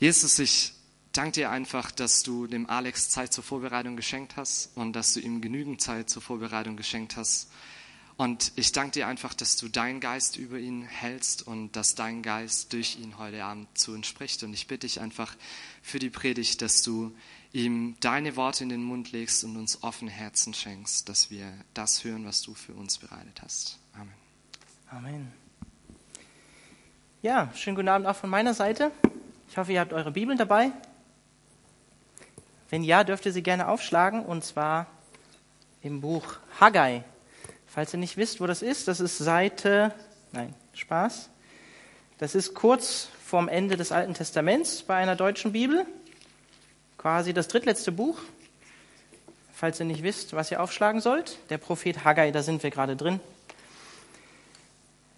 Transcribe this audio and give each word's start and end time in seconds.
Jesus, 0.00 0.38
ich 0.38 0.72
danke 1.12 1.32
dir 1.32 1.50
einfach, 1.50 1.90
dass 1.90 2.22
du 2.22 2.46
dem 2.46 2.70
Alex 2.70 3.10
Zeit 3.10 3.34
zur 3.34 3.44
Vorbereitung 3.44 3.96
geschenkt 3.96 4.38
hast 4.38 4.74
und 4.74 4.94
dass 4.94 5.12
du 5.12 5.20
ihm 5.20 5.42
genügend 5.42 5.82
Zeit 5.82 6.08
zur 6.08 6.22
Vorbereitung 6.22 6.78
geschenkt 6.78 7.18
hast. 7.18 7.50
Und 8.16 8.52
ich 8.56 8.72
danke 8.72 8.92
dir 8.92 9.08
einfach, 9.08 9.34
dass 9.34 9.58
du 9.58 9.68
deinen 9.68 10.00
Geist 10.00 10.38
über 10.38 10.58
ihn 10.58 10.84
hältst 10.84 11.46
und 11.46 11.76
dass 11.76 11.96
dein 11.96 12.22
Geist 12.22 12.72
durch 12.72 12.98
ihn 12.98 13.18
heute 13.18 13.44
Abend 13.44 13.68
zu 13.76 13.92
uns 13.92 14.06
spricht. 14.06 14.42
Und 14.42 14.54
ich 14.54 14.66
bitte 14.68 14.86
dich 14.86 15.02
einfach 15.02 15.36
für 15.82 15.98
die 15.98 16.08
Predigt, 16.08 16.62
dass 16.62 16.80
du 16.80 17.14
ihm 17.52 17.94
deine 18.00 18.36
Worte 18.36 18.62
in 18.62 18.70
den 18.70 18.82
Mund 18.82 19.12
legst 19.12 19.44
und 19.44 19.58
uns 19.58 19.82
offene 19.82 20.10
Herzen 20.10 20.54
schenkst, 20.54 21.10
dass 21.10 21.30
wir 21.30 21.52
das 21.74 22.04
hören, 22.04 22.24
was 22.24 22.40
du 22.40 22.54
für 22.54 22.72
uns 22.72 22.96
bereitet 22.96 23.42
hast. 23.42 23.78
Amen. 23.92 24.14
Amen. 24.88 25.32
Ja, 27.20 27.52
schönen 27.54 27.76
guten 27.76 27.88
Abend 27.88 28.06
auch 28.06 28.16
von 28.16 28.30
meiner 28.30 28.54
Seite. 28.54 28.92
Ich 29.50 29.58
hoffe, 29.58 29.72
ihr 29.72 29.80
habt 29.80 29.92
eure 29.92 30.12
Bibeln 30.12 30.38
dabei. 30.38 30.70
Wenn 32.68 32.84
ja, 32.84 33.02
dürft 33.02 33.26
ihr 33.26 33.32
sie 33.32 33.42
gerne 33.42 33.66
aufschlagen 33.66 34.24
und 34.24 34.44
zwar 34.44 34.86
im 35.82 36.00
Buch 36.00 36.36
Haggai. 36.60 37.02
Falls 37.66 37.92
ihr 37.92 37.98
nicht 37.98 38.16
wisst, 38.16 38.40
wo 38.40 38.46
das 38.46 38.62
ist, 38.62 38.86
das 38.86 39.00
ist 39.00 39.18
Seite, 39.18 39.92
nein, 40.30 40.54
Spaß. 40.74 41.30
Das 42.18 42.36
ist 42.36 42.54
kurz 42.54 43.08
vorm 43.26 43.48
Ende 43.48 43.76
des 43.76 43.90
Alten 43.90 44.14
Testaments 44.14 44.84
bei 44.84 44.94
einer 44.94 45.16
deutschen 45.16 45.50
Bibel 45.50 45.84
quasi 46.96 47.32
das 47.32 47.48
drittletzte 47.48 47.90
Buch. 47.90 48.20
Falls 49.52 49.80
ihr 49.80 49.86
nicht 49.86 50.04
wisst, 50.04 50.32
was 50.32 50.52
ihr 50.52 50.62
aufschlagen 50.62 51.00
sollt, 51.00 51.38
der 51.50 51.58
Prophet 51.58 52.04
Haggai, 52.04 52.30
da 52.30 52.44
sind 52.44 52.62
wir 52.62 52.70
gerade 52.70 52.94
drin. 52.94 53.18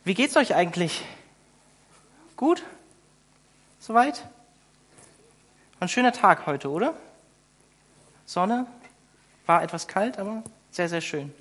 Wie 0.04 0.14
geht's 0.14 0.38
euch 0.38 0.54
eigentlich? 0.54 1.02
Gut? 2.36 2.62
Soweit? 3.82 4.24
Ein 5.82 5.88
schöner 5.88 6.12
Tag 6.12 6.46
heute, 6.46 6.70
oder? 6.70 6.94
Sonne, 8.24 8.68
war 9.46 9.64
etwas 9.64 9.88
kalt, 9.88 10.16
aber 10.16 10.44
sehr, 10.70 10.88
sehr 10.88 11.00
schön. 11.00 11.34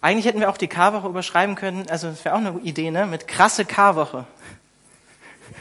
Eigentlich 0.00 0.26
hätten 0.26 0.40
wir 0.40 0.50
auch 0.50 0.56
die 0.56 0.66
Karwoche 0.66 1.06
überschreiben 1.06 1.54
können, 1.54 1.88
also 1.88 2.08
das 2.10 2.24
wäre 2.24 2.34
auch 2.34 2.40
eine 2.40 2.58
Idee, 2.58 2.90
ne? 2.90 3.06
Mit 3.06 3.28
krasse 3.28 3.64
Karwoche. 3.66 4.26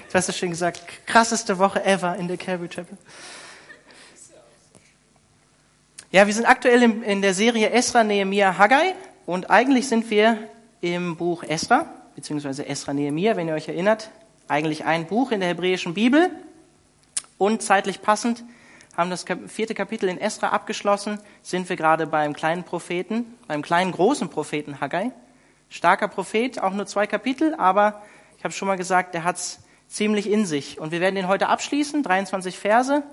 Du 0.09 0.13
hast 0.15 0.29
es 0.29 0.35
schön 0.35 0.49
gesagt, 0.49 0.81
krasseste 1.05 1.59
Woche 1.59 1.85
ever 1.85 2.15
in 2.15 2.27
der 2.27 2.37
Calvary 2.37 2.69
Chapel. 2.69 2.97
Ja, 6.09 6.25
wir 6.25 6.33
sind 6.33 6.47
aktuell 6.47 6.81
in 6.81 7.21
der 7.21 7.35
Serie 7.35 7.69
Esra, 7.69 8.03
Nehemiah, 8.03 8.57
Haggai 8.57 8.95
und 9.27 9.51
eigentlich 9.51 9.89
sind 9.89 10.09
wir 10.09 10.39
im 10.81 11.17
Buch 11.17 11.43
Esra, 11.43 11.85
beziehungsweise 12.15 12.65
Esra, 12.65 12.95
Nehemiah, 12.95 13.35
wenn 13.35 13.47
ihr 13.47 13.53
euch 13.53 13.67
erinnert. 13.67 14.09
Eigentlich 14.47 14.85
ein 14.85 15.07
Buch 15.07 15.31
in 15.31 15.39
der 15.39 15.49
hebräischen 15.49 15.93
Bibel 15.93 16.29
und 17.37 17.61
zeitlich 17.61 18.01
passend 18.01 18.43
haben 18.95 19.09
das 19.11 19.25
vierte 19.47 19.75
Kapitel 19.75 20.09
in 20.09 20.17
Esra 20.17 20.49
abgeschlossen, 20.49 21.19
sind 21.43 21.69
wir 21.69 21.75
gerade 21.75 22.07
beim 22.07 22.33
kleinen 22.33 22.63
Propheten, 22.63 23.37
beim 23.47 23.61
kleinen 23.61 23.91
großen 23.91 24.29
Propheten 24.29 24.81
Haggai. 24.81 25.11
Starker 25.69 26.07
Prophet, 26.07 26.59
auch 26.59 26.73
nur 26.73 26.87
zwei 26.87 27.05
Kapitel, 27.05 27.53
aber 27.55 28.01
ich 28.37 28.43
habe 28.43 28.53
schon 28.53 28.67
mal 28.67 28.77
gesagt, 28.77 29.13
der 29.13 29.23
hat's 29.23 29.59
ziemlich 29.87 30.29
in 30.29 30.45
sich. 30.45 30.79
Und 30.79 30.91
wir 30.91 30.99
werden 30.99 31.15
den 31.15 31.27
heute 31.27 31.49
abschließen, 31.49 32.01
23 32.01 32.57
Verse. 32.57 33.03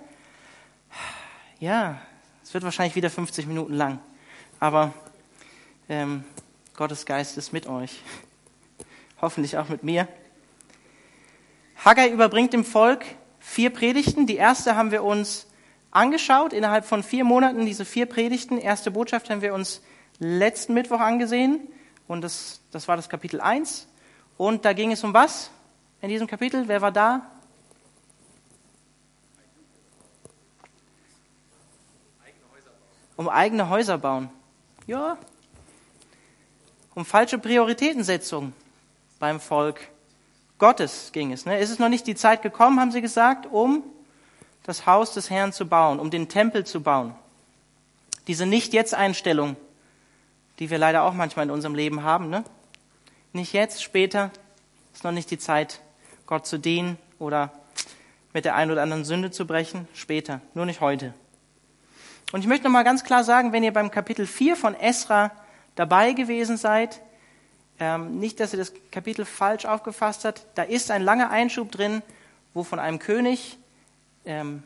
Ja, 1.59 1.99
es 2.43 2.55
wird 2.55 2.65
wahrscheinlich 2.65 2.97
wieder 2.97 3.11
50 3.11 3.47
Minuten 3.47 3.75
lang. 3.75 3.99
Aber 4.61 4.95
ähm, 5.89 6.25
Gottes 6.77 7.05
Geist 7.05 7.37
ist 7.37 7.53
mit 7.53 7.67
euch. 7.67 8.01
Hoffentlich 9.21 9.59
auch 9.59 9.69
mit 9.69 9.83
mir. 9.83 10.09
Haggai 11.77 12.11
überbringt 12.11 12.53
dem 12.53 12.65
Volk 12.65 13.05
vier 13.39 13.71
Predigten. 13.71 14.27
Die 14.27 14.37
erste 14.37 14.77
haben 14.77 14.91
wir 14.91 15.03
uns 15.03 15.47
angeschaut, 15.91 16.53
innerhalb 16.53 16.85
von 16.85 17.03
vier 17.03 17.25
Monaten 17.25 17.67
diese 17.67 17.85
vier 17.85 18.07
Predigten. 18.07 18.59
Erste 18.59 18.91
Botschaft 18.91 19.31
haben 19.31 19.43
wir 19.43 19.55
uns 19.55 19.83
letzten 20.19 20.75
Mittwoch 20.75 21.01
angesehen. 21.01 21.61
Und 22.07 22.23
das, 22.23 22.61
das 22.71 22.89
war 22.89 22.97
das 22.97 23.09
Kapitel 23.09 23.41
1. 23.41 23.89
Und 24.37 24.65
da 24.65 24.73
ging 24.73 24.93
es 24.93 25.05
um 25.05 25.15
was? 25.15 25.51
in 26.05 26.11
diesem 26.11 26.27
Kapitel? 26.27 26.69
Wer 26.69 26.83
war 26.83 26.93
da? 26.93 27.23
Um 33.17 33.27
eigene 33.27 33.71
Häuser 33.71 33.97
bauen. 33.97 34.29
Ja. 34.87 35.17
Um 36.95 37.07
falsche 37.07 37.39
Prioritätensetzung 37.39 38.53
beim 39.19 39.41
Volk 39.41 39.81
Gottes 40.65 41.11
ging 41.13 41.31
es. 41.31 41.45
Ne? 41.45 41.59
Ist 41.59 41.69
es 41.69 41.79
noch 41.79 41.91
nicht 41.91 42.07
die 42.07 42.15
Zeit 42.15 42.41
gekommen, 42.41 42.81
haben 42.81 42.91
sie 42.91 43.03
gesagt, 43.03 43.45
um 43.45 43.83
das 44.63 44.87
Haus 44.87 45.13
des 45.13 45.29
Herrn 45.29 45.53
zu 45.53 45.69
bauen, 45.69 46.01
um 46.01 46.09
den 46.09 46.31
Tempel 46.31 46.65
zu 46.65 46.83
bauen. 46.83 47.15
Diese 48.29 48.47
Nicht-Jetzt-Einstellung, 48.47 49.57
die 50.59 50.71
wir 50.71 50.79
leider 50.79 51.03
auch 51.03 51.13
manchmal 51.13 51.45
in 51.45 51.51
unserem 51.51 51.75
Leben 51.75 52.03
haben. 52.03 52.31
Ne? 52.31 52.45
Nicht 53.35 53.53
jetzt, 53.53 53.83
später, 53.83 54.31
ist 54.95 55.05
noch 55.05 55.13
nicht 55.13 55.31
die 55.31 55.37
Zeit. 55.37 55.83
Gott 56.25 56.47
zu 56.47 56.57
dienen 56.57 56.97
oder 57.19 57.53
mit 58.33 58.47
der 58.47 58.55
einen 58.55 58.71
oder 58.71 58.85
anderen 58.85 59.05
Sünde 59.05 59.31
zu 59.31 59.47
brechen, 59.47 59.87
später, 59.93 60.41
nur 60.55 60.65
nicht 60.65 60.81
heute. 60.81 61.13
Und 62.33 62.41
ich 62.41 62.47
möchte 62.47 62.65
nochmal 62.65 62.85
ganz 62.85 63.05
klar 63.05 63.23
sagen, 63.23 63.53
wenn 63.53 63.65
ihr 63.65 63.75
beim 63.75 63.91
Kapitel 63.91 64.27
4 64.27 64.57
von 64.57 64.75
Esra 64.75 65.31
dabei 65.75 66.13
gewesen 66.13 66.57
seid, 66.57 67.03
ähm, 67.81 68.19
nicht, 68.19 68.41
dass 68.41 68.53
ihr 68.53 68.59
das 68.59 68.73
Kapitel 68.91 69.25
falsch 69.25 69.65
aufgefasst 69.65 70.25
habt, 70.25 70.47
da 70.55 70.63
ist 70.63 70.91
ein 70.91 71.03
langer 71.03 71.31
Einschub 71.31 71.73
drin, 71.73 72.03
wo 72.53 72.63
von 72.63 72.79
einem 72.79 72.99
König 72.99 73.59
ähm, 74.25 74.63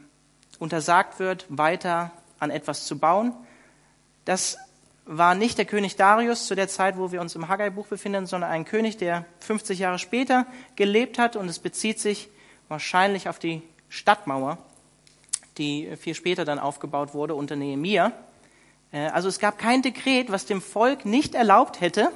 untersagt 0.58 1.18
wird, 1.18 1.46
weiter 1.48 2.10
an 2.38 2.50
etwas 2.50 2.86
zu 2.86 2.98
bauen. 2.98 3.32
Das 4.24 4.58
war 5.06 5.34
nicht 5.34 5.56
der 5.56 5.64
König 5.64 5.96
Darius 5.96 6.46
zu 6.46 6.54
der 6.54 6.68
Zeit, 6.68 6.98
wo 6.98 7.10
wir 7.12 7.22
uns 7.22 7.34
im 7.34 7.48
Haggai-Buch 7.48 7.86
befinden, 7.86 8.26
sondern 8.26 8.50
ein 8.50 8.66
König, 8.66 8.98
der 8.98 9.24
50 9.40 9.78
Jahre 9.78 9.98
später 9.98 10.46
gelebt 10.76 11.18
hat 11.18 11.34
und 11.34 11.48
es 11.48 11.58
bezieht 11.58 11.98
sich 11.98 12.28
wahrscheinlich 12.68 13.28
auf 13.28 13.38
die 13.38 13.62
Stadtmauer, 13.88 14.58
die 15.56 15.96
viel 15.96 16.14
später 16.14 16.44
dann 16.44 16.58
aufgebaut 16.58 17.14
wurde 17.14 17.34
unter 17.34 17.56
Nehemia. 17.56 18.12
Äh, 18.92 19.08
also 19.08 19.28
es 19.28 19.38
gab 19.38 19.58
kein 19.58 19.80
Dekret, 19.80 20.30
was 20.30 20.44
dem 20.44 20.60
Volk 20.60 21.06
nicht 21.06 21.34
erlaubt 21.34 21.80
hätte, 21.80 22.12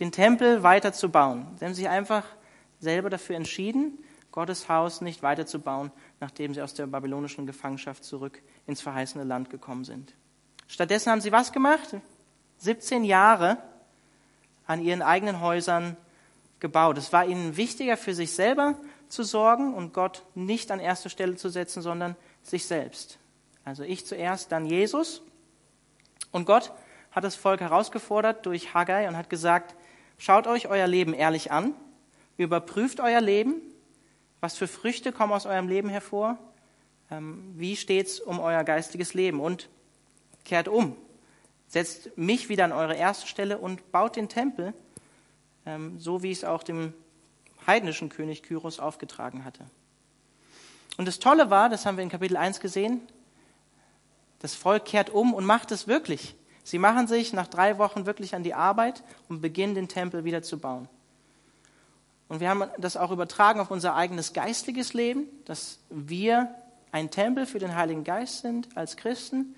den 0.00 0.12
Tempel 0.12 0.62
weiter 0.62 0.92
zu 0.92 1.10
bauen. 1.10 1.46
Sie 1.58 1.64
haben 1.64 1.74
sich 1.74 1.88
einfach 1.88 2.24
selber 2.80 3.10
dafür 3.10 3.36
entschieden, 3.36 3.98
Gottes 4.30 4.68
Haus 4.68 5.00
nicht 5.00 5.22
weiterzubauen, 5.22 5.90
nachdem 6.20 6.54
sie 6.54 6.62
aus 6.62 6.74
der 6.74 6.86
babylonischen 6.86 7.46
Gefangenschaft 7.46 8.04
zurück 8.04 8.42
ins 8.66 8.80
verheißene 8.80 9.24
Land 9.24 9.50
gekommen 9.50 9.84
sind. 9.84 10.14
Stattdessen 10.68 11.10
haben 11.10 11.20
sie 11.20 11.32
was 11.32 11.52
gemacht? 11.52 11.96
17 12.58 13.04
Jahre 13.04 13.58
an 14.66 14.82
ihren 14.82 15.02
eigenen 15.02 15.40
Häusern 15.40 15.96
gebaut. 16.60 16.98
Es 16.98 17.12
war 17.12 17.26
ihnen 17.26 17.56
wichtiger, 17.56 17.96
für 17.96 18.14
sich 18.14 18.32
selber 18.32 18.76
zu 19.08 19.22
sorgen 19.22 19.74
und 19.74 19.94
Gott 19.94 20.24
nicht 20.34 20.70
an 20.70 20.80
erste 20.80 21.08
Stelle 21.08 21.36
zu 21.36 21.48
setzen, 21.48 21.82
sondern 21.82 22.16
sich 22.42 22.66
selbst. 22.66 23.18
Also 23.64 23.82
ich 23.82 24.06
zuerst, 24.06 24.52
dann 24.52 24.66
Jesus. 24.66 25.22
Und 26.30 26.44
Gott 26.44 26.72
hat 27.12 27.24
das 27.24 27.34
Volk 27.34 27.60
herausgefordert 27.60 28.44
durch 28.44 28.74
Haggai 28.74 29.08
und 29.08 29.16
hat 29.16 29.30
gesagt, 29.30 29.74
schaut 30.18 30.46
euch 30.46 30.68
euer 30.68 30.86
Leben 30.86 31.14
ehrlich 31.14 31.50
an, 31.50 31.74
überprüft 32.36 33.00
euer 33.00 33.20
Leben, 33.20 33.54
was 34.40 34.56
für 34.56 34.68
Früchte 34.68 35.12
kommen 35.12 35.32
aus 35.32 35.46
eurem 35.46 35.68
Leben 35.68 35.88
hervor, 35.88 36.38
ähm, 37.10 37.54
wie 37.56 37.76
steht's 37.76 38.20
um 38.20 38.38
euer 38.38 38.64
geistiges 38.64 39.14
Leben? 39.14 39.40
Und 39.40 39.68
kehrt 40.44 40.68
um, 40.68 40.96
setzt 41.68 42.16
mich 42.16 42.48
wieder 42.48 42.64
an 42.64 42.72
eure 42.72 42.94
erste 42.94 43.26
Stelle 43.26 43.58
und 43.58 43.92
baut 43.92 44.16
den 44.16 44.28
Tempel, 44.28 44.74
ähm, 45.66 45.98
so 45.98 46.22
wie 46.22 46.30
es 46.30 46.44
auch 46.44 46.62
dem 46.62 46.94
heidnischen 47.66 48.08
König 48.08 48.42
Kyros 48.42 48.78
aufgetragen 48.80 49.44
hatte. 49.44 49.66
Und 50.96 51.06
das 51.06 51.18
Tolle 51.18 51.50
war, 51.50 51.68
das 51.68 51.86
haben 51.86 51.96
wir 51.96 52.02
in 52.02 52.10
Kapitel 52.10 52.36
1 52.36 52.60
gesehen, 52.60 53.00
das 54.40 54.54
Volk 54.54 54.84
kehrt 54.84 55.10
um 55.10 55.34
und 55.34 55.44
macht 55.44 55.70
es 55.70 55.86
wirklich. 55.86 56.34
Sie 56.68 56.78
machen 56.78 57.06
sich 57.06 57.32
nach 57.32 57.46
drei 57.46 57.78
Wochen 57.78 58.04
wirklich 58.04 58.34
an 58.34 58.42
die 58.42 58.52
Arbeit 58.52 59.02
und 59.30 59.40
beginnen 59.40 59.74
den 59.74 59.88
Tempel 59.88 60.24
wieder 60.24 60.42
zu 60.42 60.58
bauen. 60.58 60.86
Und 62.28 62.40
wir 62.40 62.50
haben 62.50 62.64
das 62.76 62.98
auch 62.98 63.10
übertragen 63.10 63.58
auf 63.58 63.70
unser 63.70 63.96
eigenes 63.96 64.34
geistliches 64.34 64.92
Leben, 64.92 65.24
dass 65.46 65.78
wir 65.88 66.54
ein 66.92 67.10
Tempel 67.10 67.46
für 67.46 67.58
den 67.58 67.74
Heiligen 67.74 68.04
Geist 68.04 68.42
sind 68.42 68.68
als 68.76 68.98
Christen 68.98 69.54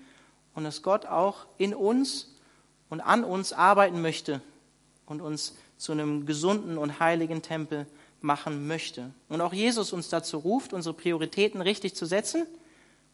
und 0.55 0.63
dass 0.63 0.83
Gott 0.83 1.05
auch 1.05 1.47
in 1.57 1.75
uns 1.75 2.33
und 2.89 3.01
an 3.01 3.25
uns 3.25 3.51
arbeiten 3.51 4.01
möchte 4.01 4.39
und 5.05 5.19
uns 5.19 5.57
zu 5.75 5.91
einem 5.91 6.25
gesunden 6.25 6.77
und 6.77 7.01
heiligen 7.01 7.41
Tempel 7.41 7.87
machen 8.21 8.67
möchte. 8.67 9.11
Und 9.27 9.41
auch 9.41 9.51
Jesus 9.51 9.91
uns 9.91 10.07
dazu 10.07 10.37
ruft, 10.37 10.71
unsere 10.71 10.95
Prioritäten 10.95 11.59
richtig 11.59 11.93
zu 11.93 12.05
setzen. 12.05 12.45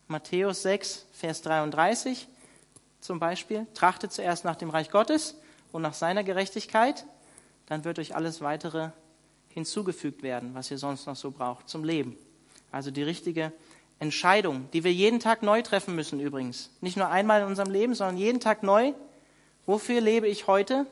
Matthäus 0.08 0.62
6, 0.62 1.08
Vers 1.14 1.42
33 1.42 2.28
zum 3.00 3.20
Beispiel. 3.20 3.68
Trachtet 3.74 4.12
zuerst 4.14 4.46
nach 4.46 4.56
dem 4.56 4.70
Reich 4.70 4.90
Gottes 4.90 5.36
und 5.72 5.82
nach 5.82 5.94
seiner 5.94 6.24
Gerechtigkeit, 6.24 7.06
dann 7.68 7.84
wird 7.84 8.00
euch 8.00 8.16
alles 8.16 8.42
weitere 8.42 8.90
hinzugefügt 9.50 10.24
werden, 10.24 10.54
was 10.54 10.72
ihr 10.72 10.78
sonst 10.78 11.06
noch 11.08 11.16
so 11.16 11.32
braucht 11.32 11.68
zum 11.70 11.84
Leben. 11.84 12.18
Also 12.72 12.92
die 12.92 13.04
richtige 13.04 13.52
Entscheidung, 14.00 14.70
die 14.72 14.84
wir 14.84 14.94
jeden 14.94 15.20
Tag 15.20 15.42
neu 15.42 15.62
treffen 15.62 15.96
müssen 15.96 16.20
übrigens. 16.20 16.70
Nicht 16.82 16.98
nur 16.98 17.10
einmal 17.10 17.42
in 17.42 17.48
unserem 17.48 17.72
Leben, 17.72 17.96
sondern 17.96 18.18
jeden 18.18 18.40
Tag 18.40 18.64
neu. 18.64 18.94
Wofür 19.66 20.02
lebe 20.02 20.28
ich 20.28 20.48
heute? 20.48 20.86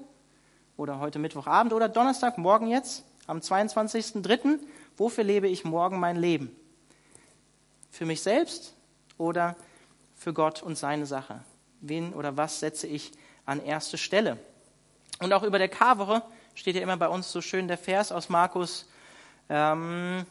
Oder 0.77 0.99
heute 0.99 1.19
Mittwochabend 1.19 1.73
oder 1.73 1.87
Donnerstag, 1.87 2.37
morgen 2.37 2.67
jetzt, 2.67 3.05
am 3.27 3.39
22.03. 3.39 4.59
Wofür 4.97 5.23
lebe 5.23 5.47
ich 5.47 5.63
morgen 5.63 5.99
mein 5.99 6.17
Leben? 6.17 6.53
Für 7.91 8.05
mich 8.05 8.21
selbst 8.21 8.73
oder 9.17 9.55
für 10.15 10.33
Gott 10.33 10.63
und 10.63 10.77
seine 10.77 11.05
Sache? 11.05 11.43
Wen 11.87 12.13
oder 12.13 12.37
was 12.37 12.59
setze 12.59 12.87
ich 12.87 13.11
an 13.45 13.63
erste 13.63 13.97
Stelle? 13.97 14.37
Und 15.19 15.33
auch 15.33 15.43
über 15.43 15.59
der 15.59 15.69
Karwoche 15.69 16.21
steht 16.55 16.75
ja 16.75 16.81
immer 16.81 16.97
bei 16.97 17.07
uns 17.07 17.31
so 17.31 17.41
schön 17.41 17.67
der 17.67 17.77
Vers 17.77 18.11
aus 18.11 18.29
Markus, 18.29 18.87
ähm, 19.49 20.25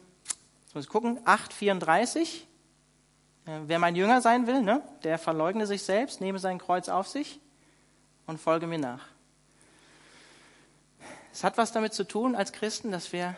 muss 0.73 0.85
ich 0.85 0.91
gucken, 0.91 1.19
8,34. 1.25 2.43
Äh, 3.47 3.61
wer 3.67 3.79
mein 3.79 3.95
Jünger 3.95 4.21
sein 4.21 4.47
will, 4.47 4.63
ne, 4.63 4.83
der 5.05 5.19
verleugne 5.19 5.67
sich 5.67 5.83
selbst, 5.83 6.21
nehme 6.21 6.39
sein 6.39 6.59
Kreuz 6.59 6.89
auf 6.89 7.09
sich 7.09 7.41
und 8.27 8.41
folge 8.41 8.67
mir 8.67 8.79
nach. 8.79 9.07
Es 11.33 11.45
hat 11.45 11.59
was 11.59 11.73
damit 11.73 11.95
zu 11.95 12.05
tun 12.05 12.35
als 12.35 12.53
Christen, 12.53 12.93
dass 12.93 13.13
wir 13.13 13.37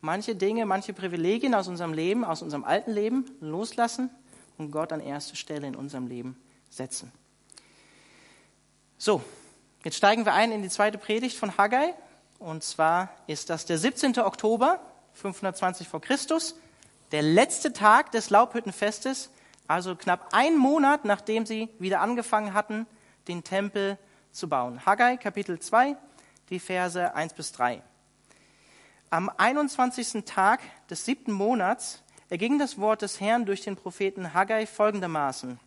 manche 0.00 0.34
Dinge, 0.34 0.66
manche 0.66 0.92
Privilegien 0.92 1.54
aus 1.54 1.68
unserem 1.68 1.92
Leben, 1.92 2.24
aus 2.24 2.42
unserem 2.42 2.64
alten 2.64 2.92
Leben 2.92 3.30
loslassen 3.40 4.10
und 4.58 4.70
Gott 4.70 4.92
an 4.92 5.00
erste 5.00 5.36
Stelle 5.36 5.66
in 5.66 5.76
unserem 5.76 6.06
Leben 6.06 6.36
setzen. 6.68 7.12
So, 9.00 9.22
jetzt 9.84 9.96
steigen 9.96 10.24
wir 10.24 10.34
ein 10.34 10.50
in 10.50 10.60
die 10.60 10.68
zweite 10.68 10.98
Predigt 10.98 11.38
von 11.38 11.56
Haggai. 11.56 11.94
Und 12.40 12.64
zwar 12.64 13.10
ist 13.28 13.48
das 13.48 13.64
der 13.64 13.78
17. 13.78 14.18
Oktober 14.18 14.80
520 15.12 15.86
vor 15.86 16.00
Christus, 16.00 16.56
der 17.12 17.22
letzte 17.22 17.72
Tag 17.72 18.10
des 18.10 18.30
Laubhüttenfestes, 18.30 19.30
also 19.68 19.94
knapp 19.94 20.30
ein 20.32 20.56
Monat, 20.56 21.04
nachdem 21.04 21.46
sie 21.46 21.68
wieder 21.78 22.00
angefangen 22.00 22.54
hatten, 22.54 22.88
den 23.28 23.44
Tempel 23.44 23.98
zu 24.32 24.48
bauen. 24.48 24.84
Haggai, 24.84 25.16
Kapitel 25.16 25.60
2, 25.60 25.96
die 26.50 26.58
Verse 26.58 27.14
1 27.14 27.34
bis 27.34 27.52
3. 27.52 27.80
Am 29.10 29.30
21. 29.36 30.24
Tag 30.24 30.60
des 30.90 31.04
siebten 31.04 31.30
Monats 31.30 32.02
erging 32.30 32.58
das 32.58 32.78
Wort 32.78 33.02
des 33.02 33.20
Herrn 33.20 33.46
durch 33.46 33.60
den 33.60 33.76
Propheten 33.76 34.34
Haggai 34.34 34.66
folgendermaßen. 34.66 35.60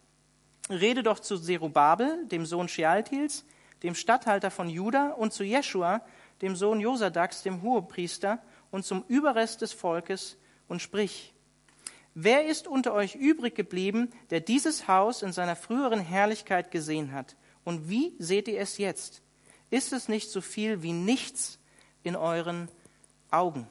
Rede 0.70 1.04
doch 1.04 1.20
zu 1.20 1.38
Zerubabel, 1.38 2.26
dem 2.28 2.46
Sohn 2.46 2.68
Shealtils, 2.68 3.46
dem 3.84 3.96
Statthalter 3.96 4.52
von 4.52 4.70
Juda, 4.70 5.12
und 5.12 5.34
zu 5.34 5.44
Jeschua, 5.44 6.02
dem 6.42 6.56
Sohn 6.56 6.80
Josadaks, 6.80 7.44
dem 7.44 7.62
Hohepriester, 7.62 8.40
und 8.70 8.86
zum 8.86 9.04
Überrest 9.08 9.62
des 9.62 9.74
Volkes, 9.74 10.38
und 10.68 10.82
sprich, 10.82 11.34
wer 12.14 12.46
ist 12.46 12.68
unter 12.68 12.94
euch 12.94 13.16
übrig 13.16 13.56
geblieben, 13.56 14.12
der 14.30 14.40
dieses 14.40 14.88
Haus 14.88 15.22
in 15.22 15.34
seiner 15.34 15.56
früheren 15.56 16.00
Herrlichkeit 16.00 16.72
gesehen 16.72 17.12
hat? 17.12 17.36
Und 17.66 17.90
wie 17.90 18.16
seht 18.20 18.48
ihr 18.48 18.60
es 18.60 18.78
jetzt? 18.78 19.22
Ist 19.70 19.94
es 19.94 20.08
nicht 20.08 20.30
so 20.30 20.42
viel 20.42 20.84
wie 20.84 20.94
nichts 20.94 21.60
in 22.04 22.16
euren 22.16 22.70
Augen. 23.32 23.68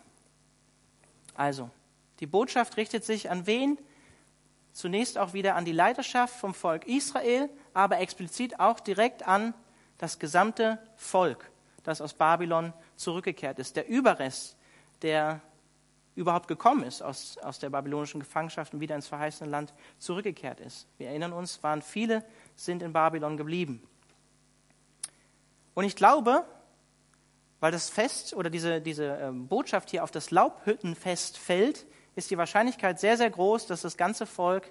Also, 1.34 1.70
die 2.20 2.26
Botschaft 2.26 2.76
richtet 2.76 3.04
sich 3.04 3.30
an 3.30 3.46
wen? 3.46 3.78
Zunächst 4.72 5.18
auch 5.18 5.32
wieder 5.32 5.56
an 5.56 5.64
die 5.64 5.72
Leiterschaft 5.72 6.34
vom 6.34 6.54
Volk 6.54 6.86
Israel, 6.86 7.48
aber 7.74 7.98
explizit 7.98 8.60
auch 8.60 8.80
direkt 8.80 9.26
an 9.26 9.54
das 9.98 10.18
gesamte 10.18 10.78
Volk, 10.96 11.50
das 11.82 12.00
aus 12.00 12.14
Babylon 12.14 12.72
zurückgekehrt 12.96 13.58
ist. 13.58 13.76
Der 13.76 13.88
Überrest, 13.88 14.56
der 15.02 15.40
überhaupt 16.14 16.48
gekommen 16.48 16.84
ist 16.84 17.02
aus, 17.02 17.38
aus 17.38 17.58
der 17.58 17.70
babylonischen 17.70 18.20
Gefangenschaft 18.20 18.74
und 18.74 18.80
wieder 18.80 18.94
ins 18.94 19.08
verheißene 19.08 19.50
Land 19.50 19.72
zurückgekehrt 19.98 20.60
ist. 20.60 20.86
Wir 20.98 21.08
erinnern 21.08 21.32
uns, 21.32 21.62
waren 21.62 21.82
viele, 21.82 22.24
sind 22.56 22.82
in 22.82 22.92
Babylon 22.92 23.36
geblieben. 23.36 23.82
Und 25.74 25.84
ich 25.84 25.96
glaube, 25.96 26.44
weil 27.60 27.72
das 27.72 27.90
Fest 27.90 28.34
oder 28.34 28.50
diese, 28.50 28.80
diese 28.80 29.04
ähm, 29.04 29.46
Botschaft 29.46 29.90
hier 29.90 30.02
auf 30.02 30.10
das 30.10 30.30
Laubhüttenfest 30.30 31.38
fällt, 31.38 31.86
ist 32.14 32.30
die 32.30 32.38
Wahrscheinlichkeit 32.38 33.00
sehr, 33.00 33.16
sehr 33.16 33.30
groß, 33.30 33.66
dass 33.66 33.82
das 33.82 33.96
ganze 33.96 34.26
Volk 34.26 34.70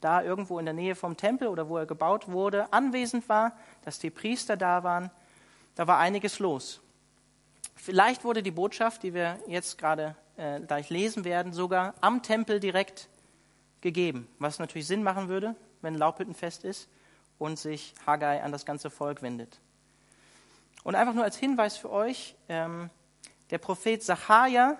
da 0.00 0.22
irgendwo 0.22 0.58
in 0.58 0.64
der 0.64 0.74
Nähe 0.74 0.94
vom 0.94 1.16
Tempel 1.16 1.48
oder 1.48 1.68
wo 1.68 1.76
er 1.76 1.86
gebaut 1.86 2.28
wurde, 2.28 2.72
anwesend 2.72 3.28
war, 3.28 3.56
dass 3.84 3.98
die 3.98 4.10
Priester 4.10 4.56
da 4.56 4.82
waren. 4.82 5.10
Da 5.74 5.86
war 5.86 5.98
einiges 5.98 6.38
los. 6.38 6.80
Vielleicht 7.76 8.24
wurde 8.24 8.42
die 8.42 8.50
Botschaft, 8.50 9.02
die 9.02 9.14
wir 9.14 9.38
jetzt 9.46 9.78
gerade 9.78 10.16
äh, 10.36 10.60
gleich 10.60 10.90
lesen 10.90 11.24
werden, 11.24 11.52
sogar 11.52 11.94
am 12.00 12.22
Tempel 12.22 12.60
direkt 12.60 13.08
gegeben, 13.80 14.28
was 14.38 14.58
natürlich 14.58 14.86
Sinn 14.86 15.02
machen 15.02 15.28
würde, 15.28 15.54
wenn 15.80 15.94
Laubhüttenfest 15.94 16.64
ist 16.64 16.88
und 17.38 17.58
sich 17.58 17.94
Haggai 18.06 18.42
an 18.42 18.52
das 18.52 18.66
ganze 18.66 18.90
Volk 18.90 19.22
wendet. 19.22 19.60
Und 20.82 20.94
einfach 20.94 21.14
nur 21.14 21.24
als 21.24 21.36
Hinweis 21.36 21.76
für 21.76 21.90
euch, 21.90 22.36
ähm, 22.48 22.90
der 23.50 23.58
Prophet 23.58 24.02
Sacharja, 24.02 24.76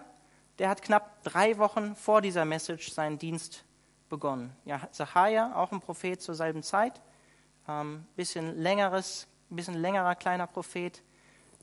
der 0.61 0.69
hat 0.69 0.83
knapp 0.83 1.23
drei 1.23 1.57
Wochen 1.57 1.97
vor 1.97 2.21
dieser 2.21 2.45
Message 2.45 2.93
seinen 2.93 3.19
Dienst 3.19 3.65
begonnen. 4.11 4.55
Ja, 4.67 4.87
Sacharja, 4.93 5.57
auch 5.57 5.73
ein 5.73 5.81
Prophet 5.81 6.21
zur 6.21 6.35
selben 6.35 6.63
Zeit, 6.63 7.01
ähm, 7.67 8.07
bisschen 8.15 8.59
längeres, 8.59 9.27
bisschen 9.49 9.73
längerer 9.73 10.15
kleiner 10.17 10.47
Prophet, 10.47 11.03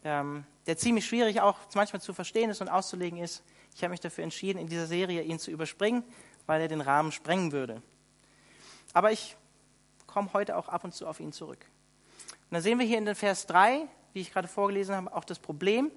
ähm, 0.03 0.45
der 0.65 0.77
ziemlich 0.77 1.05
schwierig 1.05 1.41
auch 1.41 1.59
manchmal 1.75 2.01
zu 2.01 2.11
verstehen 2.11 2.49
ist 2.49 2.59
und 2.59 2.69
auszulegen 2.69 3.19
ist. 3.19 3.43
Ich 3.75 3.83
habe 3.83 3.91
mich 3.91 3.99
dafür 3.99 4.23
entschieden, 4.23 4.57
in 4.57 4.65
dieser 4.65 4.87
Serie 4.87 5.21
ihn 5.21 5.37
zu 5.37 5.51
überspringen, 5.51 6.03
weil 6.47 6.59
er 6.59 6.67
den 6.67 6.81
Rahmen 6.81 7.11
sprengen 7.11 7.51
würde. 7.51 7.83
Aber 8.93 9.11
ich 9.11 9.37
komme 10.07 10.33
heute 10.33 10.57
auch 10.57 10.69
ab 10.69 10.83
und 10.83 10.95
zu 10.95 11.05
auf 11.05 11.19
ihn 11.19 11.33
zurück. 11.33 11.63
Und 12.49 12.55
dann 12.55 12.63
sehen 12.63 12.79
wir 12.79 12.85
hier 12.87 12.97
in 12.97 13.05
den 13.05 13.13
Vers 13.13 13.45
3, 13.45 13.87
wie 14.13 14.21
ich 14.21 14.33
gerade 14.33 14.47
vorgelesen 14.47 14.95
habe, 14.95 15.15
auch 15.15 15.23
das 15.23 15.37
Problem, 15.37 15.91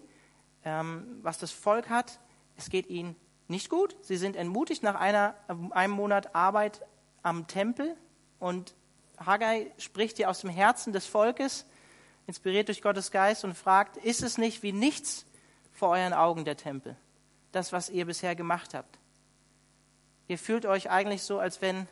ähm, 0.66 1.18
was 1.22 1.38
das 1.38 1.50
Volk 1.50 1.88
hat. 1.88 2.20
Es 2.60 2.68
geht 2.68 2.90
ihnen 2.90 3.16
nicht 3.48 3.70
gut. 3.70 3.96
Sie 4.02 4.18
sind 4.18 4.36
entmutigt 4.36 4.82
nach 4.82 4.94
einer, 4.94 5.34
einem 5.70 5.94
Monat 5.94 6.34
Arbeit 6.34 6.82
am 7.22 7.46
Tempel. 7.46 7.96
Und 8.38 8.74
Haggai 9.18 9.72
spricht 9.78 10.18
hier 10.18 10.28
aus 10.28 10.42
dem 10.42 10.50
Herzen 10.50 10.92
des 10.92 11.06
Volkes, 11.06 11.64
inspiriert 12.26 12.68
durch 12.68 12.82
Gottes 12.82 13.10
Geist, 13.10 13.44
und 13.44 13.54
fragt, 13.54 13.96
ist 13.96 14.22
es 14.22 14.36
nicht 14.36 14.62
wie 14.62 14.72
nichts 14.72 15.24
vor 15.72 15.88
euren 15.88 16.12
Augen 16.12 16.44
der 16.44 16.58
Tempel? 16.58 16.96
Das, 17.50 17.72
was 17.72 17.88
ihr 17.88 18.04
bisher 18.04 18.36
gemacht 18.36 18.74
habt. 18.74 18.98
Ihr 20.28 20.38
fühlt 20.38 20.66
euch 20.66 20.90
eigentlich 20.90 21.22
so, 21.22 21.38
als 21.38 21.62
wenn 21.62 21.88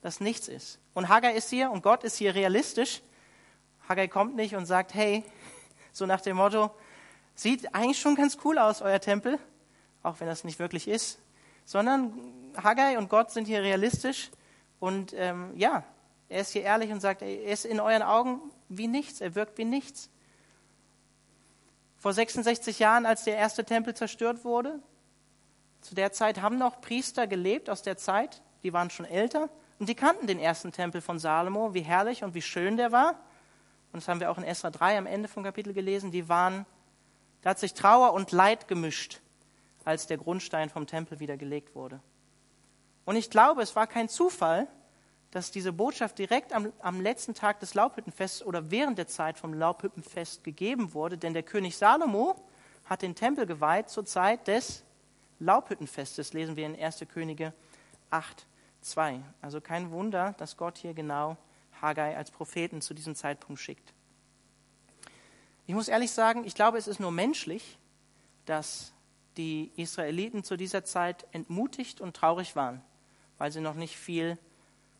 das 0.00 0.20
nichts 0.20 0.48
ist. 0.48 0.78
Und 0.94 1.08
Haggai 1.08 1.34
ist 1.34 1.50
hier 1.50 1.70
und 1.70 1.82
Gott 1.82 2.02
ist 2.02 2.16
hier 2.16 2.34
realistisch 2.34 3.02
Haggai 3.88 4.08
kommt 4.08 4.34
nicht 4.34 4.56
und 4.56 4.66
sagt, 4.66 4.94
hey, 4.94 5.24
so 5.92 6.06
nach 6.06 6.20
dem 6.20 6.36
Motto, 6.36 6.70
sieht 7.34 7.74
eigentlich 7.74 8.00
schon 8.00 8.14
ganz 8.14 8.38
cool 8.44 8.58
aus, 8.58 8.82
euer 8.82 9.00
Tempel, 9.00 9.38
auch 10.06 10.20
wenn 10.20 10.26
das 10.26 10.44
nicht 10.44 10.58
wirklich 10.58 10.88
ist, 10.88 11.18
sondern 11.64 12.12
Haggai 12.56 12.98
und 12.98 13.08
Gott 13.08 13.30
sind 13.30 13.46
hier 13.46 13.62
realistisch 13.62 14.30
und 14.78 15.12
ähm, 15.14 15.52
ja, 15.56 15.84
er 16.28 16.40
ist 16.40 16.50
hier 16.50 16.62
ehrlich 16.62 16.90
und 16.90 17.00
sagt, 17.00 17.22
er 17.22 17.44
ist 17.44 17.64
in 17.64 17.80
euren 17.80 18.02
Augen 18.02 18.40
wie 18.68 18.88
nichts, 18.88 19.20
er 19.20 19.34
wirkt 19.34 19.58
wie 19.58 19.64
nichts. 19.64 20.10
Vor 21.98 22.12
66 22.12 22.78
Jahren, 22.78 23.06
als 23.06 23.24
der 23.24 23.36
erste 23.36 23.64
Tempel 23.64 23.94
zerstört 23.94 24.44
wurde, 24.44 24.80
zu 25.80 25.94
der 25.94 26.12
Zeit 26.12 26.40
haben 26.40 26.58
noch 26.58 26.80
Priester 26.80 27.26
gelebt 27.26 27.70
aus 27.70 27.82
der 27.82 27.96
Zeit, 27.96 28.42
die 28.62 28.72
waren 28.72 28.90
schon 28.90 29.06
älter 29.06 29.48
und 29.78 29.88
die 29.88 29.94
kannten 29.94 30.26
den 30.26 30.38
ersten 30.38 30.72
Tempel 30.72 31.00
von 31.00 31.18
Salomo, 31.18 31.74
wie 31.74 31.82
herrlich 31.82 32.24
und 32.24 32.34
wie 32.34 32.42
schön 32.42 32.76
der 32.76 32.92
war 32.92 33.16
und 33.96 34.02
das 34.02 34.08
haben 34.08 34.20
wir 34.20 34.30
auch 34.30 34.36
in 34.36 34.44
Esra 34.44 34.70
3 34.70 34.98
am 34.98 35.06
Ende 35.06 35.26
vom 35.26 35.42
Kapitel 35.42 35.72
gelesen, 35.72 36.10
die 36.10 36.28
waren, 36.28 36.66
da 37.40 37.50
hat 37.50 37.58
sich 37.58 37.72
Trauer 37.72 38.12
und 38.12 38.30
Leid 38.30 38.68
gemischt, 38.68 39.20
als 39.86 40.06
der 40.06 40.18
Grundstein 40.18 40.68
vom 40.68 40.86
Tempel 40.86 41.20
wieder 41.20 41.36
gelegt 41.36 41.74
wurde. 41.74 42.00
Und 43.04 43.16
ich 43.16 43.30
glaube, 43.30 43.62
es 43.62 43.76
war 43.76 43.86
kein 43.86 44.08
Zufall, 44.08 44.66
dass 45.30 45.52
diese 45.52 45.72
Botschaft 45.72 46.18
direkt 46.18 46.52
am, 46.52 46.72
am 46.80 47.00
letzten 47.00 47.34
Tag 47.34 47.60
des 47.60 47.74
Laubhüttenfests 47.74 48.42
oder 48.42 48.70
während 48.70 48.98
der 48.98 49.06
Zeit 49.06 49.38
vom 49.38 49.54
Laubhüttenfest 49.54 50.42
gegeben 50.42 50.92
wurde, 50.92 51.16
denn 51.16 51.34
der 51.34 51.44
König 51.44 51.76
Salomo 51.76 52.34
hat 52.84 53.02
den 53.02 53.14
Tempel 53.14 53.46
geweiht 53.46 53.88
zur 53.88 54.04
Zeit 54.04 54.48
des 54.48 54.82
Laubhüttenfestes, 55.38 56.32
lesen 56.32 56.56
wir 56.56 56.66
in 56.66 56.78
1. 56.78 57.04
Könige 57.12 57.52
8, 58.10 58.46
2. 58.80 59.20
Also 59.40 59.60
kein 59.60 59.90
Wunder, 59.92 60.34
dass 60.38 60.56
Gott 60.56 60.78
hier 60.78 60.94
genau 60.94 61.36
Haggai 61.80 62.16
als 62.16 62.30
Propheten 62.32 62.80
zu 62.80 62.92
diesem 62.92 63.14
Zeitpunkt 63.14 63.60
schickt. 63.60 63.92
Ich 65.66 65.74
muss 65.74 65.88
ehrlich 65.88 66.10
sagen, 66.10 66.44
ich 66.44 66.54
glaube, 66.54 66.78
es 66.78 66.88
ist 66.88 66.98
nur 66.98 67.12
menschlich, 67.12 67.78
dass 68.46 68.92
die 69.36 69.72
Israeliten 69.76 70.44
zu 70.44 70.56
dieser 70.56 70.84
Zeit 70.84 71.26
entmutigt 71.32 72.00
und 72.00 72.16
traurig 72.16 72.56
waren, 72.56 72.82
weil 73.38 73.52
sie 73.52 73.60
noch 73.60 73.74
nicht 73.74 73.96
viel 73.96 74.38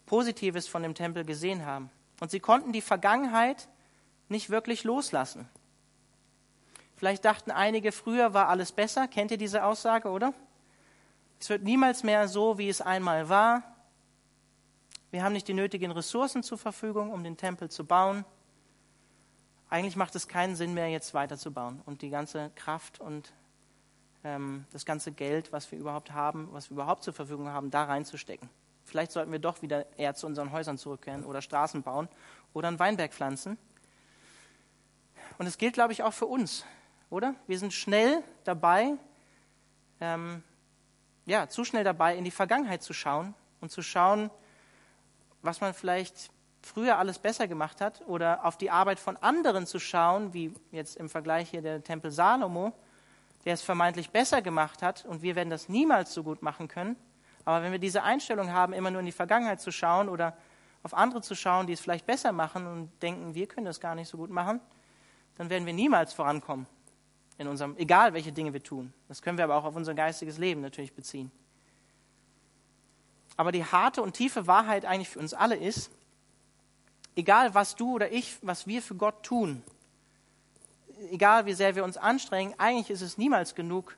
Positives 0.07 0.69
von 0.69 0.83
dem 0.83 0.95
Tempel 0.95 1.25
gesehen 1.25 1.67
haben. 1.67 1.91
Und 2.21 2.31
sie 2.31 2.41
konnten 2.41 2.73
die 2.73 2.81
Vergangenheit 2.81 3.69
nicht 4.29 4.51
wirklich 4.51 4.85
loslassen. 4.85 5.49
Vielleicht 6.97 7.25
dachten 7.25 7.51
einige, 7.51 7.93
früher 7.93 8.33
war 8.33 8.49
alles 8.49 8.73
besser. 8.73 9.07
Kennt 9.07 9.31
ihr 9.31 9.39
diese 9.39 9.65
Aussage, 9.65 10.09
oder? 10.09 10.33
Es 11.39 11.51
wird 11.51 11.63
niemals 11.63 12.03
mehr 12.03 12.29
so, 12.29 12.57
wie 12.57 12.69
es 12.69 12.81
einmal 12.81 13.29
war. 13.29 13.63
Wir 15.11 15.23
haben 15.23 15.35
nicht 15.35 15.49
die 15.49 15.55
nötigen 15.55 15.91
Ressourcen 15.91 16.43
zur 16.43 16.59
Verfügung, 16.59 17.13
um 17.13 17.23
den 17.23 17.37
Tempel 17.37 17.71
zu 17.71 17.85
bauen. 17.85 18.25
Eigentlich 19.69 19.97
macht 19.97 20.15
es 20.15 20.29
keinen 20.29 20.57
Sinn 20.57 20.75
mehr, 20.75 20.89
jetzt 20.89 21.13
weiterzubauen 21.13 21.83
und 21.85 22.03
die 22.03 22.11
ganze 22.11 22.51
Kraft 22.55 23.01
und 23.01 23.33
das 24.73 24.85
ganze 24.85 25.13
Geld, 25.13 25.53
was 25.53 25.71
wir 25.71 25.79
überhaupt 25.79 26.13
haben, 26.13 26.49
was 26.53 26.71
wir 26.71 26.75
überhaupt 26.75 27.05
zur 27.05 27.13
Verfügung 27.13 27.49
haben, 27.49 27.71
da 27.71 27.85
reinzustecken. 27.85 28.49
Vielleicht 28.85 29.13
sollten 29.13 29.33
wir 29.33 29.39
doch 29.39 29.63
wieder 29.63 29.87
eher 29.99 30.15
zu 30.15 30.27
unseren 30.27 30.53
Häusern 30.53 30.79
zurückkehren 30.79 31.25
oder 31.25 31.43
Straßen 31.43 31.83
bauen 31.83 32.09
oder 32.55 32.69
einen 32.69 32.79
Weinberg 32.79 33.13
pflanzen. 33.13 33.59
Und 35.39 35.47
es 35.47 35.59
gilt, 35.59 35.75
glaube 35.75 35.93
ich, 35.93 36.03
auch 36.03 36.13
für 36.13 36.27
uns, 36.27 36.65
oder? 37.11 37.35
Wir 37.47 37.59
sind 37.59 37.73
schnell 37.73 38.23
dabei, 38.45 38.95
ähm, 40.01 40.43
ja, 41.27 41.49
zu 41.49 41.65
schnell 41.65 41.85
dabei, 41.85 42.17
in 42.17 42.25
die 42.25 42.31
Vergangenheit 42.31 42.83
zu 42.83 42.93
schauen 42.93 43.35
und 43.61 43.71
zu 43.71 43.83
schauen, 43.83 44.31
was 45.43 45.61
man 45.61 45.75
vielleicht 45.75 46.31
früher 46.63 46.99
alles 46.99 47.19
besser 47.19 47.49
gemacht 47.49 47.81
hat 47.81 48.03
oder 48.07 48.45
auf 48.45 48.57
die 48.57 48.71
Arbeit 48.71 48.99
von 48.99 49.17
anderen 49.17 49.67
zu 49.67 49.79
schauen, 49.79 50.33
wie 50.33 50.55
jetzt 50.71 50.97
im 50.97 51.09
Vergleich 51.09 51.51
hier 51.51 51.63
der 51.63 51.83
Tempel 51.83 52.11
Salomo, 52.11 52.73
der 53.47 53.55
es 53.55 53.63
vermeintlich 53.63 54.11
besser 54.11 54.43
gemacht 54.43 54.83
hat 54.83 55.07
und 55.07 55.23
wir 55.23 55.37
werden 55.37 55.51
das 55.51 55.69
niemals 55.69 56.13
so 56.13 56.25
gut 56.25 56.43
machen 56.43 56.67
können. 56.67 56.97
Aber 57.45 57.63
wenn 57.63 57.71
wir 57.71 57.79
diese 57.79 58.03
Einstellung 58.03 58.53
haben, 58.53 58.73
immer 58.73 58.91
nur 58.91 59.01
in 59.01 59.07
die 59.07 59.13
Vergangenheit 59.13 59.61
zu 59.61 59.71
schauen 59.71 60.09
oder 60.09 60.37
auf 60.83 60.93
andere 60.93 61.23
zu 61.23 61.37
schauen, 61.37 61.69
die 61.69 61.73
es 61.73 61.81
vielleicht 61.81 62.07
besser 62.07 62.33
machen 62.33 62.67
und 62.67 62.91
denken, 63.03 63.37
wir 63.37 63.47
können 63.47 63.65
das 63.65 63.79
gar 63.81 63.95
nicht 63.95 64.09
so 64.09 64.17
gut 64.19 64.31
machen, 64.31 64.61
dann 65.37 65.49
werden 65.49 65.65
wir 65.65 65.73
niemals 65.73 66.13
vorankommen 66.13 66.67
in 67.39 67.47
unserem, 67.47 67.77
egal 67.77 68.15
welche 68.15 68.33
Dinge 68.33 68.53
wir 68.53 68.63
tun. 68.63 68.93
Das 69.07 69.23
können 69.23 69.39
wir 69.39 69.45
aber 69.45 69.55
auch 69.55 69.65
auf 69.65 69.77
unser 69.77 69.95
geistiges 69.95 70.39
Leben 70.39 70.61
natürlich 70.61 70.93
beziehen. 70.93 71.31
Aber 73.37 73.53
die 73.53 73.65
harte 73.65 74.03
und 74.03 74.15
tiefe 74.15 74.49
Wahrheit 74.49 74.85
eigentlich 74.85 75.11
für 75.11 75.21
uns 75.21 75.35
alle 75.35 75.55
ist, 75.55 75.93
egal 77.15 77.55
was 77.55 77.77
du 77.77 77.95
oder 77.95 78.11
ich, 78.11 78.39
was 78.43 78.67
wir 78.67 78.83
für 78.83 78.97
Gott 78.97 79.23
tun, 79.23 79.63
egal 81.11 81.47
wie 81.47 81.53
sehr 81.53 81.75
wir 81.75 81.85
uns 81.85 81.97
anstrengen, 81.97 82.55
eigentlich 82.59 82.91
ist 82.91 83.03
es 83.03 83.19
niemals 83.19 83.55
genug, 83.55 83.97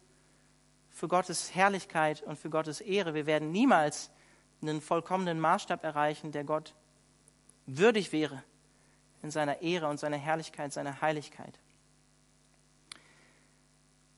für 0.90 1.09
Gottes 1.09 1.55
Herrlichkeit 1.55 2.23
und 2.23 2.38
für 2.38 2.50
Gottes 2.50 2.81
Ehre. 2.81 3.14
Wir 3.14 3.26
werden 3.26 3.52
niemals 3.52 4.11
einen 4.61 4.81
vollkommenen 4.81 5.38
Maßstab 5.38 5.85
erreichen, 5.85 6.33
der 6.33 6.43
Gott 6.43 6.75
würdig 7.67 8.12
wäre 8.12 8.43
in 9.23 9.31
seiner 9.31 9.62
Ehre 9.62 9.88
und 9.88 10.00
seiner 10.00 10.17
Herrlichkeit, 10.17 10.73
seiner 10.73 11.00
Heiligkeit. 11.00 11.59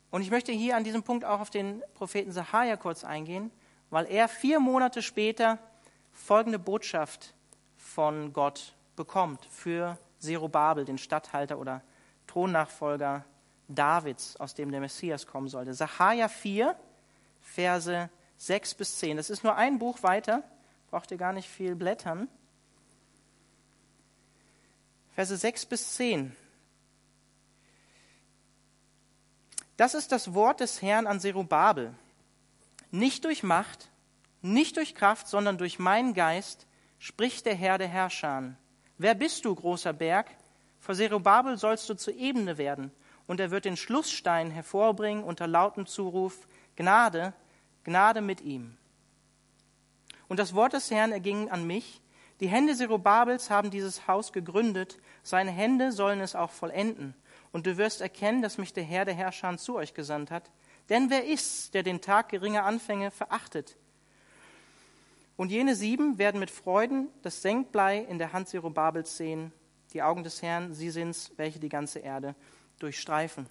Und 0.09 0.21
ich 0.21 0.31
möchte 0.31 0.51
hier 0.51 0.75
an 0.75 0.83
diesem 0.83 1.03
Punkt 1.03 1.23
auch 1.23 1.39
auf 1.39 1.49
den 1.49 1.83
Propheten 1.93 2.31
Sahaja 2.31 2.75
kurz 2.77 3.03
eingehen, 3.03 3.51
weil 3.89 4.05
er 4.07 4.27
vier 4.27 4.59
Monate 4.59 5.01
später 5.01 5.59
folgende 6.11 6.59
Botschaft 6.59 7.33
von 7.77 8.33
Gott 8.33 8.73
bekommt 8.95 9.45
für 9.45 9.97
Zerubabel, 10.19 10.85
den 10.85 10.97
Statthalter 10.97 11.59
oder 11.59 11.81
Thronnachfolger 12.31 13.25
Davids, 13.67 14.37
aus 14.37 14.53
dem 14.53 14.71
der 14.71 14.79
Messias 14.79 15.27
kommen 15.27 15.49
sollte. 15.49 15.73
Sacharja 15.73 16.29
4, 16.29 16.75
Verse 17.41 18.09
6 18.37 18.73
bis 18.75 18.99
10. 18.99 19.17
Das 19.17 19.29
ist 19.29 19.43
nur 19.43 19.55
ein 19.55 19.79
Buch 19.79 20.01
weiter, 20.01 20.43
braucht 20.89 21.11
ihr 21.11 21.17
gar 21.17 21.33
nicht 21.33 21.49
viel 21.49 21.75
blättern. 21.75 22.29
Verse 25.13 25.35
6 25.35 25.65
bis 25.65 25.95
10. 25.95 26.35
Das 29.75 29.93
ist 29.93 30.11
das 30.11 30.33
Wort 30.33 30.61
des 30.61 30.81
Herrn 30.81 31.07
an 31.07 31.19
Zerubabel. 31.19 31.93
Nicht 32.91 33.25
durch 33.25 33.43
Macht, 33.43 33.89
nicht 34.41 34.77
durch 34.77 34.95
Kraft, 34.95 35.27
sondern 35.27 35.57
durch 35.57 35.79
meinen 35.79 36.13
Geist, 36.13 36.65
spricht 36.97 37.45
der 37.45 37.55
Herr 37.55 37.77
der 37.77 37.87
Herrscher. 37.87 38.55
Wer 38.97 39.15
bist 39.15 39.43
du, 39.43 39.53
großer 39.53 39.91
Berg? 39.91 40.29
Vor 40.81 40.95
Zerubabel 40.95 41.57
sollst 41.57 41.87
du 41.89 41.93
zur 41.93 42.15
Ebene 42.15 42.57
werden 42.57 42.91
und 43.27 43.39
er 43.39 43.51
wird 43.51 43.65
den 43.65 43.77
Schlussstein 43.77 44.49
hervorbringen 44.49 45.23
unter 45.23 45.47
lautem 45.47 45.85
Zuruf, 45.85 46.47
Gnade, 46.75 47.33
Gnade 47.83 48.19
mit 48.19 48.41
ihm. 48.41 48.75
Und 50.27 50.37
das 50.37 50.55
Wort 50.55 50.73
des 50.73 50.89
Herrn 50.89 51.11
erging 51.11 51.49
an 51.49 51.67
mich, 51.67 52.01
die 52.39 52.47
Hände 52.47 52.75
Zerubabels 52.75 53.51
haben 53.51 53.69
dieses 53.69 54.07
Haus 54.07 54.33
gegründet, 54.33 54.97
seine 55.21 55.51
Hände 55.51 55.91
sollen 55.91 56.19
es 56.19 56.35
auch 56.35 56.49
vollenden. 56.49 57.13
Und 57.51 57.67
du 57.67 57.77
wirst 57.77 58.01
erkennen, 58.01 58.41
dass 58.41 58.57
mich 58.57 58.73
der 58.73 58.83
Herr 58.83 59.05
der 59.05 59.13
Herrscher 59.13 59.55
zu 59.57 59.75
euch 59.75 59.93
gesandt 59.93 60.31
hat. 60.31 60.49
Denn 60.89 61.11
wer 61.11 61.25
ist's, 61.25 61.69
der 61.69 61.83
den 61.83 62.01
Tag 62.01 62.29
geringer 62.29 62.65
Anfänge 62.65 63.11
verachtet? 63.11 63.77
Und 65.37 65.51
jene 65.51 65.75
sieben 65.75 66.17
werden 66.17 66.39
mit 66.39 66.49
Freuden 66.49 67.09
das 67.21 67.43
Senkblei 67.43 67.99
in 67.99 68.17
der 68.17 68.33
Hand 68.33 68.47
Zerubabels 68.47 69.17
sehen. 69.17 69.53
Die 69.93 70.01
Augen 70.01 70.23
des 70.23 70.41
Herrn, 70.41 70.73
sie 70.73 70.89
sind's, 70.89 71.31
welche 71.37 71.59
die 71.59 71.69
ganze 71.69 71.99
Erde 71.99 72.35
durchstreifen. 72.79 73.45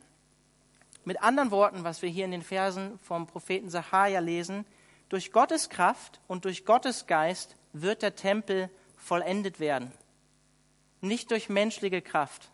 Mit 1.04 1.23
anderen 1.23 1.50
Worten, 1.50 1.85
was 1.85 2.02
wir 2.02 2.09
hier 2.09 2.25
in 2.25 2.30
den 2.30 2.42
Versen 2.42 2.99
vom 3.00 3.26
Propheten 3.26 3.70
Sahaja 3.70 4.20
lesen, 4.20 4.64
durch 5.09 5.32
Gottes 5.32 5.68
Kraft 5.68 6.20
und 6.28 6.44
durch 6.44 6.64
Gottes 6.64 7.06
Geist 7.06 7.56
wird 7.73 8.02
der 8.02 8.14
Tempel 8.14 8.70
vollendet 8.97 9.61
werden. 9.61 9.92
Nicht 11.00 11.30
durch 11.30 11.49
menschliche 11.49 12.02
Kraft. 12.02 12.50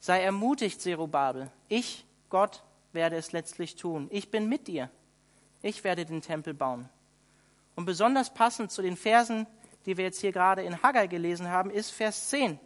Sei 0.00 0.20
ermutigt, 0.22 0.80
Zerubabel. 0.80 1.50
Ich, 1.68 2.04
Gott, 2.28 2.64
werde 2.92 3.16
es 3.16 3.32
letztlich 3.32 3.76
tun. 3.76 4.08
Ich 4.10 4.30
bin 4.30 4.48
mit 4.48 4.66
dir. 4.66 4.90
Ich 5.62 5.84
werde 5.84 6.04
den 6.04 6.20
Tempel 6.20 6.54
bauen. 6.54 6.88
Und 7.76 7.84
besonders 7.84 8.34
passend 8.34 8.70
zu 8.72 8.82
den 8.82 8.96
Versen, 8.96 9.46
die 9.86 9.96
wir 9.96 10.04
jetzt 10.04 10.20
hier 10.20 10.32
gerade 10.32 10.62
in 10.62 10.82
Haggai 10.82 11.06
gelesen 11.06 11.48
haben, 11.48 11.70
ist 11.70 11.90
Vers 11.90 12.28
10. 12.30 12.58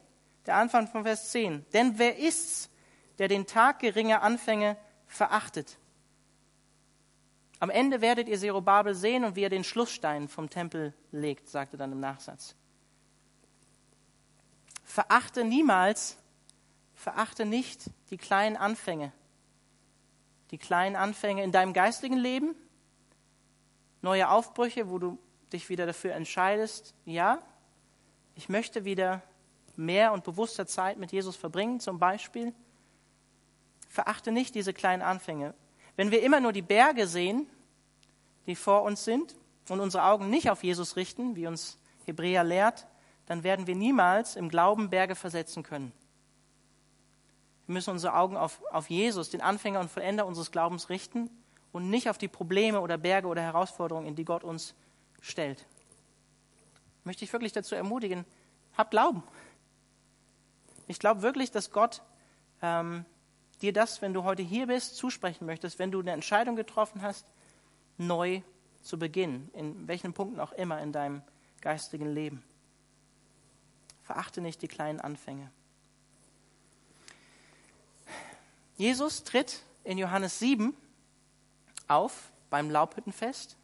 Der 0.47 0.57
Anfang 0.57 0.87
von 0.87 1.03
Vers 1.03 1.31
10. 1.31 1.65
Denn 1.73 1.99
wer 1.99 2.19
ist's, 2.19 2.71
der 3.19 3.29
den 3.29 3.47
Tag 3.47 3.81
geringer 3.81 4.23
Anfänge 4.23 4.77
verachtet. 5.07 5.79
Am 7.59 7.71
Ende 7.71 8.01
werdet 8.01 8.29
ihr 8.29 8.39
Zerubabel 8.39 8.95
sehen 8.95 9.25
und 9.25 9.35
wie 9.35 9.43
er 9.43 9.51
den 9.51 9.65
Schlussstein 9.65 10.29
vom 10.29 10.51
Tempel 10.51 10.93
legt, 11.11 11.49
sagte 11.49 11.77
dann 11.77 11.93
im 11.93 12.01
Nachsatz. 12.01 12.55
Verachte 14.85 15.45
niemals, 15.45 16.19
verachte 16.95 17.47
nicht 17.47 17.91
die 18.11 18.19
kleinen 18.19 18.57
Anfänge. 18.57 19.13
Die 20.51 20.59
kleinen 20.59 20.97
Anfänge 20.97 21.43
in 21.43 21.51
deinem 21.51 21.73
geistigen 21.73 22.17
Leben, 22.17 22.55
neue 24.03 24.29
Aufbrüche, 24.29 24.89
wo 24.89 24.99
du 24.99 25.19
dich 25.53 25.69
wieder 25.69 25.87
dafür 25.87 26.15
entscheidest, 26.15 26.95
ja, 27.05 27.43
ich 28.35 28.49
möchte 28.49 28.85
wieder 28.85 29.23
mehr 29.79 30.13
und 30.13 30.25
bewusster 30.25 30.67
Zeit 30.67 30.99
mit 30.99 31.13
Jesus 31.13 31.37
verbringen, 31.37 31.81
zum 31.81 31.99
Beispiel. 31.99 32.55
Verachte 33.89 34.33
nicht 34.33 34.55
diese 34.55 34.73
kleinen 34.73 35.03
Anfänge. 35.03 35.55
Wenn 35.97 36.11
wir 36.11 36.23
immer 36.23 36.41
nur 36.41 36.53
die 36.53 36.63
Berge 36.63 37.07
sehen, 37.07 37.47
die 38.47 38.57
vor 38.57 38.83
uns 38.83 39.05
sind, 39.05 39.35
und 39.69 39.81
unsere 39.81 40.05
Augen 40.05 40.31
nicht 40.31 40.51
auf 40.51 40.63
Jesus 40.63 40.97
richten, 40.97 41.37
wie 41.37 41.47
uns 41.47 41.79
Hebräer 42.05 42.45
lehrt, 42.45 42.87
dann 43.27 43.43
werden 43.43 43.67
wir 43.67 43.75
niemals 43.75 44.37
im 44.37 44.49
Glauben 44.49 44.91
Berge 44.91 45.15
versetzen 45.15 45.63
können. 45.63 45.93
Wir 47.67 47.75
müssen 47.75 47.91
unsere 47.91 48.15
Augen 48.15 48.37
auf, 48.37 48.63
auf 48.71 48.89
Jesus, 48.89 49.31
den 49.31 49.41
Anfänger 49.41 49.81
und 49.81 49.91
Vollender 49.91 50.27
unseres 50.27 50.53
Glaubens 50.53 50.89
richten 50.89 51.31
und 51.73 51.91
nicht 51.91 52.09
auf 52.09 52.19
die 52.19 52.29
Probleme 52.29 52.81
oder 52.81 52.97
Berge 52.97 53.27
oder 53.27 53.43
Herausforderungen, 53.43 54.07
in 54.07 54.15
die 54.15 54.25
Gott 54.25 54.45
uns 54.45 54.75
stellt. 55.21 55.67
Möchte 57.03 57.25
ich 57.25 57.33
wirklich 57.33 57.53
dazu 57.53 57.75
ermutigen, 57.75 58.25
hab 58.77 58.93
Glauben. 58.93 59.25
Ich 60.87 60.99
glaube 60.99 61.23
wirklich, 61.23 61.51
dass 61.51 61.71
Gott 61.71 62.03
ähm, 62.63 63.05
dir 63.61 63.73
das, 63.73 64.03
wenn 64.03 64.15
du 64.15 64.25
heute 64.25 64.43
hier 64.43 64.67
bist, 64.67 64.97
zusprechen 64.97 65.47
möchtest, 65.47 65.79
wenn 65.79 65.91
du 65.91 66.01
eine 66.01 66.13
Entscheidung 66.13 66.57
getroffen 66.57 67.03
hast, 67.03 67.27
neu 67.99 68.43
zu 68.83 68.99
beginnen, 68.99 69.51
in 69.55 69.89
welchen 69.89 70.13
Punkten 70.13 70.41
auch 70.41 70.53
immer 70.53 70.81
in 70.81 70.93
deinem 70.93 71.23
geistigen 71.61 72.07
Leben. 72.07 72.43
Verachte 74.03 74.41
nicht 74.41 74.63
die 74.63 74.69
kleinen 74.69 75.01
Anfänge. 75.01 75.51
Jesus 78.77 79.25
tritt 79.25 79.63
in 79.85 79.99
Johannes 79.99 80.39
7 80.39 80.77
auf 81.89 82.31
beim 82.51 82.71
Laubhüttenfest, 82.71 83.57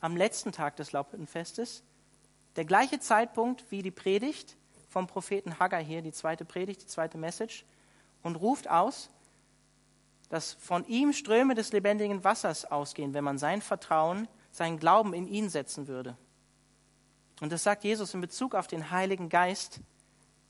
am 0.00 0.16
letzten 0.16 0.52
Tag 0.52 0.76
des 0.76 0.92
Laubhüttenfestes, 0.92 1.82
der 2.56 2.64
gleiche 2.64 3.00
Zeitpunkt 3.00 3.64
wie 3.70 3.82
die 3.82 3.90
Predigt 3.90 4.56
vom 4.88 5.06
Propheten 5.06 5.58
Haggai 5.58 5.84
hier, 5.84 6.02
die 6.02 6.12
zweite 6.12 6.44
Predigt, 6.44 6.82
die 6.82 6.86
zweite 6.86 7.18
Message, 7.18 7.64
und 8.22 8.36
ruft 8.36 8.68
aus, 8.68 9.10
dass 10.28 10.54
von 10.54 10.86
ihm 10.86 11.12
Ströme 11.12 11.54
des 11.54 11.72
lebendigen 11.72 12.24
Wassers 12.24 12.64
ausgehen, 12.64 13.14
wenn 13.14 13.24
man 13.24 13.38
sein 13.38 13.62
Vertrauen, 13.62 14.28
seinen 14.50 14.78
Glauben 14.78 15.14
in 15.14 15.26
ihn 15.26 15.48
setzen 15.48 15.88
würde. 15.88 16.16
Und 17.40 17.52
das 17.52 17.62
sagt 17.62 17.84
Jesus 17.84 18.14
in 18.14 18.20
Bezug 18.20 18.54
auf 18.54 18.66
den 18.66 18.90
Heiligen 18.90 19.28
Geist, 19.28 19.80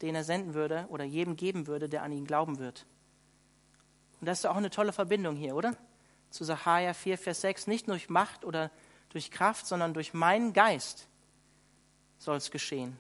den 0.03 0.15
er 0.15 0.25
senden 0.25 0.55
würde 0.55 0.87
oder 0.89 1.05
jedem 1.05 1.37
geben 1.37 1.67
würde, 1.67 1.89
der 1.89 2.03
an 2.03 2.13
ihn 2.13 2.25
glauben 2.25 2.59
wird. 2.59 2.87
Und 4.21 4.27
das 4.27 4.41
ist 4.41 4.47
auch 4.47 4.57
eine 4.57 4.71
tolle 4.71 4.93
Verbindung 4.93 5.37
hier, 5.37 5.55
oder? 5.55 5.77
Zu 6.31 6.45
Sacharja 6.45 6.95
4, 6.95 7.19
Vers 7.19 7.41
6. 7.43 7.67
Nicht 7.67 7.89
durch 7.89 8.09
Macht 8.09 8.45
oder 8.45 8.71
durch 9.11 9.31
Kraft, 9.31 9.67
sondern 9.67 9.95
durch 9.95 10.15
meinen 10.15 10.53
Geist 10.53 11.09
soll 12.19 12.37
es 12.37 12.51
geschehen. 12.51 12.99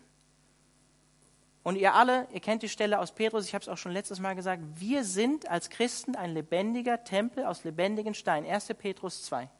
Und 1.68 1.76
ihr 1.76 1.92
alle, 1.92 2.26
ihr 2.32 2.40
kennt 2.40 2.62
die 2.62 2.68
Stelle 2.70 2.98
aus 2.98 3.12
Petrus, 3.12 3.44
ich 3.44 3.52
habe 3.52 3.60
es 3.60 3.68
auch 3.68 3.76
schon 3.76 3.92
letztes 3.92 4.20
Mal 4.20 4.34
gesagt, 4.34 4.62
wir 4.76 5.04
sind 5.04 5.50
als 5.50 5.68
Christen 5.68 6.16
ein 6.16 6.32
lebendiger 6.32 7.04
Tempel 7.04 7.44
aus 7.44 7.62
lebendigen 7.62 8.14
Steinen. 8.14 8.50
1. 8.50 8.68
Petrus 8.68 9.24
2. 9.24 9.50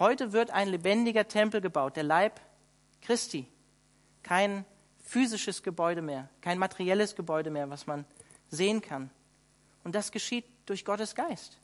Heute 0.00 0.32
wird 0.32 0.50
ein 0.50 0.66
lebendiger 0.66 1.28
Tempel 1.28 1.60
gebaut, 1.60 1.94
der 1.94 2.02
Leib 2.02 2.40
Christi. 3.02 3.46
Kein 4.24 4.64
physisches 5.04 5.62
Gebäude 5.62 6.02
mehr, 6.02 6.28
kein 6.40 6.58
materielles 6.58 7.14
Gebäude 7.14 7.50
mehr, 7.50 7.70
was 7.70 7.86
man 7.86 8.04
sehen 8.50 8.82
kann. 8.82 9.10
Und 9.84 9.94
das 9.94 10.10
geschieht 10.10 10.44
durch 10.66 10.84
Gottes 10.84 11.14
Geist. 11.14 11.56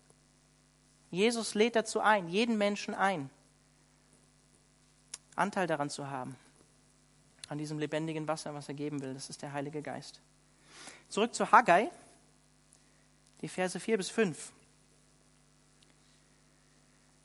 Jesus 1.11 1.55
lädt 1.55 1.75
dazu 1.75 1.99
ein, 1.99 2.29
jeden 2.29 2.59
Menschen 2.59 2.95
ein, 2.95 3.29
Anteil 5.35 5.67
daran 5.67 5.91
zu 5.91 6.11
haben, 6.11 6.37
an 7.55 7.59
diesem 7.59 7.79
lebendigen 7.79 8.27
Wasser, 8.27 8.53
was 8.53 8.67
er 8.67 8.75
geben 8.75 9.01
will. 9.01 9.15
Das 9.15 9.31
ist 9.31 9.41
der 9.41 9.53
Heilige 9.53 9.81
Geist. 9.81 10.21
Zurück 11.09 11.37
zu 11.37 11.53
Haggai, 11.53 11.89
die 13.43 13.49
Verse 13.49 13.79
4 13.79 13.97
bis 13.97 14.11
5. 14.11 14.53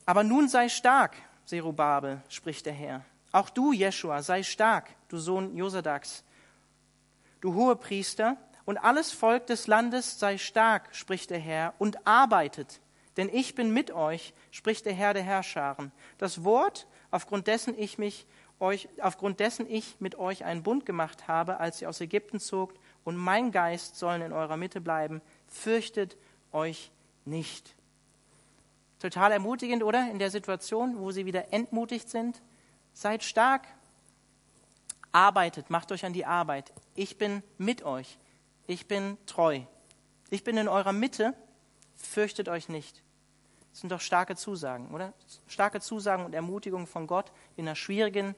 Aber 0.06 0.24
nun 0.24 0.48
sei 0.48 0.70
stark, 0.70 1.16
Zerubabel, 1.46 2.22
spricht 2.30 2.68
der 2.68 2.74
Herr. 2.74 3.04
Auch 3.32 3.50
du, 3.50 3.74
Jeschua, 3.74 4.22
sei 4.22 4.44
stark, 4.44 4.92
du 5.08 5.18
Sohn 5.18 5.56
Josadaks, 5.56 6.24
du 7.42 7.56
hohe 7.56 7.76
Priester, 7.76 8.38
und 8.66 8.78
alles 8.78 9.12
Volk 9.12 9.48
des 9.48 9.66
Landes 9.66 10.20
sei 10.20 10.38
stark, 10.38 10.96
spricht 10.96 11.32
der 11.32 11.40
Herr, 11.40 11.74
und 11.80 12.06
arbeitet, 12.06 12.82
denn 13.18 13.30
ich 13.34 13.56
bin 13.56 13.74
mit 13.74 13.90
euch, 13.90 14.36
spricht 14.52 14.86
der 14.86 14.94
Herr 14.94 15.16
der 15.16 15.24
Herrscharen. 15.24 15.92
Das 16.20 16.44
Wort, 16.44 16.86
aufgrund 17.10 17.48
dessen 17.48 17.76
ich 17.76 17.98
mich 17.98 18.28
euch, 18.60 18.90
aufgrund 19.02 19.40
dessen 19.40 19.70
ich 19.70 20.00
mit 20.00 20.16
euch 20.16 20.44
einen 20.44 20.64
Bund 20.64 20.86
gemacht 20.86 21.28
habe, 21.28 21.60
als 21.60 21.82
ihr 21.82 21.90
aus 21.90 22.02
Ägypten 22.02 22.40
zogt, 22.40 22.80
und 23.04 23.16
mein 23.16 23.52
Geist 23.52 23.96
sollen 23.96 24.22
in 24.22 24.34
eurer 24.34 24.58
Mitte 24.58 24.82
bleiben, 24.82 25.22
fürchtet 25.48 26.18
euch 26.52 26.92
nicht. 27.26 27.76
Total 29.00 29.32
ermutigend, 29.32 29.84
oder? 29.84 30.12
In 30.12 30.20
der 30.20 30.30
Situation, 30.30 31.00
wo 31.00 31.12
sie 31.12 31.26
wieder 31.26 31.54
entmutigt 31.54 32.10
sind. 32.10 32.42
Seid 32.94 33.24
stark, 33.24 33.66
arbeitet, 35.12 35.70
macht 35.70 35.92
euch 35.92 36.06
an 36.06 36.14
die 36.14 36.26
Arbeit. 36.26 36.74
Ich 36.96 37.18
bin 37.18 37.42
mit 37.58 37.84
euch. 37.84 38.18
Ich 38.68 38.88
bin 38.88 39.18
treu. 39.26 39.62
Ich 40.30 40.44
bin 40.44 40.58
in 40.58 40.68
eurer 40.68 40.92
Mitte. 40.92 41.34
Fürchtet 41.96 42.50
euch 42.50 42.68
nicht. 42.68 43.02
Das 43.72 43.82
sind 43.82 43.92
doch 43.92 44.02
starke 44.02 44.36
Zusagen, 44.36 44.94
oder? 44.94 45.14
Starke 45.48 45.80
Zusagen 45.80 46.26
und 46.26 46.36
Ermutigungen 46.36 46.88
von 46.88 47.08
Gott 47.08 47.32
in 47.56 47.68
einer 47.68 47.76
schwierigen 47.76 48.36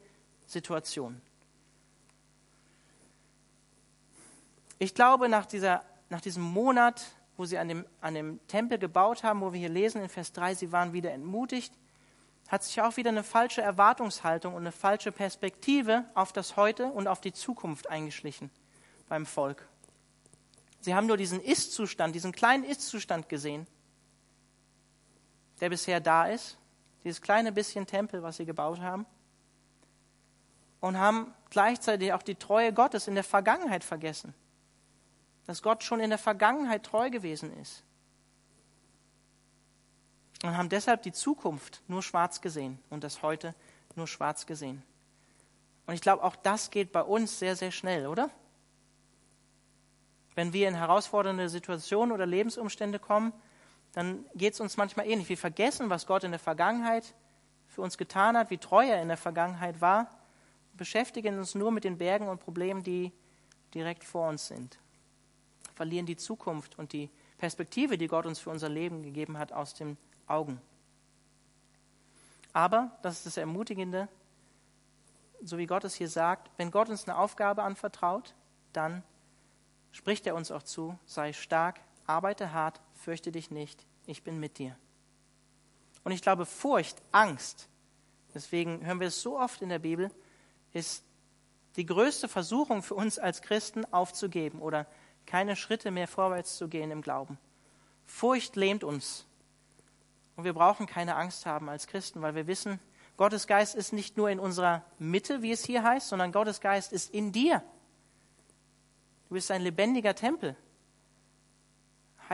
Situation. 0.51 1.21
Ich 4.79 4.93
glaube, 4.93 5.29
nach, 5.29 5.45
dieser, 5.45 5.83
nach 6.09 6.21
diesem 6.21 6.43
Monat, 6.43 7.05
wo 7.37 7.45
sie 7.45 7.57
an 7.57 7.67
dem, 7.67 7.85
an 8.01 8.15
dem 8.15 8.45
Tempel 8.47 8.77
gebaut 8.77 9.23
haben, 9.23 9.41
wo 9.41 9.53
wir 9.53 9.59
hier 9.59 9.69
lesen 9.69 10.01
in 10.01 10.09
Vers 10.09 10.33
3, 10.33 10.55
sie 10.55 10.71
waren 10.71 10.91
wieder 10.91 11.11
entmutigt, 11.11 11.73
hat 12.47 12.63
sich 12.63 12.81
auch 12.81 12.97
wieder 12.97 13.09
eine 13.09 13.23
falsche 13.23 13.61
Erwartungshaltung 13.61 14.53
und 14.53 14.61
eine 14.63 14.73
falsche 14.73 15.11
Perspektive 15.11 16.03
auf 16.15 16.33
das 16.33 16.57
Heute 16.57 16.87
und 16.87 17.07
auf 17.07 17.21
die 17.21 17.31
Zukunft 17.31 17.89
eingeschlichen 17.89 18.49
beim 19.07 19.25
Volk. 19.25 19.67
Sie 20.81 20.95
haben 20.95 21.07
nur 21.07 21.17
diesen 21.17 21.39
Ist-Zustand, 21.39 22.13
diesen 22.13 22.33
kleinen 22.33 22.63
Ist-Zustand 22.63 23.29
gesehen, 23.29 23.67
der 25.61 25.69
bisher 25.69 26.01
da 26.01 26.25
ist, 26.25 26.57
dieses 27.03 27.21
kleine 27.21 27.51
bisschen 27.51 27.85
Tempel, 27.85 28.23
was 28.23 28.37
sie 28.37 28.45
gebaut 28.45 28.79
haben, 28.79 29.05
und 30.81 30.97
haben 30.97 31.33
gleichzeitig 31.49 32.11
auch 32.11 32.23
die 32.23 32.35
Treue 32.35 32.73
Gottes 32.73 33.07
in 33.07 33.15
der 33.15 33.23
Vergangenheit 33.23 33.83
vergessen, 33.83 34.33
dass 35.45 35.61
Gott 35.61 35.83
schon 35.83 36.01
in 36.01 36.09
der 36.09 36.19
Vergangenheit 36.19 36.83
treu 36.83 37.09
gewesen 37.09 37.55
ist 37.59 37.83
und 40.43 40.57
haben 40.57 40.69
deshalb 40.69 41.03
die 41.03 41.11
Zukunft 41.13 41.81
nur 41.87 42.03
schwarz 42.03 42.41
gesehen 42.41 42.79
und 42.89 43.03
das 43.03 43.21
Heute 43.21 43.55
nur 43.95 44.07
schwarz 44.07 44.45
gesehen. 44.45 44.83
Und 45.85 45.93
ich 45.93 46.01
glaube, 46.01 46.23
auch 46.23 46.35
das 46.35 46.71
geht 46.71 46.91
bei 46.91 47.01
uns 47.01 47.39
sehr, 47.39 47.55
sehr 47.55 47.71
schnell, 47.71 48.07
oder? 48.07 48.29
Wenn 50.35 50.53
wir 50.53 50.67
in 50.67 50.75
herausfordernde 50.75 51.49
Situationen 51.49 52.13
oder 52.13 52.25
Lebensumstände 52.25 52.99
kommen, 52.99 53.33
dann 53.93 54.25
geht 54.33 54.53
es 54.53 54.61
uns 54.61 54.77
manchmal 54.77 55.07
ähnlich. 55.07 55.27
Wir 55.27 55.37
vergessen, 55.37 55.89
was 55.89 56.07
Gott 56.07 56.23
in 56.23 56.31
der 56.31 56.39
Vergangenheit 56.39 57.13
für 57.67 57.81
uns 57.81 57.97
getan 57.97 58.37
hat, 58.37 58.49
wie 58.49 58.57
treu 58.57 58.87
er 58.87 59.01
in 59.01 59.09
der 59.09 59.17
Vergangenheit 59.17 59.81
war, 59.81 60.20
beschäftigen 60.73 61.37
uns 61.37 61.55
nur 61.55 61.71
mit 61.71 61.83
den 61.83 61.97
Bergen 61.97 62.27
und 62.27 62.39
Problemen, 62.39 62.83
die 62.83 63.11
direkt 63.73 64.03
vor 64.03 64.29
uns 64.29 64.47
sind. 64.47 64.79
Verlieren 65.75 66.05
die 66.05 66.17
Zukunft 66.17 66.77
und 66.77 66.93
die 66.93 67.09
Perspektive, 67.37 67.97
die 67.97 68.07
Gott 68.07 68.25
uns 68.25 68.39
für 68.39 68.49
unser 68.49 68.69
Leben 68.69 69.01
gegeben 69.01 69.37
hat, 69.37 69.51
aus 69.51 69.73
dem 69.73 69.97
Augen. 70.27 70.61
Aber, 72.53 72.97
das 73.01 73.17
ist 73.17 73.25
das 73.25 73.37
Ermutigende, 73.37 74.07
so 75.41 75.57
wie 75.57 75.65
Gott 75.65 75.83
es 75.83 75.95
hier 75.95 76.09
sagt, 76.09 76.51
wenn 76.57 76.71
Gott 76.71 76.89
uns 76.89 77.07
eine 77.07 77.17
Aufgabe 77.17 77.63
anvertraut, 77.63 78.35
dann 78.73 79.03
spricht 79.91 80.27
er 80.27 80.35
uns 80.35 80.51
auch 80.51 80.63
zu, 80.63 80.97
sei 81.05 81.33
stark, 81.33 81.79
arbeite 82.05 82.53
hart, 82.53 82.79
fürchte 82.93 83.31
dich 83.31 83.51
nicht, 83.51 83.85
ich 84.05 84.23
bin 84.23 84.39
mit 84.39 84.57
dir. 84.57 84.75
Und 86.03 86.11
ich 86.11 86.21
glaube, 86.21 86.45
Furcht, 86.45 87.01
Angst, 87.11 87.69
deswegen 88.33 88.85
hören 88.85 88.99
wir 88.99 89.07
es 89.07 89.21
so 89.21 89.39
oft 89.39 89.61
in 89.61 89.69
der 89.69 89.79
Bibel, 89.79 90.11
ist 90.73 91.03
die 91.75 91.85
größte 91.85 92.27
Versuchung 92.27 92.83
für 92.83 92.95
uns 92.95 93.17
als 93.19 93.41
Christen 93.41 93.85
aufzugeben 93.93 94.61
oder 94.61 94.87
keine 95.25 95.55
Schritte 95.55 95.91
mehr 95.91 96.07
vorwärts 96.07 96.57
zu 96.57 96.67
gehen 96.67 96.91
im 96.91 97.01
Glauben. 97.01 97.37
Furcht 98.05 98.55
lähmt 98.55 98.83
uns 98.83 99.25
und 100.35 100.43
wir 100.43 100.53
brauchen 100.53 100.87
keine 100.87 101.15
Angst 101.15 101.45
haben 101.45 101.69
als 101.69 101.87
Christen, 101.87 102.21
weil 102.21 102.35
wir 102.35 102.47
wissen, 102.47 102.79
Gottes 103.17 103.47
Geist 103.47 103.75
ist 103.75 103.93
nicht 103.93 104.17
nur 104.17 104.29
in 104.29 104.39
unserer 104.39 104.83
Mitte, 104.97 105.41
wie 105.41 105.51
es 105.51 105.63
hier 105.63 105.83
heißt, 105.83 106.09
sondern 106.09 106.31
Gottes 106.31 106.59
Geist 106.59 106.91
ist 106.91 107.13
in 107.13 107.31
dir. 107.31 107.63
Du 109.29 109.35
bist 109.35 109.51
ein 109.51 109.61
lebendiger 109.61 110.15
Tempel. 110.15 110.55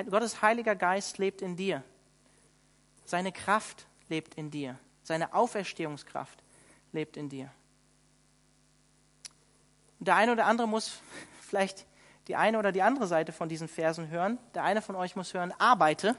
Gottes 0.09 0.41
Heiliger 0.41 0.75
Geist 0.75 1.17
lebt 1.17 1.41
in 1.41 1.55
dir. 1.55 1.83
Seine 3.05 3.31
Kraft 3.31 3.87
lebt 4.09 4.35
in 4.35 4.51
dir. 4.51 4.79
Seine 5.03 5.33
Auferstehungskraft 5.33 6.43
lebt 6.91 7.17
in 7.17 7.29
dir. 7.29 7.51
Der 10.07 10.15
eine 10.15 10.31
oder 10.31 10.45
andere 10.45 10.67
muss 10.67 11.01
vielleicht 11.41 11.85
die 12.27 12.37
eine 12.37 12.57
oder 12.59 12.71
die 12.71 12.81
andere 12.81 13.07
Seite 13.07 13.33
von 13.33 13.49
diesen 13.49 13.67
Versen 13.67 14.09
hören. 14.09 14.39
Der 14.55 14.63
eine 14.63 14.81
von 14.81 14.95
euch 14.95 15.17
muss 15.17 15.33
hören, 15.33 15.53
arbeite. 15.59 16.15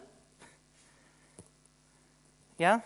Ja? 2.59 2.83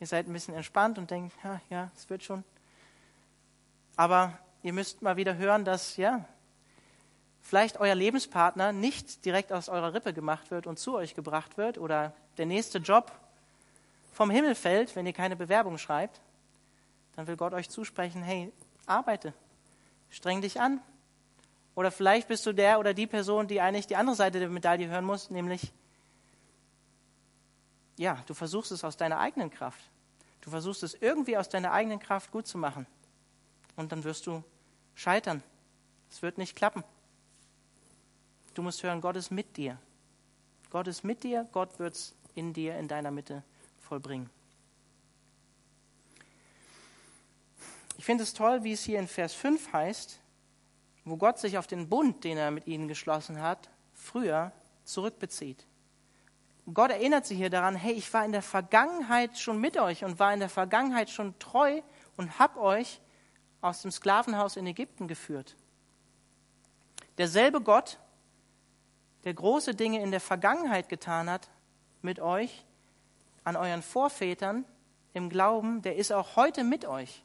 Ihr 0.00 0.08
seid 0.08 0.26
ein 0.26 0.32
bisschen 0.32 0.54
entspannt 0.54 0.98
und 0.98 1.10
denkt, 1.10 1.34
ja, 1.44 1.60
ja, 1.70 1.90
es 1.96 2.10
wird 2.10 2.24
schon. 2.24 2.42
Aber 3.94 4.36
ihr 4.62 4.72
müsst 4.72 5.02
mal 5.02 5.16
wieder 5.16 5.36
hören, 5.36 5.64
dass, 5.64 5.96
ja, 5.96 6.24
vielleicht 7.40 7.78
euer 7.78 7.94
Lebenspartner 7.94 8.72
nicht 8.72 9.24
direkt 9.24 9.52
aus 9.52 9.68
eurer 9.68 9.94
Rippe 9.94 10.12
gemacht 10.12 10.50
wird 10.50 10.66
und 10.66 10.80
zu 10.80 10.96
euch 10.96 11.14
gebracht 11.14 11.56
wird 11.56 11.78
oder 11.78 12.12
der 12.38 12.46
nächste 12.46 12.78
Job 12.78 13.12
vom 14.12 14.30
Himmel 14.30 14.56
fällt, 14.56 14.96
wenn 14.96 15.06
ihr 15.06 15.12
keine 15.12 15.36
Bewerbung 15.36 15.78
schreibt, 15.78 16.20
dann 17.14 17.28
will 17.28 17.36
Gott 17.36 17.54
euch 17.54 17.70
zusprechen, 17.70 18.22
hey, 18.22 18.52
arbeite, 18.86 19.32
streng 20.10 20.40
dich 20.40 20.60
an. 20.60 20.80
Oder 21.74 21.90
vielleicht 21.90 22.28
bist 22.28 22.46
du 22.46 22.52
der 22.52 22.78
oder 22.78 22.94
die 22.94 23.06
Person, 23.06 23.48
die 23.48 23.60
eigentlich 23.60 23.86
die 23.86 23.96
andere 23.96 24.16
Seite 24.16 24.38
der 24.38 24.48
Medaille 24.48 24.88
hören 24.88 25.04
muss, 25.04 25.30
nämlich 25.30 25.72
ja, 27.98 28.22
du 28.26 28.34
versuchst 28.34 28.72
es 28.72 28.84
aus 28.84 28.96
deiner 28.96 29.18
eigenen 29.18 29.50
Kraft. 29.50 29.80
Du 30.42 30.50
versuchst 30.50 30.82
es 30.82 30.94
irgendwie 30.94 31.36
aus 31.36 31.48
deiner 31.48 31.72
eigenen 31.72 31.98
Kraft 31.98 32.30
gut 32.30 32.46
zu 32.46 32.58
machen. 32.58 32.86
Und 33.74 33.92
dann 33.92 34.04
wirst 34.04 34.26
du 34.26 34.44
scheitern. 34.94 35.42
Es 36.10 36.22
wird 36.22 36.38
nicht 36.38 36.54
klappen. 36.56 36.84
Du 38.54 38.62
musst 38.62 38.82
hören, 38.82 39.00
Gott 39.00 39.16
ist 39.16 39.30
mit 39.30 39.56
dir. 39.56 39.78
Gott 40.70 40.88
ist 40.88 41.04
mit 41.04 41.24
dir, 41.24 41.48
Gott 41.52 41.78
wird 41.78 41.94
es 41.94 42.14
in 42.34 42.52
dir, 42.52 42.76
in 42.78 42.88
deiner 42.88 43.10
Mitte 43.10 43.42
vollbringen. 43.80 44.30
Ich 47.96 48.04
finde 48.04 48.24
es 48.24 48.34
toll, 48.34 48.62
wie 48.62 48.72
es 48.72 48.82
hier 48.82 48.98
in 48.98 49.08
Vers 49.08 49.32
5 49.34 49.72
heißt, 49.72 50.20
wo 51.04 51.16
Gott 51.16 51.38
sich 51.38 51.56
auf 51.56 51.66
den 51.66 51.88
Bund, 51.88 52.24
den 52.24 52.36
er 52.36 52.50
mit 52.50 52.66
ihnen 52.66 52.88
geschlossen 52.88 53.40
hat, 53.40 53.70
früher 53.94 54.52
zurückbezieht. 54.84 55.66
Gott 56.72 56.90
erinnert 56.90 57.26
sie 57.26 57.36
hier 57.36 57.48
daran, 57.48 57.76
hey, 57.76 57.92
ich 57.92 58.12
war 58.12 58.24
in 58.24 58.32
der 58.32 58.42
Vergangenheit 58.42 59.38
schon 59.38 59.60
mit 59.60 59.78
euch 59.78 60.04
und 60.04 60.18
war 60.18 60.34
in 60.34 60.40
der 60.40 60.48
Vergangenheit 60.48 61.10
schon 61.10 61.38
treu 61.38 61.80
und 62.16 62.38
hab 62.38 62.56
euch 62.56 63.00
aus 63.60 63.82
dem 63.82 63.92
Sklavenhaus 63.92 64.56
in 64.56 64.66
Ägypten 64.66 65.06
geführt. 65.06 65.56
Derselbe 67.18 67.60
Gott, 67.60 67.98
der 69.24 69.34
große 69.34 69.74
Dinge 69.74 70.02
in 70.02 70.10
der 70.10 70.20
Vergangenheit 70.20 70.88
getan 70.88 71.30
hat 71.30 71.48
mit 72.02 72.20
euch, 72.20 72.64
an 73.44 73.56
euren 73.56 73.82
Vorvätern 73.82 74.64
im 75.12 75.30
Glauben, 75.30 75.82
der 75.82 75.96
ist 75.96 76.12
auch 76.12 76.36
heute 76.36 76.64
mit 76.64 76.84
euch. 76.84 77.22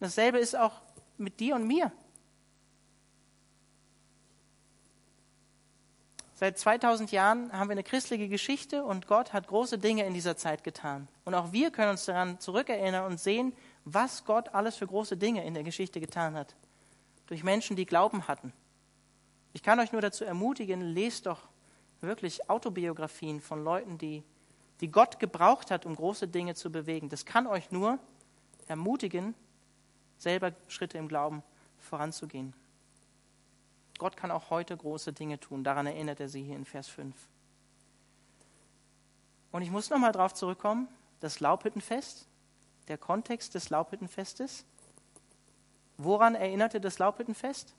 Dasselbe 0.00 0.38
ist 0.38 0.56
auch 0.56 0.80
mit 1.16 1.40
dir 1.40 1.54
und 1.56 1.66
mir. 1.66 1.92
Seit 6.34 6.56
2000 6.56 7.10
Jahren 7.10 7.52
haben 7.52 7.68
wir 7.68 7.72
eine 7.72 7.82
christliche 7.82 8.28
Geschichte 8.28 8.84
und 8.84 9.08
Gott 9.08 9.32
hat 9.32 9.48
große 9.48 9.76
Dinge 9.76 10.06
in 10.06 10.14
dieser 10.14 10.36
Zeit 10.36 10.62
getan. 10.62 11.08
Und 11.24 11.34
auch 11.34 11.50
wir 11.50 11.72
können 11.72 11.90
uns 11.90 12.04
daran 12.04 12.38
zurückerinnern 12.38 13.06
und 13.06 13.18
sehen, 13.18 13.52
was 13.84 14.24
Gott 14.24 14.54
alles 14.54 14.76
für 14.76 14.86
große 14.86 15.16
Dinge 15.16 15.44
in 15.44 15.54
der 15.54 15.64
Geschichte 15.64 15.98
getan 15.98 16.34
hat. 16.34 16.54
Durch 17.26 17.42
Menschen, 17.42 17.74
die 17.74 17.86
Glauben 17.86 18.28
hatten. 18.28 18.52
Ich 19.52 19.64
kann 19.64 19.80
euch 19.80 19.90
nur 19.90 20.00
dazu 20.00 20.24
ermutigen, 20.24 20.80
lest 20.80 21.26
doch 21.26 21.40
wirklich 22.00 22.48
Autobiografien 22.48 23.40
von 23.40 23.64
Leuten, 23.64 23.98
die, 23.98 24.22
die 24.80 24.92
Gott 24.92 25.18
gebraucht 25.18 25.72
hat, 25.72 25.86
um 25.86 25.96
große 25.96 26.28
Dinge 26.28 26.54
zu 26.54 26.70
bewegen. 26.70 27.08
Das 27.08 27.24
kann 27.24 27.48
euch 27.48 27.72
nur 27.72 27.98
ermutigen, 28.68 29.34
selber 30.18 30.52
Schritte 30.66 30.98
im 30.98 31.08
Glauben 31.08 31.42
voranzugehen. 31.78 32.54
Gott 33.98 34.16
kann 34.16 34.30
auch 34.30 34.50
heute 34.50 34.76
große 34.76 35.12
Dinge 35.12 35.40
tun. 35.40 35.64
Daran 35.64 35.86
erinnert 35.86 36.20
er 36.20 36.28
sie 36.28 36.42
hier 36.42 36.56
in 36.56 36.64
Vers 36.64 36.88
5. 36.88 37.14
Und 39.50 39.62
ich 39.62 39.70
muss 39.70 39.90
nochmal 39.90 40.12
darauf 40.12 40.34
zurückkommen, 40.34 40.88
das 41.20 41.40
Laubhüttenfest, 41.40 42.28
der 42.86 42.98
Kontext 42.98 43.54
des 43.54 43.70
Laubhüttenfestes. 43.70 44.64
Woran 45.96 46.34
erinnerte 46.34 46.80
das 46.80 46.98
Laubhüttenfest? 46.98 47.74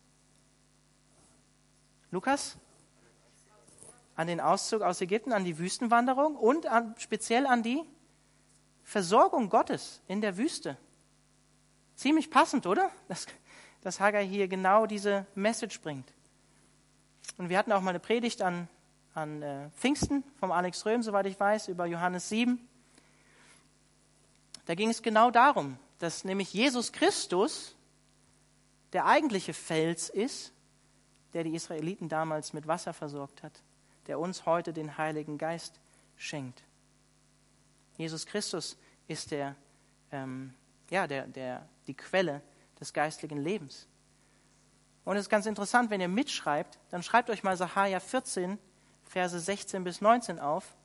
Lukas? 2.12 2.58
An 4.16 4.28
den 4.28 4.42
Auszug 4.42 4.82
aus 4.82 5.00
Ägypten, 5.00 5.32
an 5.32 5.46
die 5.46 5.58
Wüstenwanderung 5.58 6.36
und 6.36 6.66
an, 6.66 6.96
speziell 6.98 7.46
an 7.46 7.64
die 7.64 7.82
Versorgung 8.84 9.50
Gottes 9.50 10.02
in 10.08 10.20
der 10.20 10.36
Wüste. 10.36 10.78
Ziemlich 12.00 12.30
passend, 12.32 12.66
oder? 12.66 12.90
Das, 13.10 13.26
dass 13.82 14.00
Haggai 14.00 14.26
hier 14.26 14.48
genau 14.48 14.86
diese 14.86 15.26
Message 15.36 15.82
bringt. 15.82 16.14
Und 17.38 17.50
wir 17.50 17.58
hatten 17.58 17.74
auch 17.74 17.82
mal 17.82 17.90
eine 17.90 18.00
Predigt 18.00 18.42
an, 18.42 18.70
an 19.14 19.42
äh, 19.42 19.70
Pfingsten 19.72 20.24
vom 20.40 20.54
Alex 20.54 20.86
Röhm, 20.86 21.04
soweit 21.04 21.26
ich 21.26 21.38
weiß, 21.38 21.68
über 21.68 21.86
Johannes 21.86 22.30
7. 22.30 22.58
Da 24.66 24.76
ging 24.76 24.90
es 24.90 25.02
genau 25.02 25.30
darum, 25.30 25.78
dass 25.98 26.24
nämlich 26.24 26.54
Jesus 26.54 26.94
Christus 26.94 27.76
der 28.94 29.06
eigentliche 29.06 29.54
Fels 29.54 30.08
ist, 30.08 30.54
der 31.34 31.44
die 31.44 31.54
Israeliten 31.54 32.08
damals 32.08 32.54
mit 32.54 32.66
Wasser 32.66 32.94
versorgt 32.94 33.44
hat, 33.44 33.62
der 34.08 34.20
uns 34.20 34.46
heute 34.46 34.72
den 34.72 34.98
Heiligen 34.98 35.38
Geist 35.38 35.82
schenkt. 36.16 36.64
Jesus 37.98 38.26
Christus 38.26 38.78
ist 39.10 39.32
der, 39.32 39.58
ähm, 40.14 40.54
ja, 40.90 41.08
der, 41.08 41.28
der, 41.28 41.68
die 41.88 41.96
Quelle 41.96 42.42
des 42.80 42.94
geistlichen 42.94 43.38
Lebens. 43.44 43.88
Und 45.06 45.16
es 45.16 45.24
ist 45.24 45.30
ganz 45.30 45.46
interessant, 45.46 45.90
wenn 45.90 46.02
ihr 46.02 46.08
mitschreibt, 46.08 46.80
dann 46.90 47.04
schreibt 47.04 47.30
euch 47.30 47.44
mal 47.44 47.58
Sacharja 47.58 48.00
14, 48.00 48.60
Verse 49.04 49.40
16 49.40 49.84
bis 49.84 50.02
19 50.02 50.40
auf, 50.40 50.76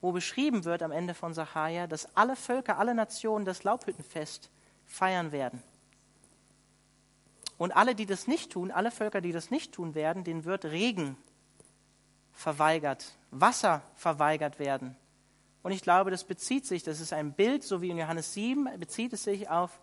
wo 0.00 0.12
beschrieben 0.12 0.64
wird 0.64 0.82
am 0.82 0.90
Ende 0.90 1.14
von 1.14 1.34
Sacharja, 1.34 1.86
dass 1.86 2.16
alle 2.16 2.36
Völker, 2.36 2.78
alle 2.78 2.94
Nationen 2.94 3.44
das 3.44 3.64
Laubhüttenfest 3.64 4.50
feiern 4.86 5.32
werden. 5.32 5.62
Und 7.58 7.72
alle, 7.72 7.94
die 7.94 8.06
das 8.06 8.26
nicht 8.26 8.52
tun, 8.52 8.70
alle 8.70 8.90
Völker, 8.90 9.20
die 9.20 9.32
das 9.32 9.50
nicht 9.50 9.72
tun 9.72 9.94
werden, 9.94 10.24
denen 10.24 10.44
wird 10.44 10.64
Regen 10.64 11.16
verweigert, 12.32 13.16
Wasser 13.32 13.82
verweigert 13.96 14.58
werden. 14.60 14.96
Und 15.68 15.74
ich 15.74 15.82
glaube, 15.82 16.10
das 16.10 16.24
bezieht 16.24 16.64
sich, 16.64 16.82
das 16.82 16.98
ist 16.98 17.12
ein 17.12 17.34
Bild, 17.34 17.62
so 17.62 17.82
wie 17.82 17.90
in 17.90 17.98
Johannes 17.98 18.32
7, 18.32 18.70
bezieht 18.78 19.12
es 19.12 19.24
sich 19.24 19.50
auf 19.50 19.82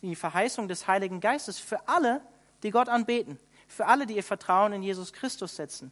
die 0.00 0.14
Verheißung 0.14 0.68
des 0.68 0.86
Heiligen 0.86 1.18
Geistes 1.18 1.58
für 1.58 1.88
alle, 1.88 2.20
die 2.62 2.70
Gott 2.70 2.88
anbeten, 2.88 3.40
für 3.66 3.86
alle, 3.86 4.06
die 4.06 4.14
ihr 4.14 4.22
Vertrauen 4.22 4.72
in 4.72 4.84
Jesus 4.84 5.12
Christus 5.12 5.56
setzen. 5.56 5.90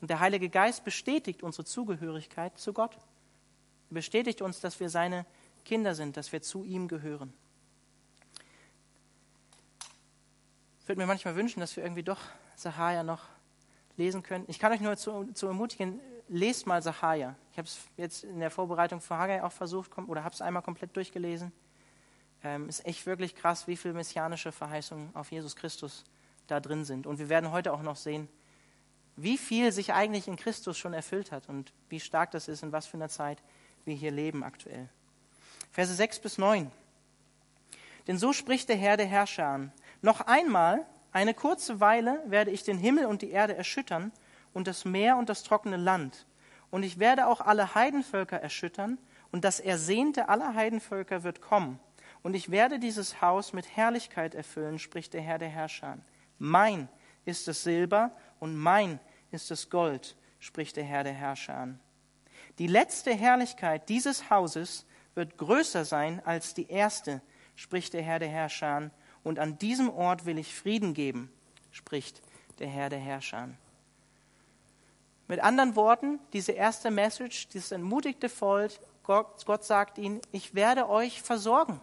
Und 0.00 0.08
der 0.08 0.20
Heilige 0.20 0.48
Geist 0.48 0.84
bestätigt 0.84 1.42
unsere 1.42 1.66
Zugehörigkeit 1.66 2.56
zu 2.56 2.72
Gott. 2.72 2.94
Er 3.90 3.94
bestätigt 3.94 4.40
uns, 4.40 4.58
dass 4.58 4.80
wir 4.80 4.88
seine 4.88 5.26
Kinder 5.66 5.94
sind, 5.94 6.16
dass 6.16 6.32
wir 6.32 6.40
zu 6.40 6.64
ihm 6.64 6.88
gehören. 6.88 7.30
Ich 10.80 10.88
würde 10.88 10.98
mir 10.98 11.06
manchmal 11.06 11.36
wünschen, 11.36 11.60
dass 11.60 11.76
wir 11.76 11.84
irgendwie 11.84 12.04
doch 12.04 12.20
Sahaja 12.56 13.02
noch 13.02 13.20
lesen 13.98 14.22
könnten. 14.22 14.50
Ich 14.50 14.58
kann 14.58 14.72
euch 14.72 14.80
nur 14.80 14.96
zu, 14.96 15.30
zu 15.34 15.46
ermutigen, 15.46 16.00
lest 16.28 16.66
mal 16.66 16.82
Sahaja. 16.82 17.34
Ich 17.52 17.58
habe 17.58 17.66
es 17.66 17.78
jetzt 17.96 18.24
in 18.24 18.40
der 18.40 18.50
Vorbereitung 18.50 19.00
für 19.00 19.16
Haggai 19.16 19.42
auch 19.42 19.52
versucht 19.52 19.96
oder 19.98 20.24
habe 20.24 20.34
es 20.34 20.40
einmal 20.40 20.62
komplett 20.62 20.96
durchgelesen 20.96 21.52
ähm, 22.44 22.68
ist 22.68 22.86
echt 22.86 23.06
wirklich 23.06 23.34
krass, 23.34 23.66
wie 23.66 23.76
viele 23.76 23.94
messianische 23.94 24.52
Verheißungen 24.52 25.10
auf 25.14 25.32
Jesus 25.32 25.56
Christus 25.56 26.04
da 26.46 26.60
drin 26.60 26.84
sind. 26.84 27.06
Und 27.06 27.18
wir 27.18 27.28
werden 27.28 27.50
heute 27.50 27.72
auch 27.72 27.82
noch 27.82 27.96
sehen, 27.96 28.28
wie 29.16 29.38
viel 29.38 29.72
sich 29.72 29.92
eigentlich 29.94 30.28
in 30.28 30.36
Christus 30.36 30.76
schon 30.76 30.92
erfüllt 30.92 31.32
hat 31.32 31.48
und 31.48 31.72
wie 31.88 32.00
stark 32.00 32.30
das 32.32 32.48
ist, 32.48 32.62
in 32.62 32.72
was 32.72 32.86
für 32.86 32.96
einer 32.96 33.08
Zeit 33.08 33.42
wir 33.84 33.94
hier 33.94 34.10
leben 34.10 34.44
aktuell. 34.44 34.88
Verse 35.72 35.94
6 35.94 36.20
bis 36.20 36.38
9. 36.38 36.70
Denn 38.06 38.18
so 38.18 38.32
spricht 38.32 38.68
der 38.68 38.76
Herr 38.76 38.96
der 38.96 39.06
Herrscher 39.06 39.46
an. 39.46 39.72
Noch 40.02 40.20
einmal, 40.20 40.84
eine 41.12 41.32
kurze 41.32 41.80
Weile, 41.80 42.22
werde 42.26 42.50
ich 42.50 42.64
den 42.64 42.76
Himmel 42.76 43.06
und 43.06 43.22
die 43.22 43.30
Erde 43.30 43.56
erschüttern 43.56 44.12
und 44.54 44.66
das 44.66 44.86
Meer 44.86 45.18
und 45.18 45.28
das 45.28 45.42
trockene 45.42 45.76
Land. 45.76 46.26
Und 46.70 46.82
ich 46.82 46.98
werde 46.98 47.26
auch 47.26 47.42
alle 47.42 47.74
Heidenvölker 47.74 48.40
erschüttern 48.40 48.98
und 49.30 49.44
das 49.44 49.60
Ersehnte 49.60 50.28
aller 50.28 50.54
Heidenvölker 50.54 51.22
wird 51.22 51.42
kommen 51.42 51.78
und 52.24 52.34
ich 52.34 52.50
werde 52.50 52.78
dieses 52.78 53.20
Haus 53.20 53.52
mit 53.52 53.76
Herrlichkeit 53.76 54.34
erfüllen, 54.34 54.78
spricht 54.78 55.12
der 55.12 55.20
Herr 55.20 55.36
der 55.36 55.50
Herrscher. 55.50 55.98
Mein 56.38 56.88
ist 57.26 57.46
das 57.46 57.62
Silber 57.62 58.12
und 58.40 58.56
mein 58.56 58.98
ist 59.30 59.50
das 59.50 59.68
Gold, 59.68 60.16
spricht 60.40 60.76
der 60.76 60.84
Herr 60.84 61.04
der 61.04 61.12
Herrscher 61.12 61.74
Die 62.58 62.66
letzte 62.66 63.14
Herrlichkeit 63.14 63.90
dieses 63.90 64.30
Hauses 64.30 64.86
wird 65.14 65.36
größer 65.36 65.84
sein 65.84 66.22
als 66.24 66.54
die 66.54 66.70
erste, 66.70 67.20
spricht 67.56 67.92
der 67.92 68.02
Herr 68.02 68.18
der 68.18 68.30
Herrscher 68.30 68.90
Und 69.22 69.38
an 69.38 69.58
diesem 69.58 69.90
Ort 69.90 70.24
will 70.24 70.38
ich 70.38 70.54
Frieden 70.54 70.94
geben, 70.94 71.30
spricht 71.72 72.22
der 72.58 72.68
Herr 72.68 72.88
der 72.88 73.00
Herrscher 73.00 73.50
Mit 75.26 75.40
anderen 75.40 75.74
Worten, 75.74 76.20
diese 76.32 76.52
erste 76.52 76.90
Message, 76.90 77.48
dieses 77.48 77.72
entmutigte 77.72 78.28
Volk, 78.28 78.72
Gott, 79.04 79.44
Gott 79.46 79.64
sagt 79.64 79.98
ihnen, 79.98 80.20
ich 80.32 80.54
werde 80.54 80.88
euch 80.88 81.22
versorgen. 81.22 81.80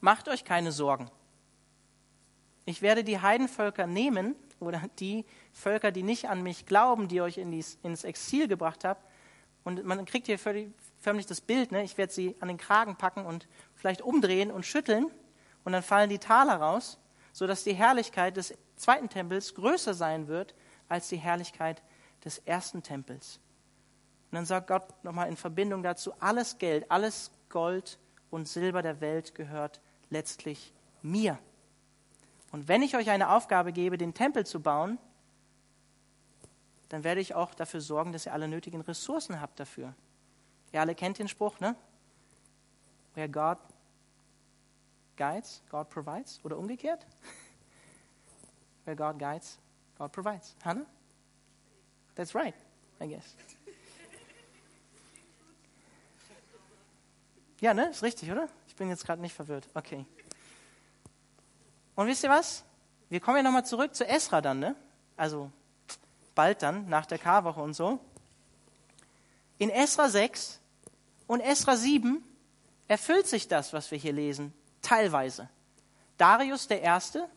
Macht 0.00 0.28
euch 0.28 0.44
keine 0.44 0.72
Sorgen. 0.72 1.10
Ich 2.64 2.82
werde 2.82 3.04
die 3.04 3.20
Heidenvölker 3.20 3.86
nehmen 3.86 4.34
oder 4.60 4.82
die 4.98 5.24
Völker, 5.52 5.92
die 5.92 6.02
nicht 6.02 6.28
an 6.28 6.42
mich 6.42 6.66
glauben, 6.66 7.08
die 7.08 7.20
euch 7.20 7.38
in 7.38 7.50
dies, 7.50 7.78
ins 7.82 8.04
Exil 8.04 8.48
gebracht 8.48 8.84
habe. 8.84 9.00
Und 9.64 9.84
man 9.84 10.04
kriegt 10.04 10.26
hier 10.26 10.38
völlig, 10.38 10.72
förmlich 10.98 11.26
das 11.26 11.40
Bild, 11.40 11.72
ne? 11.72 11.82
ich 11.82 11.98
werde 11.98 12.12
sie 12.12 12.36
an 12.40 12.48
den 12.48 12.56
Kragen 12.56 12.96
packen 12.96 13.24
und 13.24 13.48
vielleicht 13.74 14.02
umdrehen 14.02 14.50
und 14.50 14.64
schütteln 14.64 15.10
und 15.64 15.72
dann 15.72 15.82
fallen 15.82 16.08
die 16.08 16.18
Taler 16.18 16.56
raus, 16.56 16.98
sodass 17.32 17.64
die 17.64 17.74
Herrlichkeit 17.74 18.36
des 18.36 18.54
zweiten 18.76 19.08
Tempels 19.08 19.54
größer 19.54 19.94
sein 19.94 20.28
wird 20.28 20.54
als 20.88 21.08
die 21.08 21.16
Herrlichkeit 21.16 21.82
des 22.26 22.38
ersten 22.38 22.82
Tempels. 22.82 23.40
Und 24.30 24.34
dann 24.34 24.44
sagt 24.44 24.66
Gott 24.66 25.04
nochmal 25.04 25.28
in 25.28 25.36
Verbindung 25.36 25.82
dazu, 25.82 26.12
alles 26.20 26.58
Geld, 26.58 26.90
alles 26.90 27.30
Gold 27.48 27.98
und 28.30 28.48
Silber 28.48 28.82
der 28.82 29.00
Welt 29.00 29.34
gehört 29.34 29.80
letztlich 30.10 30.74
mir. 31.00 31.38
Und 32.50 32.68
wenn 32.68 32.82
ich 32.82 32.96
euch 32.96 33.08
eine 33.08 33.30
Aufgabe 33.30 33.72
gebe, 33.72 33.96
den 33.96 34.12
Tempel 34.12 34.44
zu 34.44 34.60
bauen, 34.60 34.98
dann 36.88 37.04
werde 37.04 37.20
ich 37.20 37.34
auch 37.34 37.54
dafür 37.54 37.80
sorgen, 37.80 38.12
dass 38.12 38.26
ihr 38.26 38.32
alle 38.32 38.48
nötigen 38.48 38.80
Ressourcen 38.80 39.40
habt 39.40 39.58
dafür. 39.58 39.94
Ihr 40.72 40.80
alle 40.80 40.94
kennt 40.94 41.18
den 41.18 41.28
Spruch, 41.28 41.58
ne? 41.60 41.76
Where 43.14 43.28
God 43.28 43.58
guides, 45.16 45.62
God 45.70 45.88
provides. 45.88 46.40
Oder 46.44 46.58
umgekehrt? 46.58 47.06
Where 48.84 48.96
God 48.96 49.18
guides, 49.18 49.58
God 49.96 50.12
provides. 50.12 50.54
Hannah? 50.64 50.86
That's 52.16 52.34
right, 52.34 52.54
I 53.00 53.08
guess. 53.08 53.36
Ja, 57.60 57.72
ne? 57.72 57.88
Ist 57.90 58.02
richtig, 58.02 58.30
oder? 58.30 58.48
Ich 58.68 58.74
bin 58.74 58.88
jetzt 58.88 59.04
gerade 59.06 59.22
nicht 59.22 59.34
verwirrt. 59.34 59.68
Okay. 59.74 60.04
Und 61.94 62.06
wisst 62.06 62.24
ihr 62.24 62.30
was? 62.30 62.64
Wir 63.08 63.20
kommen 63.20 63.38
ja 63.38 63.42
nochmal 63.42 63.64
zurück 63.64 63.94
zu 63.94 64.06
Esra 64.06 64.40
dann, 64.40 64.58
ne? 64.58 64.76
Also 65.16 65.50
bald 66.34 66.62
dann, 66.62 66.88
nach 66.88 67.06
der 67.06 67.18
Karwoche 67.18 67.60
und 67.60 67.74
so. 67.74 67.98
In 69.58 69.70
Esra 69.70 70.08
6 70.08 70.60
und 71.26 71.40
Esra 71.40 71.76
7 71.76 72.22
erfüllt 72.88 73.26
sich 73.26 73.48
das, 73.48 73.72
was 73.72 73.90
wir 73.90 73.98
hier 73.98 74.12
lesen, 74.12 74.52
teilweise. 74.82 75.48
Darius 76.18 76.68
der 76.68 76.82
Erste 76.82 77.28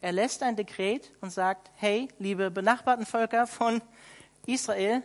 erlässt 0.00 0.42
ein 0.42 0.54
Dekret 0.54 1.10
und 1.20 1.30
sagt, 1.30 1.70
hey, 1.74 2.08
liebe 2.18 2.50
benachbarten 2.50 3.06
Völker 3.06 3.46
von 3.46 3.82
Israel, 4.46 5.02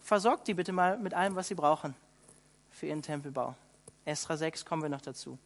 versorgt 0.00 0.48
die 0.48 0.54
bitte 0.54 0.72
mal 0.72 0.98
mit 0.98 1.14
allem, 1.14 1.36
was 1.36 1.48
sie 1.48 1.54
brauchen 1.54 1.94
für 2.70 2.86
ihren 2.86 3.02
Tempelbau. 3.02 3.54
Esra 4.04 4.36
6 4.36 4.64
kommen 4.64 4.82
wir 4.82 4.88
noch 4.88 5.00
dazu. 5.00 5.38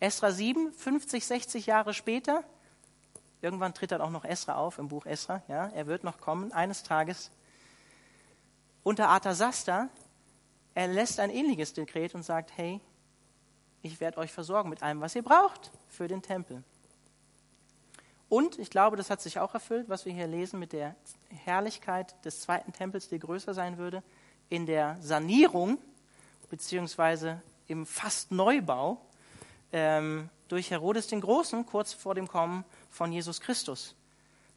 Esra 0.00 0.32
7, 0.32 0.72
50, 0.72 1.24
60 1.24 1.66
Jahre 1.66 1.94
später, 1.94 2.44
irgendwann 3.40 3.74
tritt 3.74 3.92
dann 3.92 4.00
auch 4.00 4.10
noch 4.10 4.24
Esra 4.24 4.56
auf 4.56 4.78
im 4.78 4.88
Buch 4.88 5.06
Esra, 5.06 5.42
ja, 5.48 5.68
er 5.68 5.86
wird 5.86 6.04
noch 6.04 6.20
kommen, 6.20 6.52
eines 6.52 6.82
Tages. 6.82 7.30
Unter 8.82 9.08
Arthasasta, 9.08 9.88
er 10.74 10.88
lässt 10.88 11.20
ein 11.20 11.30
ähnliches 11.30 11.72
Dekret 11.72 12.14
und 12.14 12.22
sagt, 12.22 12.56
hey, 12.56 12.80
ich 13.82 14.00
werde 14.00 14.18
euch 14.18 14.32
versorgen 14.32 14.70
mit 14.70 14.82
allem, 14.82 15.00
was 15.00 15.14
ihr 15.14 15.22
braucht 15.22 15.70
für 15.88 16.08
den 16.08 16.22
Tempel. 16.22 16.62
Und 18.32 18.58
ich 18.58 18.70
glaube, 18.70 18.96
das 18.96 19.10
hat 19.10 19.20
sich 19.20 19.40
auch 19.40 19.52
erfüllt, 19.52 19.90
was 19.90 20.06
wir 20.06 20.14
hier 20.14 20.26
lesen 20.26 20.58
mit 20.58 20.72
der 20.72 20.96
Herrlichkeit 21.44 22.14
des 22.24 22.40
zweiten 22.40 22.72
Tempels, 22.72 23.10
die 23.10 23.18
größer 23.18 23.52
sein 23.52 23.76
würde, 23.76 24.02
in 24.48 24.64
der 24.64 24.96
Sanierung 25.02 25.76
beziehungsweise 26.48 27.42
im 27.68 27.84
fast 27.84 28.30
Neubau 28.30 29.02
ähm, 29.70 30.30
durch 30.48 30.70
Herodes 30.70 31.08
den 31.08 31.20
Großen 31.20 31.66
kurz 31.66 31.92
vor 31.92 32.14
dem 32.14 32.26
Kommen 32.26 32.64
von 32.88 33.12
Jesus 33.12 33.38
Christus, 33.42 33.94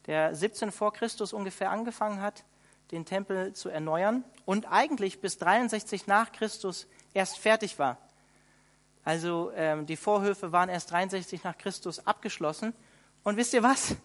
der 0.06 0.34
17 0.34 0.72
vor 0.72 0.94
Christus 0.94 1.34
ungefähr 1.34 1.70
angefangen 1.70 2.22
hat, 2.22 2.44
den 2.92 3.04
Tempel 3.04 3.52
zu 3.52 3.68
erneuern 3.68 4.24
und 4.46 4.72
eigentlich 4.72 5.20
bis 5.20 5.36
63 5.36 6.06
nach 6.06 6.32
Christus 6.32 6.86
erst 7.12 7.36
fertig 7.36 7.78
war. 7.78 7.98
Also 9.04 9.52
ähm, 9.54 9.84
die 9.84 9.98
Vorhöfe 9.98 10.50
waren 10.50 10.70
erst 10.70 10.92
63 10.92 11.44
nach 11.44 11.58
Christus 11.58 12.06
abgeschlossen. 12.06 12.72
Und 13.26 13.36
wisst 13.36 13.54
ihr 13.54 13.62
was? 13.64 13.96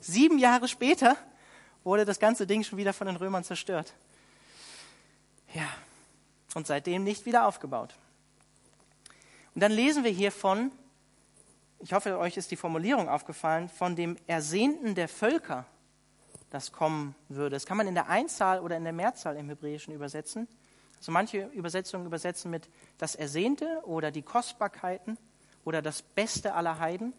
Sieben 0.00 0.38
Jahre 0.38 0.68
später 0.68 1.16
wurde 1.82 2.04
das 2.04 2.20
ganze 2.20 2.46
Ding 2.46 2.62
schon 2.62 2.78
wieder 2.78 2.92
von 2.92 3.08
den 3.08 3.16
Römern 3.16 3.42
zerstört. 3.42 3.92
Ja, 5.52 5.66
und 6.54 6.68
seitdem 6.68 7.02
nicht 7.02 7.26
wieder 7.26 7.48
aufgebaut. 7.48 7.96
Und 9.56 9.62
dann 9.62 9.72
lesen 9.72 10.04
wir 10.04 10.12
hier 10.12 10.30
von, 10.30 10.70
ich 11.80 11.92
hoffe, 11.92 12.20
euch 12.20 12.36
ist 12.36 12.52
die 12.52 12.56
Formulierung 12.56 13.08
aufgefallen, 13.08 13.68
von 13.68 13.96
dem 13.96 14.16
Ersehnten 14.28 14.94
der 14.94 15.08
Völker, 15.08 15.66
das 16.48 16.70
kommen 16.70 17.16
würde. 17.28 17.56
Das 17.56 17.66
kann 17.66 17.78
man 17.78 17.88
in 17.88 17.96
der 17.96 18.08
Einzahl 18.08 18.60
oder 18.60 18.76
in 18.76 18.84
der 18.84 18.92
Mehrzahl 18.92 19.36
im 19.38 19.48
Hebräischen 19.48 19.92
übersetzen. 19.92 20.46
Also 20.98 21.10
manche 21.10 21.46
Übersetzungen 21.46 22.06
übersetzen 22.06 22.48
mit 22.48 22.68
das 22.96 23.16
Ersehnte 23.16 23.82
oder 23.86 24.12
die 24.12 24.22
Kostbarkeiten 24.22 25.18
oder 25.64 25.82
das 25.82 26.00
Beste 26.00 26.54
aller 26.54 26.78
Heiden. 26.78 27.12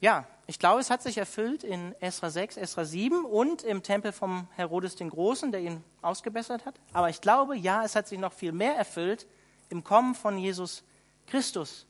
Ja, 0.00 0.26
ich 0.46 0.58
glaube, 0.58 0.80
es 0.80 0.90
hat 0.90 1.02
sich 1.02 1.18
erfüllt 1.18 1.64
in 1.64 1.94
Esra 2.00 2.30
6, 2.30 2.56
Esra 2.56 2.84
7 2.84 3.24
und 3.24 3.62
im 3.64 3.82
Tempel 3.82 4.12
vom 4.12 4.46
Herodes 4.54 4.94
den 4.94 5.10
Großen, 5.10 5.50
der 5.50 5.60
ihn 5.60 5.84
ausgebessert 6.02 6.64
hat. 6.64 6.76
Aber 6.92 7.10
ich 7.10 7.20
glaube, 7.20 7.56
ja, 7.56 7.84
es 7.84 7.96
hat 7.96 8.06
sich 8.06 8.18
noch 8.18 8.32
viel 8.32 8.52
mehr 8.52 8.76
erfüllt 8.76 9.26
im 9.70 9.82
Kommen 9.82 10.14
von 10.14 10.38
Jesus 10.38 10.84
Christus. 11.26 11.84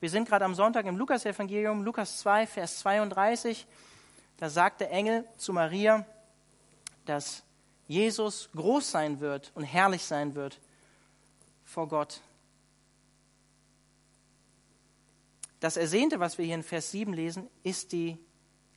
Wir 0.00 0.10
sind 0.10 0.28
gerade 0.28 0.44
am 0.44 0.54
Sonntag 0.54 0.86
im 0.86 0.96
Lukas-Evangelium, 0.96 1.84
Lukas 1.84 2.18
2, 2.18 2.46
Vers 2.46 2.80
32. 2.80 3.66
Da 4.38 4.48
sagt 4.48 4.80
der 4.80 4.90
Engel 4.90 5.24
zu 5.36 5.52
Maria, 5.52 6.04
dass 7.04 7.44
Jesus 7.86 8.48
groß 8.56 8.90
sein 8.90 9.20
wird 9.20 9.52
und 9.54 9.62
herrlich 9.62 10.02
sein 10.04 10.34
wird 10.34 10.58
vor 11.64 11.86
Gott. 11.86 12.20
Das 15.62 15.76
Ersehnte, 15.76 16.18
was 16.18 16.38
wir 16.38 16.44
hier 16.44 16.56
in 16.56 16.64
Vers 16.64 16.90
7 16.90 17.12
lesen, 17.12 17.48
ist 17.62 17.92
die 17.92 18.18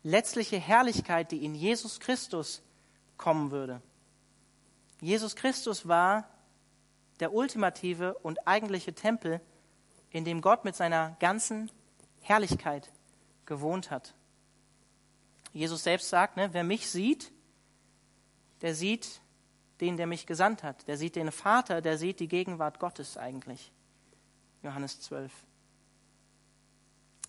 letztliche 0.04 0.60
Herrlichkeit, 0.60 1.32
die 1.32 1.43
in 1.43 1.56
Jesus 1.56 2.00
Christus 2.00 2.62
kommen 3.17 3.50
würde. 3.50 3.82
Jesus 5.02 5.36
Christus 5.36 5.88
war 5.88 6.30
der 7.19 7.34
ultimative 7.34 8.13
und 8.19 8.48
eigentliche 8.48 8.93
Tempel, 8.93 9.41
in 10.12 10.26
dem 10.26 10.41
Gott 10.41 10.63
mit 10.63 10.76
seiner 10.76 11.17
ganzen 11.19 11.71
Herrlichkeit 12.21 12.91
gewohnt 13.48 13.89
hat. 13.89 14.13
Jesus 15.54 15.82
selbst 15.82 16.10
sagt, 16.10 16.38
ne, 16.38 16.54
wer 16.54 16.63
mich 16.63 16.88
sieht, 16.88 17.32
der 18.62 18.76
sieht 18.76 19.21
den, 19.82 19.98
der 19.98 20.06
mich 20.06 20.28
gesandt 20.28 20.62
hat. 20.62 20.88
Der 20.88 20.98
sieht 20.98 21.15
den 21.15 21.32
Vater, 21.32 21.82
der 21.82 21.98
sieht 21.98 22.19
die 22.19 22.28
Gegenwart 22.28 22.78
Gottes 22.78 23.17
eigentlich. 23.17 23.71
Johannes 24.62 25.02
12. 25.02 25.32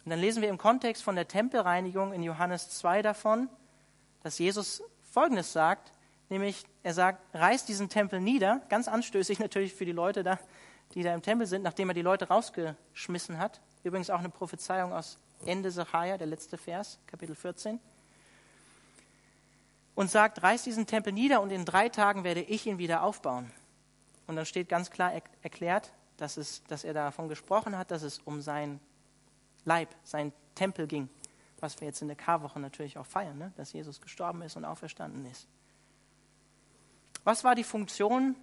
Und 0.07 0.11
dann 0.11 0.21
lesen 0.21 0.41
wir 0.41 0.49
im 0.49 0.57
Kontext 0.57 1.03
von 1.03 1.17
der 1.17 1.27
Tempelreinigung 1.27 2.13
in 2.13 2.23
Johannes 2.23 2.71
2 2.71 3.03
davon, 3.03 3.49
dass 4.23 4.39
Jesus 4.39 4.81
Folgendes 5.03 5.53
sagt, 5.53 5.93
nämlich 6.29 6.65
er 6.85 6.95
sagt, 6.95 7.35
reißt 7.35 7.69
diesen 7.69 7.89
Tempel 7.89 8.21
nieder, 8.21 8.63
ganz 8.69 8.87
anstößig 8.87 9.39
natürlich 9.41 9.75
für 9.75 9.85
die 9.85 9.91
Leute 9.91 10.23
da, 10.23 10.39
die 10.95 11.03
da 11.03 11.13
im 11.13 11.23
Tempel 11.23 11.49
sind, 11.49 11.63
nachdem 11.63 11.91
er 11.91 11.95
die 11.95 12.03
Leute 12.03 12.29
rausgeschmissen 12.29 13.41
hat. 13.41 13.61
Übrigens 13.83 14.09
auch 14.09 14.21
eine 14.21 14.29
Prophezeiung 14.29 14.93
aus 14.93 15.19
Ende 15.45 15.73
Sacharja, 15.73 16.17
der 16.19 16.29
letzte 16.29 16.57
Vers, 16.57 17.01
Kapitel 17.09 17.35
14 17.35 17.81
und 19.97 20.09
sagt, 20.09 20.41
reiß 20.41 20.63
diesen 20.63 20.87
Tempel 20.87 21.13
nieder 21.13 21.41
und 21.41 21.51
in 21.51 21.65
drei 21.65 21.89
Tagen 21.89 22.23
werde 22.23 22.43
ich 22.43 22.65
ihn 22.67 22.79
wieder 22.79 23.03
aufbauen. 23.03 23.51
Und 24.29 24.37
dann 24.37 24.47
steht 24.47 24.69
ganz 24.69 24.93
klar 24.93 25.13
erklärt, 25.43 25.93
dass, 26.17 26.37
es, 26.37 26.63
dass 26.69 26.85
er 26.85 26.95
davon 26.95 27.29
gesprochen 27.29 27.77
hat, 27.77 27.91
dass 27.91 28.03
es 28.03 28.21
um 28.21 28.41
sein 28.41 28.79
Leib, 29.67 29.95
sein 30.05 30.33
Tempel 30.55 30.87
ging, 30.87 31.11
was 31.61 31.79
wir 31.81 31.89
jetzt 31.89 32.01
in 32.01 32.09
der 32.09 32.17
Karwoche 32.17 32.59
natürlich 32.59 32.97
auch 32.97 33.05
feiern, 33.05 33.37
ne? 33.37 33.53
dass 33.57 33.73
Jesus 33.73 34.01
gestorben 34.01 34.41
ist 34.43 34.57
und 34.57 34.65
auferstanden 34.65 35.27
ist. 35.27 35.47
Was 37.25 37.45
war 37.45 37.55
die 37.55 37.65
Funktion 37.65 38.37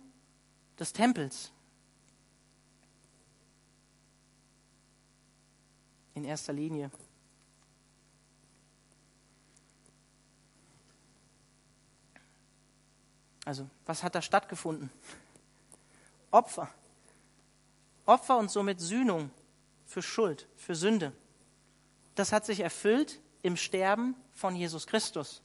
des 0.77 0.93
Tempels? 0.93 1.51
In 6.13 6.25
erster 6.25 6.53
Linie 6.53 6.91
Also, 13.45 13.69
was 13.86 14.03
hat 14.03 14.15
da 14.15 14.21
stattgefunden? 14.21 14.89
Opfer. 16.31 16.69
Opfer 18.05 18.38
und 18.38 18.49
somit 18.49 18.79
Sühnung 18.79 19.31
für 19.93 20.01
Schuld, 20.01 20.47
für 20.58 20.75
Sünde. 20.75 21.13
Das 22.15 22.32
hat 22.32 22.45
sich 22.45 22.60
erfüllt 22.62 23.21
im 23.43 23.56
Sterben 23.56 24.15
von 24.32 24.56
Jesus 24.56 24.88
Christus. 24.88 25.43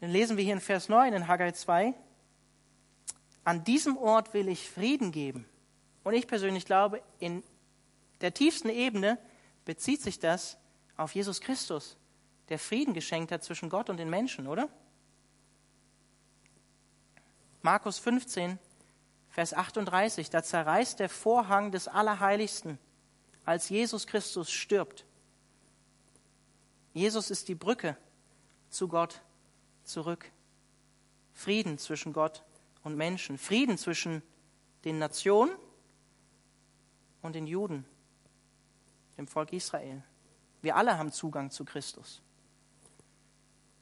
Dann 0.00 0.10
lesen 0.10 0.36
wir 0.36 0.44
hier 0.44 0.54
in 0.54 0.60
Vers 0.60 0.88
9 0.88 1.12
in 1.12 1.28
Haggai 1.28 1.52
2, 1.52 1.94
an 3.44 3.62
diesem 3.62 3.96
Ort 3.96 4.34
will 4.34 4.48
ich 4.48 4.68
Frieden 4.68 5.12
geben. 5.12 5.46
Und 6.02 6.14
ich 6.14 6.26
persönlich 6.26 6.64
glaube, 6.64 7.00
in 7.20 7.44
der 8.20 8.34
tiefsten 8.34 8.68
Ebene 8.68 9.18
bezieht 9.64 10.02
sich 10.02 10.18
das 10.18 10.58
auf 10.96 11.14
Jesus 11.14 11.40
Christus, 11.40 11.96
der 12.48 12.58
Frieden 12.58 12.94
geschenkt 12.94 13.30
hat 13.30 13.44
zwischen 13.44 13.70
Gott 13.70 13.90
und 13.90 13.98
den 13.98 14.10
Menschen, 14.10 14.48
oder? 14.48 14.68
Markus 17.62 17.98
15, 17.98 18.58
Vers 19.36 19.52
38, 19.52 20.30
da 20.30 20.42
zerreißt 20.42 20.98
der 20.98 21.10
Vorhang 21.10 21.70
des 21.70 21.88
Allerheiligsten, 21.88 22.78
als 23.44 23.68
Jesus 23.68 24.06
Christus 24.06 24.50
stirbt. 24.50 25.04
Jesus 26.94 27.30
ist 27.30 27.46
die 27.48 27.54
Brücke 27.54 27.98
zu 28.70 28.88
Gott 28.88 29.20
zurück. 29.84 30.32
Frieden 31.34 31.76
zwischen 31.76 32.14
Gott 32.14 32.44
und 32.82 32.96
Menschen, 32.96 33.36
Frieden 33.36 33.76
zwischen 33.76 34.22
den 34.86 34.98
Nationen 34.98 35.54
und 37.20 37.34
den 37.34 37.46
Juden, 37.46 37.84
dem 39.18 39.28
Volk 39.28 39.52
Israel. 39.52 40.02
Wir 40.62 40.76
alle 40.76 40.96
haben 40.96 41.12
Zugang 41.12 41.50
zu 41.50 41.66
Christus, 41.66 42.22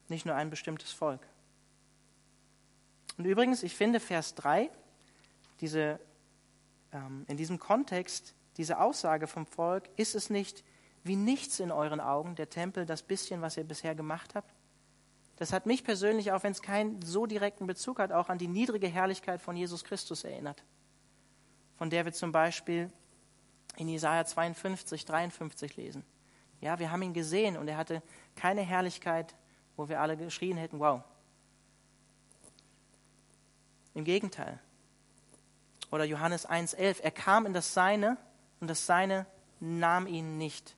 nicht 0.09 0.27
nur 0.27 0.35
ein 0.35 0.51
bestimmtes 0.51 0.91
Volk. 0.91 1.25
Und 3.17 3.25
übrigens, 3.25 3.63
ich 3.63 3.77
finde 3.77 4.01
Vers 4.01 4.35
3, 4.35 4.69
diese, 5.61 6.01
ähm, 6.93 7.25
in 7.29 7.37
diesem 7.37 7.59
Kontext, 7.59 8.35
diese 8.57 8.81
Aussage 8.81 9.27
vom 9.27 9.47
Volk, 9.47 9.89
ist 9.97 10.15
es 10.15 10.31
nicht 10.31 10.65
wie 11.05 11.17
nichts 11.17 11.61
in 11.61 11.71
euren 11.71 12.01
Augen, 12.01 12.35
der 12.35 12.49
Tempel, 12.49 12.87
das 12.87 13.03
bisschen, 13.03 13.43
was 13.43 13.57
ihr 13.57 13.65
bisher 13.65 13.95
gemacht 13.95 14.35
habt? 14.35 14.55
Das 15.37 15.53
hat 15.53 15.67
mich 15.67 15.85
persönlich, 15.85 16.33
auch 16.33 16.43
wenn 16.43 16.53
es 16.53 16.63
keinen 16.63 17.03
so 17.03 17.27
direkten 17.27 17.67
Bezug 17.67 17.99
hat, 17.99 18.13
auch 18.13 18.29
an 18.29 18.39
die 18.39 18.49
niedrige 18.49 18.89
Herrlichkeit 18.89 19.43
von 19.43 19.57
Jesus 19.57 19.85
Christus 19.85 20.25
erinnert. 20.25 20.65
Von 21.77 21.91
der 21.91 22.05
wir 22.05 22.13
zum 22.13 22.33
Beispiel 22.33 22.91
in 23.77 23.89
Jesaja 23.89 24.25
52, 24.25 25.05
53 25.05 25.77
lesen. 25.77 26.05
Ja, 26.61 26.79
wir 26.79 26.91
haben 26.91 27.03
ihn 27.03 27.13
gesehen 27.13 27.57
und 27.57 27.69
er 27.69 27.77
hatte 27.77 28.03
keine 28.37 28.63
Herrlichkeit, 28.63 29.35
wo 29.77 29.89
wir 29.89 30.01
alle 30.01 30.17
geschrien 30.17 30.57
hätten, 30.57 30.79
wow, 30.79 31.03
im 33.93 34.05
Gegenteil. 34.05 34.61
Oder 35.95 36.07
Johannes 36.07 36.49
1,11. 36.49 37.03
Er 37.03 37.13
kam 37.13 37.47
in 37.47 37.53
das 37.53 37.73
Seine 37.73 38.17
und 38.59 38.67
das 38.67 38.85
Seine 38.85 39.27
nahm 39.61 40.09
ihn 40.09 40.39
nicht. 40.39 40.75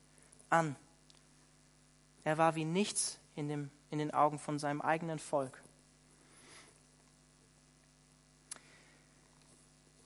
an. 0.51 0.75
Er 2.23 2.37
war 2.37 2.53
wie 2.53 2.65
nichts 2.65 3.19
in, 3.33 3.49
dem, 3.49 3.71
in 3.89 3.97
den 3.97 4.13
Augen 4.13 4.37
von 4.37 4.59
seinem 4.59 4.79
eigenen 4.79 5.17
Volk. 5.17 5.59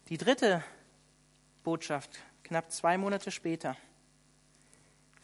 Die 0.08 0.17
dritte 0.17 0.63
Botschaft, 1.65 2.21
knapp 2.43 2.71
zwei 2.71 2.97
Monate 2.97 3.32
später, 3.32 3.76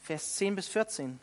Vers 0.01 0.35
10 0.35 0.55
bis 0.55 0.67
14. 0.67 1.17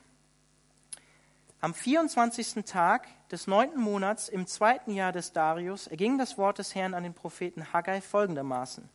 Am 1.61 1.75
24. 1.75 2.65
Tag 2.65 3.09
des 3.35 3.49
neunten 3.49 3.81
Monats 3.81 4.29
im 4.29 4.47
zweiten 4.47 4.93
Jahr 4.93 5.11
des 5.11 5.33
Darius 5.33 5.89
erging 5.89 6.19
das 6.19 6.39
Wort 6.39 6.61
des 6.61 6.77
Herrn 6.77 6.95
an 6.95 7.03
den 7.03 7.15
Propheten 7.15 7.73
Haggai 7.73 8.01
folgendermaßen. 8.01 8.89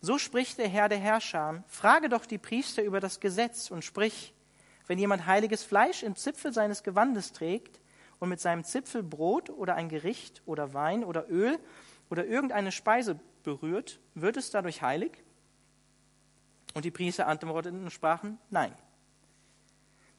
So 0.00 0.16
spricht 0.16 0.56
der 0.56 0.68
Herr 0.68 0.88
der 0.88 0.96
Herrscher, 0.96 1.62
frage 1.68 2.08
doch 2.08 2.24
die 2.24 2.38
Priester 2.38 2.82
über 2.82 3.00
das 3.00 3.20
Gesetz 3.20 3.70
und 3.70 3.84
sprich, 3.84 4.32
wenn 4.86 4.98
jemand 4.98 5.26
heiliges 5.26 5.62
Fleisch 5.62 6.02
im 6.02 6.16
Zipfel 6.16 6.54
seines 6.54 6.82
Gewandes 6.82 7.34
trägt 7.34 7.82
und 8.18 8.30
mit 8.30 8.40
seinem 8.40 8.64
Zipfel 8.64 9.02
Brot 9.02 9.50
oder 9.50 9.74
ein 9.74 9.90
Gericht 9.90 10.40
oder 10.46 10.72
Wein 10.72 11.04
oder 11.04 11.28
Öl 11.28 11.58
oder 12.08 12.24
irgendeine 12.24 12.72
Speise 12.72 13.20
berührt, 13.42 14.00
wird 14.14 14.38
es 14.38 14.50
dadurch 14.50 14.80
heilig? 14.80 15.22
Und 16.72 16.86
die 16.86 16.90
Priester 16.90 17.26
antworteten 17.26 17.84
und 17.84 17.90
sprachen, 17.90 18.38
nein. 18.48 18.72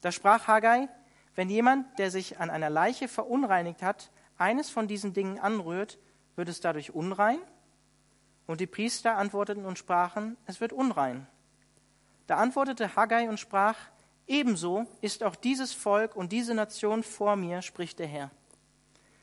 Da 0.00 0.12
sprach 0.12 0.46
Haggai, 0.46 0.86
wenn 1.34 1.48
jemand, 1.48 1.98
der 1.98 2.10
sich 2.10 2.38
an 2.40 2.50
einer 2.50 2.70
Leiche 2.70 3.08
verunreinigt 3.08 3.82
hat, 3.82 4.10
eines 4.36 4.70
von 4.70 4.88
diesen 4.88 5.12
Dingen 5.12 5.38
anrührt, 5.38 5.98
wird 6.36 6.48
es 6.48 6.60
dadurch 6.60 6.94
unrein? 6.94 7.38
Und 8.46 8.60
die 8.60 8.66
Priester 8.66 9.16
antworteten 9.16 9.64
und 9.64 9.78
sprachen, 9.78 10.36
es 10.46 10.60
wird 10.60 10.72
unrein. 10.72 11.26
Da 12.26 12.36
antwortete 12.36 12.96
Haggai 12.96 13.28
und 13.28 13.38
sprach, 13.38 13.76
ebenso 14.26 14.86
ist 15.00 15.22
auch 15.22 15.36
dieses 15.36 15.72
Volk 15.72 16.16
und 16.16 16.32
diese 16.32 16.54
Nation 16.54 17.02
vor 17.02 17.36
mir, 17.36 17.62
spricht 17.62 17.98
der 17.98 18.06
Herr. 18.06 18.30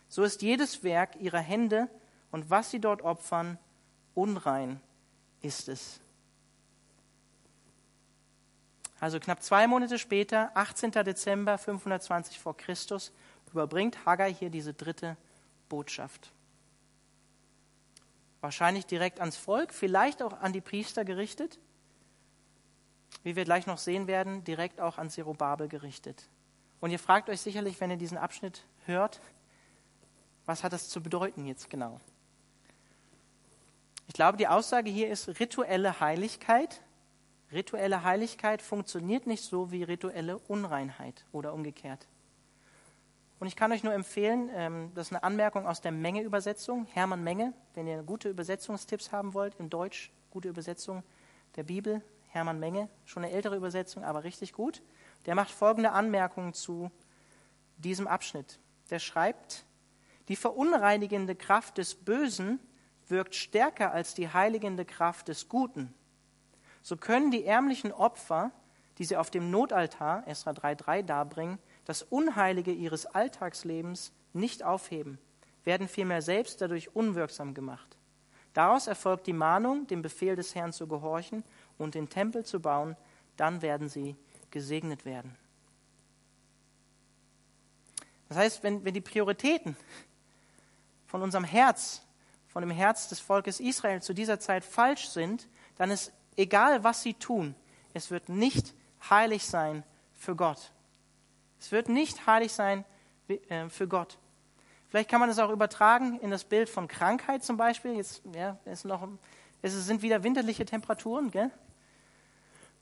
So 0.07 0.23
ist 0.23 0.41
jedes 0.41 0.83
Werk 0.83 1.15
ihrer 1.17 1.39
Hände 1.39 1.89
und 2.31 2.49
was 2.49 2.71
sie 2.71 2.79
dort 2.79 3.01
opfern, 3.01 3.59
unrein 4.15 4.79
ist 5.41 5.69
es. 5.69 6.01
Also 8.99 9.19
knapp 9.19 9.41
zwei 9.41 9.67
Monate 9.67 9.97
später, 9.97 10.51
18. 10.55 10.91
Dezember 10.91 11.57
520 11.57 12.39
vor 12.39 12.57
Christus, 12.57 13.13
überbringt 13.51 14.05
Haggai 14.05 14.33
hier 14.33 14.49
diese 14.49 14.73
dritte 14.73 15.17
Botschaft. 15.69 16.31
Wahrscheinlich 18.41 18.85
direkt 18.85 19.19
ans 19.19 19.37
Volk, 19.37 19.73
vielleicht 19.73 20.21
auch 20.21 20.33
an 20.41 20.53
die 20.53 20.61
Priester 20.61 21.05
gerichtet. 21.05 21.59
Wie 23.23 23.35
wir 23.35 23.43
gleich 23.43 23.67
noch 23.67 23.77
sehen 23.77 24.07
werden, 24.07 24.43
direkt 24.43 24.79
auch 24.79 24.97
an 24.97 25.09
Zerubabel 25.09 25.67
gerichtet. 25.67 26.29
Und 26.79 26.91
ihr 26.91 26.99
fragt 26.99 27.29
euch 27.29 27.41
sicherlich, 27.41 27.81
wenn 27.81 27.91
ihr 27.91 27.97
diesen 27.97 28.17
Abschnitt 28.17 28.63
hört, 28.85 29.19
was 30.45 30.63
hat 30.63 30.73
das 30.73 30.89
zu 30.89 31.01
bedeuten 31.01 31.45
jetzt 31.45 31.69
genau? 31.69 31.99
Ich 34.07 34.13
glaube, 34.13 34.37
die 34.37 34.47
Aussage 34.47 34.89
hier 34.89 35.09
ist 35.09 35.39
rituelle 35.39 35.99
Heiligkeit 35.99 36.81
Rituelle 37.51 38.03
Heiligkeit 38.03 38.61
funktioniert 38.61 39.25
nicht 39.25 39.43
so 39.43 39.71
wie 39.71 39.83
rituelle 39.83 40.37
Unreinheit 40.37 41.25
oder 41.31 41.53
umgekehrt. 41.53 42.07
Und 43.39 43.47
ich 43.47 43.55
kann 43.55 43.71
euch 43.71 43.83
nur 43.83 43.93
empfehlen, 43.93 44.49
ähm, 44.53 44.91
das 44.93 45.07
ist 45.07 45.13
eine 45.13 45.23
Anmerkung 45.23 45.65
aus 45.65 45.81
der 45.81 45.91
Menge-Übersetzung, 45.91 46.85
Hermann 46.85 47.23
Menge, 47.23 47.53
wenn 47.73 47.87
ihr 47.87 48.03
gute 48.03 48.29
Übersetzungstipps 48.29 49.11
haben 49.11 49.33
wollt, 49.33 49.55
in 49.55 49.69
Deutsch, 49.69 50.11
gute 50.29 50.49
Übersetzung 50.49 51.03
der 51.55 51.63
Bibel, 51.63 52.03
Hermann 52.27 52.59
Menge, 52.59 52.89
schon 53.05 53.23
eine 53.23 53.33
ältere 53.33 53.55
Übersetzung, 53.55 54.03
aber 54.03 54.23
richtig 54.23 54.53
gut. 54.53 54.83
Der 55.25 55.33
macht 55.33 55.51
folgende 55.51 55.91
Anmerkungen 55.91 56.53
zu 56.53 56.91
diesem 57.77 58.07
Abschnitt. 58.07 58.59
Der 58.91 58.99
schreibt, 58.99 59.65
die 60.27 60.35
verunreinigende 60.35 61.35
Kraft 61.35 61.79
des 61.79 61.95
Bösen 61.95 62.59
wirkt 63.07 63.33
stärker 63.33 63.91
als 63.91 64.13
die 64.13 64.31
heiligende 64.31 64.85
Kraft 64.85 65.29
des 65.29 65.49
Guten 65.49 65.93
so 66.81 66.97
können 66.97 67.31
die 67.31 67.45
ärmlichen 67.45 67.91
Opfer, 67.91 68.51
die 68.97 69.05
sie 69.05 69.17
auf 69.17 69.29
dem 69.29 69.49
Notaltar, 69.51 70.27
Esra 70.27 70.51
3,3 70.51 71.03
darbringen, 71.03 71.59
das 71.85 72.03
Unheilige 72.03 72.71
ihres 72.71 73.05
Alltagslebens 73.05 74.11
nicht 74.33 74.63
aufheben, 74.63 75.17
werden 75.63 75.87
vielmehr 75.87 76.21
selbst 76.21 76.61
dadurch 76.61 76.95
unwirksam 76.95 77.53
gemacht. 77.53 77.97
Daraus 78.53 78.87
erfolgt 78.87 79.27
die 79.27 79.33
Mahnung, 79.33 79.87
dem 79.87 80.01
Befehl 80.01 80.35
des 80.35 80.55
Herrn 80.55 80.73
zu 80.73 80.87
gehorchen 80.87 81.43
und 81.77 81.95
den 81.95 82.09
Tempel 82.09 82.45
zu 82.45 82.59
bauen, 82.59 82.95
dann 83.37 83.61
werden 83.61 83.87
sie 83.87 84.15
gesegnet 84.51 85.05
werden. 85.05 85.35
Das 88.27 88.37
heißt, 88.37 88.63
wenn, 88.63 88.83
wenn 88.83 88.93
die 88.93 89.01
Prioritäten 89.01 89.75
von 91.07 91.21
unserem 91.21 91.43
Herz, 91.43 92.03
von 92.47 92.61
dem 92.61 92.71
Herz 92.71 93.07
des 93.07 93.19
Volkes 93.19 93.59
Israel 93.59 94.01
zu 94.01 94.13
dieser 94.13 94.39
Zeit 94.39 94.63
falsch 94.63 95.07
sind, 95.09 95.47
dann 95.77 95.89
ist 95.89 96.11
egal 96.39 96.83
was 96.83 97.03
sie 97.03 97.13
tun, 97.13 97.53
es 97.93 98.09
wird 98.11 98.29
nicht 98.29 98.73
heilig 99.09 99.45
sein 99.45 99.83
für 100.13 100.35
Gott. 100.35 100.71
Es 101.59 101.71
wird 101.71 101.89
nicht 101.89 102.25
heilig 102.25 102.53
sein 102.53 102.85
äh, 103.27 103.67
für 103.69 103.87
Gott. 103.87 104.17
Vielleicht 104.87 105.09
kann 105.09 105.19
man 105.19 105.29
es 105.29 105.37
auch 105.37 105.51
übertragen 105.51 106.19
in 106.21 106.31
das 106.31 106.45
Bild 106.45 106.69
von 106.69 106.87
Krankheit 106.87 107.43
zum 107.43 107.57
Beispiel. 107.57 107.95
Jetzt, 107.95 108.23
ja, 108.33 108.57
es, 108.65 108.85
noch, 108.85 109.07
es 109.61 109.73
sind 109.85 110.01
wieder 110.01 110.23
winterliche 110.23 110.65
Temperaturen. 110.65 111.29
Gell? 111.29 111.51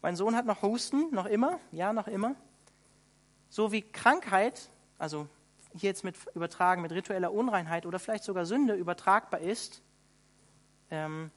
Mein 0.01 0.15
Sohn 0.15 0.35
hat 0.35 0.45
noch 0.45 0.61
Husten, 0.61 1.13
noch 1.13 1.25
immer, 1.25 1.59
ja, 1.71 1.91
noch 1.91 2.07
immer. 2.07 2.35
So 3.49 3.71
wie 3.71 3.81
Krankheit, 3.81 4.69
also 4.99 5.27
hier 5.73 5.89
jetzt 5.89 6.03
mit 6.03 6.15
übertragen 6.35 6.81
mit 6.81 6.91
ritueller 6.91 7.31
Unreinheit 7.31 7.85
oder 7.85 7.99
vielleicht 7.99 8.23
sogar 8.23 8.45
Sünde 8.45 8.75
übertragbar 8.75 9.41
ist, 9.41 9.81
ähm, 10.91 11.31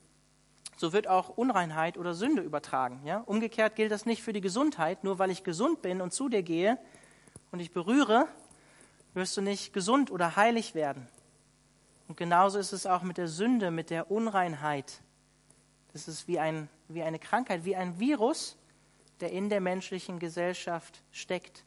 so 0.80 0.94
wird 0.94 1.08
auch 1.08 1.28
Unreinheit 1.28 1.98
oder 1.98 2.14
Sünde 2.14 2.40
übertragen. 2.40 3.02
Ja? 3.04 3.18
Umgekehrt 3.26 3.76
gilt 3.76 3.92
das 3.92 4.06
nicht 4.06 4.22
für 4.22 4.32
die 4.32 4.40
Gesundheit. 4.40 5.04
Nur 5.04 5.18
weil 5.18 5.30
ich 5.30 5.44
gesund 5.44 5.82
bin 5.82 6.00
und 6.00 6.14
zu 6.14 6.30
dir 6.30 6.42
gehe 6.42 6.78
und 7.50 7.60
ich 7.60 7.70
berühre, 7.70 8.26
wirst 9.12 9.36
du 9.36 9.42
nicht 9.42 9.74
gesund 9.74 10.10
oder 10.10 10.36
heilig 10.36 10.74
werden. 10.74 11.06
Und 12.08 12.16
genauso 12.16 12.58
ist 12.58 12.72
es 12.72 12.86
auch 12.86 13.02
mit 13.02 13.18
der 13.18 13.28
Sünde, 13.28 13.70
mit 13.70 13.90
der 13.90 14.10
Unreinheit. 14.10 15.02
Das 15.92 16.08
ist 16.08 16.26
wie, 16.26 16.38
ein, 16.38 16.70
wie 16.88 17.02
eine 17.02 17.18
Krankheit, 17.18 17.66
wie 17.66 17.76
ein 17.76 18.00
Virus, 18.00 18.56
der 19.20 19.32
in 19.32 19.50
der 19.50 19.60
menschlichen 19.60 20.18
Gesellschaft 20.18 21.02
steckt 21.12 21.66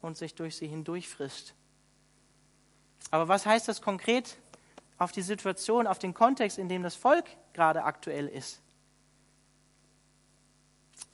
und 0.00 0.16
sich 0.16 0.36
durch 0.36 0.54
sie 0.54 0.68
hindurchfrisst. 0.68 1.56
Aber 3.10 3.26
was 3.26 3.44
heißt 3.44 3.66
das 3.66 3.82
konkret 3.82 4.38
auf 4.98 5.10
die 5.10 5.22
Situation, 5.22 5.88
auf 5.88 5.98
den 5.98 6.14
Kontext, 6.14 6.58
in 6.58 6.68
dem 6.68 6.84
das 6.84 6.94
Volk 6.94 7.24
gerade 7.54 7.84
aktuell 7.84 8.28
ist. 8.28 8.60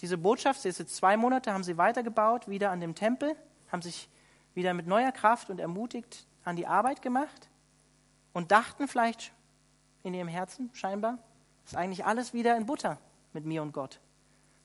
Diese 0.01 0.19
Botschaft, 0.19 0.63
sie 0.63 0.69
ist 0.69 0.79
jetzt 0.79 0.97
zwei 0.97 1.17
Monate, 1.17 1.53
haben 1.53 1.65
sie 1.65 1.77
weitergebaut, 1.77 2.49
wieder 2.49 2.71
an 2.71 2.81
dem 2.81 2.95
Tempel, 2.95 3.35
haben 3.73 3.83
sich 3.83 4.09
wieder 4.55 4.75
mit 4.75 4.87
neuer 4.87 5.13
Kraft 5.13 5.51
und 5.51 5.61
ermutigt 5.61 6.27
an 6.45 6.57
die 6.57 6.67
Arbeit 6.67 7.03
gemacht 7.03 7.49
und 8.33 8.53
dachten 8.53 8.89
vielleicht 8.89 9.33
in 10.03 10.15
ihrem 10.15 10.29
Herzen 10.29 10.71
scheinbar, 10.73 11.19
ist 11.65 11.77
eigentlich 11.77 12.05
alles 12.05 12.33
wieder 12.33 12.57
in 12.57 12.67
Butter 12.67 12.99
mit 13.33 13.45
mir 13.45 13.63
und 13.63 13.73
Gott. 13.73 14.01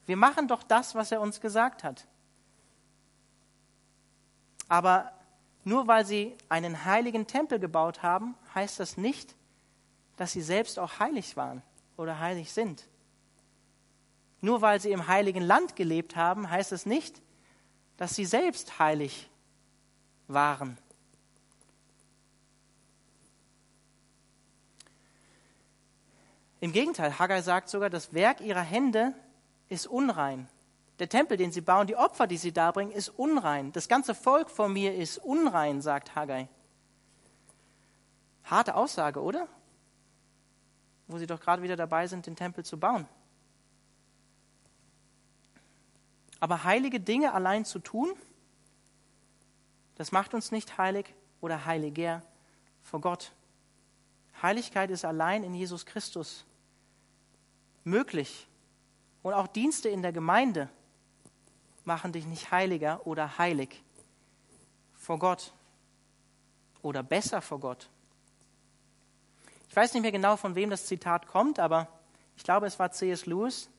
Wir 0.05 0.17
machen 0.17 0.47
doch 0.47 0.63
das, 0.63 0.95
was 0.95 1.11
er 1.11 1.21
uns 1.21 1.41
gesagt 1.41 1.83
hat. 1.83 2.07
Aber 4.67 5.11
nur 5.63 5.87
weil 5.87 6.05
sie 6.05 6.35
einen 6.49 6.85
heiligen 6.85 7.27
Tempel 7.27 7.59
gebaut 7.59 8.03
haben, 8.03 8.35
heißt 8.53 8.79
das 8.79 8.97
nicht, 8.97 9.35
dass 10.23 10.31
sie 10.31 10.41
selbst 10.41 10.79
auch 10.79 10.99
heilig 10.99 11.35
waren 11.35 11.61
oder 11.97 12.17
heilig 12.17 12.53
sind. 12.53 12.87
Nur 14.39 14.61
weil 14.61 14.79
sie 14.79 14.93
im 14.93 15.09
heiligen 15.09 15.43
Land 15.43 15.75
gelebt 15.75 16.15
haben, 16.15 16.49
heißt 16.49 16.71
es 16.71 16.85
nicht, 16.85 17.21
dass 17.97 18.15
sie 18.15 18.23
selbst 18.23 18.79
heilig 18.79 19.29
waren. 20.29 20.77
Im 26.61 26.71
Gegenteil, 26.71 27.19
Haggai 27.19 27.41
sagt 27.41 27.67
sogar, 27.67 27.89
das 27.89 28.13
Werk 28.13 28.39
ihrer 28.39 28.61
Hände 28.61 29.13
ist 29.67 29.87
unrein. 29.87 30.47
Der 30.99 31.09
Tempel, 31.09 31.35
den 31.35 31.51
sie 31.51 31.59
bauen, 31.59 31.85
die 31.85 31.97
Opfer, 31.97 32.27
die 32.27 32.37
sie 32.37 32.53
darbringen, 32.53 32.93
ist 32.93 33.09
unrein. 33.09 33.73
Das 33.73 33.89
ganze 33.89 34.15
Volk 34.15 34.49
vor 34.49 34.69
mir 34.69 34.95
ist 34.95 35.17
unrein, 35.17 35.81
sagt 35.81 36.15
Haggai. 36.15 36.47
Harte 38.45 38.75
Aussage, 38.75 39.21
oder? 39.21 39.49
Wo 41.13 41.19
sie 41.19 41.27
doch 41.27 41.39
gerade 41.39 41.61
wieder 41.61 41.75
dabei 41.75 42.07
sind, 42.07 42.25
den 42.25 42.35
Tempel 42.35 42.65
zu 42.65 42.79
bauen. 42.79 43.07
Aber 46.39 46.63
heilige 46.63 46.99
Dinge 46.99 47.35
allein 47.35 47.65
zu 47.65 47.77
tun, 47.77 48.11
das 49.93 50.11
macht 50.11 50.33
uns 50.33 50.51
nicht 50.51 50.79
heilig 50.79 51.13
oder 51.39 51.67
heiliger 51.67 52.23
vor 52.81 52.99
Gott. 52.99 53.31
Heiligkeit 54.41 54.89
ist 54.89 55.05
allein 55.05 55.43
in 55.43 55.53
Jesus 55.53 55.85
Christus 55.85 56.45
möglich. 57.83 58.47
Und 59.21 59.35
auch 59.35 59.45
Dienste 59.45 59.89
in 59.89 60.01
der 60.01 60.13
Gemeinde 60.13 60.67
machen 61.85 62.11
dich 62.11 62.25
nicht 62.25 62.49
heiliger 62.49 63.05
oder 63.05 63.37
heilig 63.37 63.83
vor 64.95 65.19
Gott 65.19 65.53
oder 66.81 67.03
besser 67.03 67.39
vor 67.39 67.59
Gott. 67.59 67.87
Ich 69.73 69.77
weiß 69.77 69.95
nicht 69.95 70.03
mehr 70.03 70.11
genau, 70.11 70.37
von 70.37 70.53
wem 70.53 70.69
das 70.69 70.85
Zitat 70.85 71.25
kommt, 71.25 71.57
aber 71.57 71.87
ich 72.37 72.43
glaube, 72.43 72.67
es 72.67 72.77
war 72.77 72.91
C.S. 72.91 73.25
Lewis, 73.25 73.71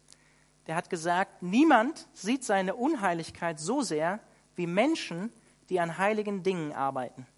der 0.66 0.74
hat 0.74 0.90
gesagt, 0.90 1.40
niemand 1.40 2.08
sieht 2.14 2.42
seine 2.42 2.74
Unheiligkeit 2.74 3.60
so 3.60 3.80
sehr 3.80 4.18
wie 4.56 4.66
Menschen, 4.66 5.32
die 5.68 5.78
an 5.78 5.96
heiligen 5.96 6.42
Dingen 6.42 6.72
arbeiten. 6.72 7.28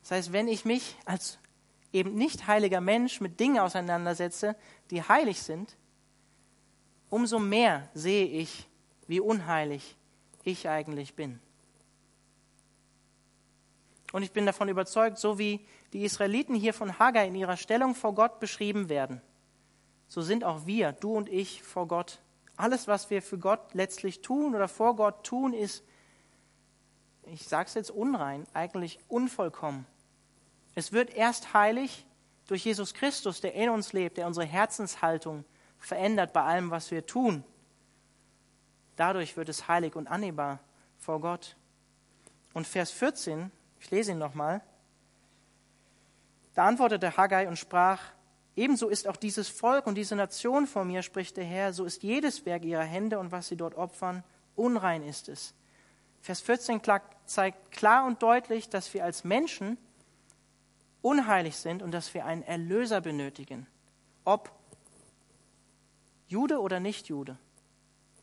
Das 0.00 0.12
heißt, 0.12 0.32
wenn 0.32 0.48
ich 0.48 0.64
mich 0.64 0.96
als 1.04 1.38
eben 1.92 2.14
nicht 2.14 2.46
heiliger 2.46 2.80
Mensch 2.80 3.20
mit 3.20 3.38
Dingen 3.38 3.58
auseinandersetze, 3.58 4.56
die 4.90 5.02
heilig 5.02 5.42
sind, 5.42 5.76
umso 7.10 7.38
mehr 7.38 7.86
sehe 7.92 8.24
ich, 8.24 8.66
wie 9.06 9.20
unheilig 9.20 9.94
ich 10.42 10.70
eigentlich 10.70 11.16
bin. 11.16 11.38
Und 14.12 14.22
ich 14.22 14.32
bin 14.32 14.46
davon 14.46 14.70
überzeugt, 14.70 15.18
so 15.18 15.38
wie 15.38 15.60
die 15.92 16.04
Israeliten 16.04 16.54
hier 16.54 16.74
von 16.74 16.98
Haggai 16.98 17.26
in 17.26 17.34
ihrer 17.34 17.56
Stellung 17.56 17.94
vor 17.94 18.14
Gott 18.14 18.40
beschrieben 18.40 18.88
werden, 18.88 19.20
so 20.08 20.22
sind 20.22 20.44
auch 20.44 20.66
wir, 20.66 20.92
du 20.92 21.14
und 21.14 21.28
ich, 21.28 21.62
vor 21.62 21.88
Gott. 21.88 22.20
Alles, 22.56 22.88
was 22.88 23.10
wir 23.10 23.22
für 23.22 23.38
Gott 23.38 23.74
letztlich 23.74 24.22
tun 24.22 24.54
oder 24.54 24.68
vor 24.68 24.96
Gott 24.96 25.24
tun, 25.24 25.52
ist, 25.52 25.82
ich 27.24 27.46
sage 27.46 27.66
es 27.66 27.74
jetzt 27.74 27.90
unrein, 27.90 28.46
eigentlich 28.54 28.98
unvollkommen. 29.08 29.84
Es 30.74 30.92
wird 30.92 31.12
erst 31.14 31.54
heilig 31.54 32.06
durch 32.46 32.64
Jesus 32.64 32.94
Christus, 32.94 33.40
der 33.40 33.54
in 33.54 33.68
uns 33.68 33.92
lebt, 33.92 34.16
der 34.16 34.26
unsere 34.26 34.46
Herzenshaltung 34.46 35.44
verändert 35.78 36.32
bei 36.32 36.42
allem, 36.42 36.70
was 36.70 36.90
wir 36.90 37.04
tun. 37.04 37.44
Dadurch 38.94 39.36
wird 39.36 39.48
es 39.48 39.68
heilig 39.68 39.96
und 39.96 40.06
annehmbar 40.06 40.60
vor 40.98 41.20
Gott. 41.20 41.56
Und 42.54 42.66
Vers 42.66 42.90
14, 42.92 43.50
ich 43.80 43.90
lese 43.90 44.12
ihn 44.12 44.18
nochmal. 44.18 44.62
Da 46.56 46.64
antwortete 46.64 47.16
Haggai 47.16 47.46
und 47.46 47.56
sprach, 47.56 48.00
Ebenso 48.56 48.88
ist 48.88 49.06
auch 49.06 49.16
dieses 49.16 49.48
Volk 49.50 49.86
und 49.86 49.96
diese 49.96 50.16
Nation 50.16 50.66
vor 50.66 50.86
mir, 50.86 51.02
spricht 51.02 51.36
der 51.36 51.44
Herr, 51.44 51.74
so 51.74 51.84
ist 51.84 52.02
jedes 52.02 52.46
Werk 52.46 52.64
ihrer 52.64 52.82
Hände 52.82 53.18
und 53.18 53.30
was 53.30 53.48
sie 53.48 53.56
dort 53.56 53.74
opfern, 53.74 54.24
unrein 54.54 55.02
ist 55.02 55.28
es. 55.28 55.54
Vers 56.22 56.40
14 56.40 56.80
zeigt 57.26 57.70
klar 57.70 58.06
und 58.06 58.22
deutlich, 58.22 58.70
dass 58.70 58.92
wir 58.94 59.04
als 59.04 59.24
Menschen 59.24 59.76
unheilig 61.02 61.56
sind 61.58 61.82
und 61.82 61.92
dass 61.92 62.14
wir 62.14 62.24
einen 62.24 62.42
Erlöser 62.42 63.02
benötigen. 63.02 63.66
Ob 64.24 64.50
Jude 66.26 66.58
oder 66.60 66.80
nicht 66.80 67.08
Jude. 67.08 67.36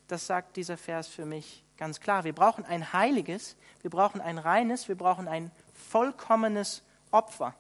Das 0.08 0.26
sagt 0.26 0.58
dieser 0.58 0.78
Vers 0.78 1.08
für 1.08 1.26
mich 1.26 1.64
ganz 1.78 2.00
klar. 2.00 2.24
Wir 2.24 2.34
brauchen 2.34 2.66
ein 2.66 2.92
heiliges, 2.92 3.56
wir 3.82 3.92
brauchen 3.92 4.20
ein 4.20 4.40
reines, 4.40 4.88
wir 4.88 4.98
brauchen 4.98 5.28
ein 5.28 5.52
vollkommenes 5.74 6.82
Opfer. 7.12 7.56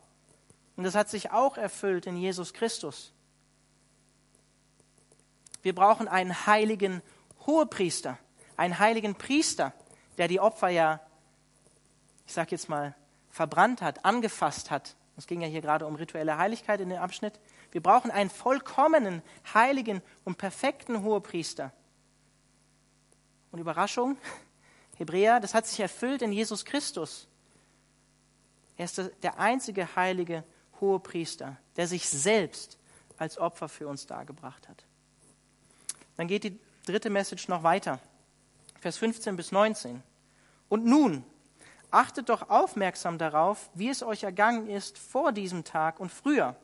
Und 0.75 0.83
das 0.83 0.95
hat 0.95 1.09
sich 1.09 1.31
auch 1.31 1.57
erfüllt 1.57 2.07
in 2.07 2.17
Jesus 2.17 2.53
Christus. 2.53 3.13
Wir 5.61 5.73
brauchen 5.73 6.07
einen 6.07 6.45
heiligen 6.45 7.01
Hohepriester, 7.45 8.17
einen 8.57 8.79
heiligen 8.79 9.15
Priester, 9.15 9.73
der 10.17 10.27
die 10.27 10.39
Opfer 10.39 10.69
ja, 10.69 10.99
ich 12.25 12.33
sag 12.33 12.51
jetzt 12.51 12.69
mal, 12.69 12.95
verbrannt 13.29 13.81
hat, 13.81 14.05
angefasst 14.05 14.71
hat. 14.71 14.95
Es 15.15 15.27
ging 15.27 15.41
ja 15.41 15.47
hier 15.47 15.61
gerade 15.61 15.85
um 15.85 15.95
rituelle 15.95 16.37
Heiligkeit 16.37 16.81
in 16.81 16.89
dem 16.89 16.99
Abschnitt. 16.99 17.39
Wir 17.71 17.81
brauchen 17.81 18.11
einen 18.11 18.29
vollkommenen, 18.29 19.21
heiligen 19.53 20.01
und 20.23 20.37
perfekten 20.37 21.03
Hohepriester. 21.03 21.71
Und 23.51 23.59
Überraschung, 23.59 24.17
Hebräer, 24.97 25.39
das 25.39 25.53
hat 25.53 25.67
sich 25.67 25.79
erfüllt 25.79 26.21
in 26.21 26.31
Jesus 26.31 26.65
Christus. 26.65 27.27
Er 28.75 28.85
ist 28.85 29.11
der 29.21 29.39
einzige 29.39 29.95
heilige 29.95 30.43
Hohepriester, 30.83 31.55
der 31.77 31.87
sich 31.87 32.09
selbst 32.09 32.77
als 33.17 33.37
Opfer 33.37 33.69
für 33.69 33.87
uns 33.87 34.05
dargebracht 34.05 34.67
hat. 34.67 34.83
Dann 36.17 36.27
geht 36.27 36.43
die 36.43 36.59
dritte 36.85 37.09
Message 37.09 37.47
noch 37.47 37.63
weiter. 37.63 37.99
Vers 38.81 38.97
15 38.97 39.37
bis 39.37 39.53
19. 39.53 40.03
Und 40.67 40.85
nun, 40.85 41.23
achtet 41.89 42.27
doch 42.27 42.49
aufmerksam 42.49 43.17
darauf, 43.17 43.69
wie 43.73 43.89
es 43.89 44.03
euch 44.03 44.23
ergangen 44.23 44.67
ist 44.67 44.97
vor 44.97 45.31
diesem 45.31 45.63
Tag 45.63 45.99
und 46.01 46.11
früher, 46.11 46.55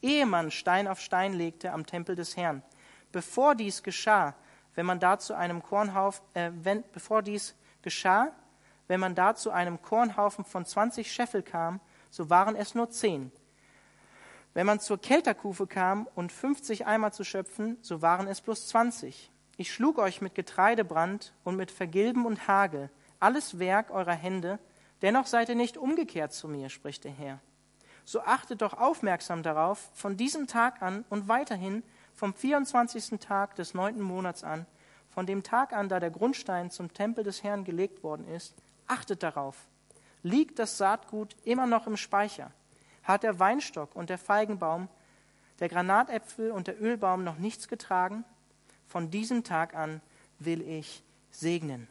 ehe 0.00 0.24
man 0.24 0.50
Stein 0.50 0.88
auf 0.88 1.00
Stein 1.00 1.34
legte 1.34 1.72
am 1.72 1.84
Tempel 1.84 2.16
des 2.16 2.36
Herrn. 2.36 2.62
Bevor 3.12 3.54
dies 3.54 3.82
geschah, 3.82 4.34
wenn 4.74 4.86
man 4.86 5.00
da 5.00 5.18
zu 5.18 5.34
einem 5.34 5.62
Kornhaufen, 5.62 6.24
äh, 6.34 6.50
wenn, 6.62 6.82
bevor 6.92 7.22
dies 7.22 7.54
geschah, 7.82 8.32
wenn 8.88 9.00
man 9.00 9.14
da 9.14 9.34
zu 9.34 9.50
einem 9.50 9.82
Kornhaufen 9.82 10.44
von 10.44 10.64
20 10.64 11.12
Scheffel 11.12 11.42
kam, 11.42 11.80
so 12.10 12.30
waren 12.30 12.56
es 12.56 12.74
nur 12.74 12.90
zehn. 12.90 13.30
Wenn 14.56 14.64
man 14.64 14.80
zur 14.80 14.98
Kelterkufe 14.98 15.66
kam 15.66 16.08
und 16.14 16.32
50 16.32 16.86
Eimer 16.86 17.12
zu 17.12 17.24
schöpfen, 17.24 17.76
so 17.82 18.00
waren 18.00 18.26
es 18.26 18.40
bloß 18.40 18.68
20. 18.68 19.30
Ich 19.58 19.70
schlug 19.70 19.98
euch 19.98 20.22
mit 20.22 20.34
Getreidebrand 20.34 21.34
und 21.44 21.56
mit 21.56 21.70
Vergilben 21.70 22.24
und 22.24 22.48
Hagel, 22.48 22.88
alles 23.20 23.58
Werk 23.58 23.90
eurer 23.90 24.14
Hände, 24.14 24.58
dennoch 25.02 25.26
seid 25.26 25.50
ihr 25.50 25.56
nicht 25.56 25.76
umgekehrt 25.76 26.32
zu 26.32 26.48
mir, 26.48 26.70
spricht 26.70 27.04
der 27.04 27.12
Herr. 27.12 27.38
So 28.06 28.22
achtet 28.22 28.62
doch 28.62 28.72
aufmerksam 28.72 29.42
darauf, 29.42 29.90
von 29.92 30.16
diesem 30.16 30.46
Tag 30.46 30.80
an 30.80 31.04
und 31.10 31.28
weiterhin 31.28 31.82
vom 32.14 32.32
24. 32.32 33.20
Tag 33.20 33.56
des 33.56 33.74
neunten 33.74 34.00
Monats 34.00 34.42
an, 34.42 34.64
von 35.10 35.26
dem 35.26 35.42
Tag 35.42 35.74
an, 35.74 35.90
da 35.90 36.00
der 36.00 36.10
Grundstein 36.10 36.70
zum 36.70 36.94
Tempel 36.94 37.24
des 37.24 37.42
Herrn 37.42 37.64
gelegt 37.64 38.02
worden 38.02 38.26
ist, 38.26 38.54
achtet 38.86 39.22
darauf. 39.22 39.68
Liegt 40.22 40.58
das 40.58 40.78
Saatgut 40.78 41.36
immer 41.44 41.66
noch 41.66 41.86
im 41.86 41.98
Speicher? 41.98 42.52
Hat 43.06 43.22
der 43.22 43.38
Weinstock 43.38 43.94
und 43.94 44.10
der 44.10 44.18
Feigenbaum, 44.18 44.88
der 45.60 45.68
Granatäpfel 45.68 46.50
und 46.50 46.66
der 46.66 46.82
Ölbaum 46.82 47.22
noch 47.22 47.38
nichts 47.38 47.68
getragen? 47.68 48.24
Von 48.88 49.10
diesem 49.10 49.44
Tag 49.44 49.74
an 49.74 50.00
will 50.40 50.60
ich 50.60 51.04
segnen. 51.30 51.86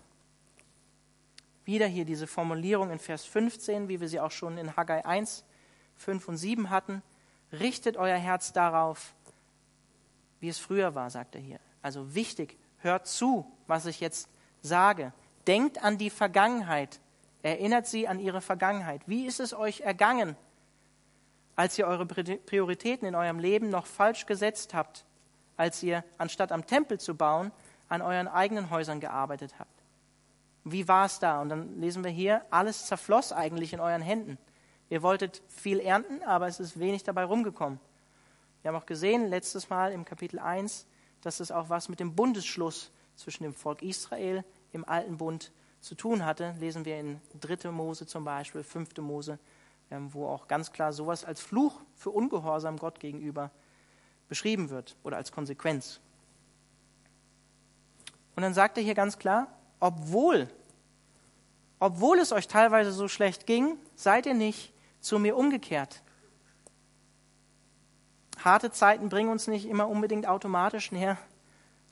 Wieder 1.63 1.87
hier 1.87 2.03
diese 2.03 2.27
Formulierung 2.27 2.91
in 2.91 2.99
Vers 2.99 3.23
15, 3.25 3.87
wie 3.87 4.01
wir 4.01 4.09
sie 4.09 4.19
auch 4.19 4.31
schon 4.31 4.57
in 4.57 4.75
Haggai 4.75 5.05
1, 5.05 5.45
5 5.95 6.27
und 6.27 6.37
7 6.37 6.69
hatten. 6.69 7.01
Richtet 7.53 7.95
euer 7.95 8.17
Herz 8.17 8.51
darauf, 8.51 9.13
wie 10.41 10.49
es 10.49 10.59
früher 10.59 10.95
war, 10.95 11.09
sagt 11.09 11.35
er 11.35 11.41
hier. 11.41 11.59
Also 11.81 12.13
wichtig, 12.13 12.57
hört 12.79 13.07
zu, 13.07 13.49
was 13.67 13.85
ich 13.85 14.01
jetzt 14.01 14.27
sage. 14.61 15.13
Denkt 15.47 15.81
an 15.81 15.97
die 15.97 16.09
Vergangenheit. 16.09 16.99
Erinnert 17.41 17.87
sie 17.87 18.07
an 18.07 18.19
ihre 18.19 18.41
Vergangenheit. 18.41 19.01
Wie 19.07 19.25
ist 19.25 19.39
es 19.39 19.53
euch 19.53 19.81
ergangen? 19.81 20.35
Als 21.55 21.77
ihr 21.77 21.87
eure 21.87 22.05
Prioritäten 22.05 23.07
in 23.07 23.15
eurem 23.15 23.39
Leben 23.39 23.69
noch 23.69 23.85
falsch 23.85 24.25
gesetzt 24.25 24.73
habt, 24.73 25.05
als 25.57 25.81
ihr, 25.83 26.03
anstatt 26.17 26.51
am 26.51 26.65
Tempel 26.65 26.99
zu 26.99 27.15
bauen, 27.15 27.51
an 27.87 28.01
euren 28.01 28.27
eigenen 28.27 28.69
Häusern 28.69 28.99
gearbeitet 28.99 29.57
habt. 29.59 29.83
Wie 30.63 30.87
war 30.87 31.05
es 31.05 31.19
da? 31.19 31.41
Und 31.41 31.49
dann 31.49 31.79
lesen 31.79 32.03
wir 32.03 32.11
hier, 32.11 32.41
alles 32.49 32.87
zerfloss 32.87 33.31
eigentlich 33.31 33.73
in 33.73 33.79
euren 33.79 34.01
Händen. 34.01 34.37
Ihr 34.89 35.01
wolltet 35.01 35.41
viel 35.47 35.79
ernten, 35.79 36.23
aber 36.23 36.47
es 36.47 36.59
ist 36.59 36.79
wenig 36.79 37.03
dabei 37.03 37.23
rumgekommen. 37.23 37.79
Wir 38.61 38.69
haben 38.69 38.81
auch 38.81 38.87
gesehen, 38.87 39.29
letztes 39.29 39.69
Mal 39.69 39.91
im 39.91 40.05
Kapitel 40.05 40.39
1, 40.39 40.87
dass 41.21 41.39
es 41.39 41.51
auch 41.51 41.69
was 41.69 41.87
mit 41.87 41.99
dem 41.99 42.15
Bundesschluss 42.15 42.91
zwischen 43.15 43.43
dem 43.43 43.53
Volk 43.53 43.81
Israel 43.81 44.43
im 44.73 44.83
alten 44.87 45.17
Bund 45.17 45.51
zu 45.81 45.95
tun 45.95 46.25
hatte. 46.25 46.55
Lesen 46.59 46.83
wir 46.83 46.99
in 46.99 47.21
3. 47.39 47.69
Mose 47.71 48.07
zum 48.07 48.25
Beispiel, 48.25 48.63
5. 48.63 48.97
Mose 48.97 49.37
wo 49.89 50.27
auch 50.27 50.47
ganz 50.47 50.71
klar 50.71 50.93
sowas 50.93 51.23
als 51.23 51.41
Fluch 51.41 51.81
für 51.95 52.09
Ungehorsam 52.09 52.77
Gott 52.77 52.99
gegenüber 52.99 53.51
beschrieben 54.27 54.69
wird 54.69 54.95
oder 55.03 55.17
als 55.17 55.31
Konsequenz. 55.31 55.99
Und 58.35 58.43
dann 58.43 58.53
sagt 58.53 58.77
er 58.77 58.83
hier 58.83 58.95
ganz 58.95 59.17
klar, 59.17 59.47
obwohl, 59.79 60.49
obwohl 61.79 62.19
es 62.19 62.31
euch 62.31 62.47
teilweise 62.47 62.91
so 62.91 63.07
schlecht 63.07 63.45
ging, 63.45 63.77
seid 63.95 64.25
ihr 64.25 64.33
nicht 64.33 64.73
zu 64.99 65.19
mir 65.19 65.37
umgekehrt. 65.37 66.01
Harte 68.43 68.71
Zeiten 68.71 69.09
bringen 69.09 69.29
uns 69.29 69.47
nicht 69.47 69.65
immer 69.65 69.87
unbedingt 69.87 70.27
automatisch 70.27 70.91
näher 70.91 71.17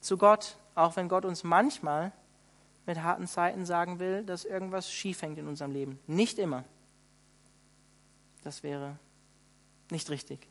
zu 0.01 0.17
Gott, 0.17 0.57
auch 0.75 0.95
wenn 0.95 1.07
Gott 1.07 1.25
uns 1.25 1.43
manchmal 1.43 2.11
mit 2.85 3.01
harten 3.01 3.27
Zeiten 3.27 3.65
sagen 3.65 3.99
will, 3.99 4.23
dass 4.23 4.43
irgendwas 4.43 4.91
schief 4.91 5.21
hängt 5.21 5.37
in 5.37 5.47
unserem 5.47 5.71
Leben. 5.71 5.99
Nicht 6.05 6.37
immer. 6.37 6.65
Das 8.43 8.63
wäre 8.63 8.97
nicht 9.89 10.09
richtig. 10.09 10.47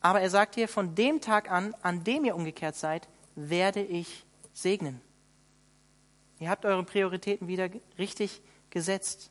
Aber 0.00 0.20
er 0.20 0.30
sagt 0.30 0.56
hier, 0.56 0.68
von 0.68 0.94
dem 0.94 1.20
Tag 1.20 1.50
an, 1.50 1.74
an 1.82 2.04
dem 2.04 2.24
ihr 2.24 2.34
umgekehrt 2.34 2.74
seid, 2.74 3.08
werde 3.36 3.82
ich 3.82 4.24
segnen. 4.52 5.00
Ihr 6.40 6.50
habt 6.50 6.64
eure 6.64 6.82
Prioritäten 6.82 7.46
wieder 7.46 7.70
richtig 7.98 8.42
gesetzt. 8.70 9.30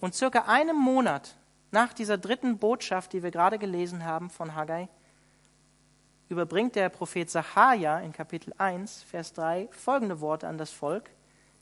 Und 0.00 0.14
circa 0.14 0.46
einem 0.46 0.76
Monat 0.76 1.36
nach 1.70 1.92
dieser 1.92 2.18
dritten 2.18 2.58
Botschaft, 2.58 3.12
die 3.12 3.22
wir 3.22 3.30
gerade 3.30 3.58
gelesen 3.58 4.04
haben 4.04 4.28
von 4.28 4.54
Haggai, 4.54 4.88
überbringt 6.28 6.74
der 6.74 6.88
Prophet 6.88 7.30
Sacharja 7.30 8.00
in 8.00 8.12
Kapitel 8.12 8.52
1, 8.58 9.02
Vers 9.04 9.32
3 9.34 9.68
folgende 9.70 10.20
Worte 10.20 10.48
an 10.48 10.58
das 10.58 10.70
Volk. 10.70 11.10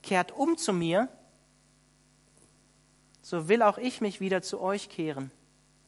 Kehrt 0.03 0.32
um 0.32 0.57
zu 0.57 0.72
mir, 0.72 1.09
so 3.23 3.49
will 3.49 3.62
auch 3.62 3.79
ich 3.79 4.01
mich 4.01 4.20
wieder 4.20 4.43
zu 4.43 4.61
euch 4.61 4.89
kehren. 4.89 5.31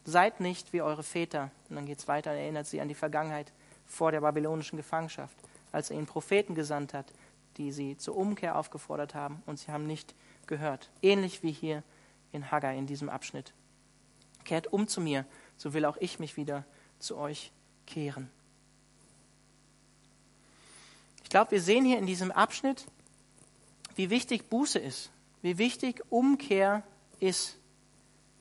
Seid 0.04 0.40
nicht 0.40 0.72
wie 0.72 0.82
eure 0.82 1.02
Väter. 1.02 1.50
Und 1.68 1.76
dann 1.76 1.86
geht 1.86 1.98
es 1.98 2.08
weiter, 2.08 2.30
erinnert 2.30 2.66
sie 2.66 2.80
an 2.80 2.88
die 2.88 2.94
Vergangenheit 2.94 3.52
vor 3.86 4.12
der 4.12 4.20
babylonischen 4.20 4.76
Gefangenschaft, 4.76 5.36
als 5.72 5.90
er 5.90 5.96
ihnen 5.96 6.06
Propheten 6.06 6.54
gesandt 6.54 6.94
hat, 6.94 7.12
die 7.56 7.72
sie 7.72 7.96
zur 7.96 8.16
Umkehr 8.16 8.56
aufgefordert 8.56 9.14
haben 9.14 9.42
und 9.46 9.58
sie 9.58 9.70
haben 9.70 9.86
nicht 9.86 10.14
gehört. 10.46 10.90
Ähnlich 11.02 11.42
wie 11.42 11.52
hier 11.52 11.82
in 12.32 12.50
Haggai 12.50 12.76
in 12.76 12.86
diesem 12.86 13.08
Abschnitt. 13.08 13.52
Kehrt 14.44 14.72
um 14.72 14.88
zu 14.88 15.00
mir, 15.00 15.24
so 15.56 15.72
will 15.72 15.84
auch 15.84 15.96
ich 15.98 16.18
mich 16.18 16.36
wieder 16.36 16.64
zu 16.98 17.16
euch 17.16 17.50
kehren. 17.86 18.30
Ich 21.22 21.30
glaube, 21.30 21.52
wir 21.52 21.60
sehen 21.60 21.84
hier 21.84 21.98
in 21.98 22.06
diesem 22.06 22.30
Abschnitt, 22.30 22.86
wie 23.96 24.10
wichtig 24.10 24.50
Buße 24.50 24.78
ist, 24.78 25.10
wie 25.42 25.58
wichtig 25.58 26.02
Umkehr 26.10 26.82
ist. 27.24 27.56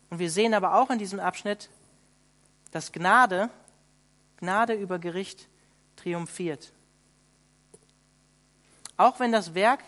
Und 0.09 0.19
wir 0.19 0.29
sehen 0.29 0.53
aber 0.53 0.75
auch 0.75 0.89
in 0.89 0.99
diesem 0.99 1.19
Abschnitt, 1.19 1.69
dass 2.71 2.91
Gnade, 2.91 3.49
Gnade 4.37 4.73
über 4.73 4.99
Gericht 4.99 5.47
triumphiert. 5.95 6.71
Auch 8.97 9.19
wenn 9.19 9.31
das 9.31 9.55
Werk 9.55 9.83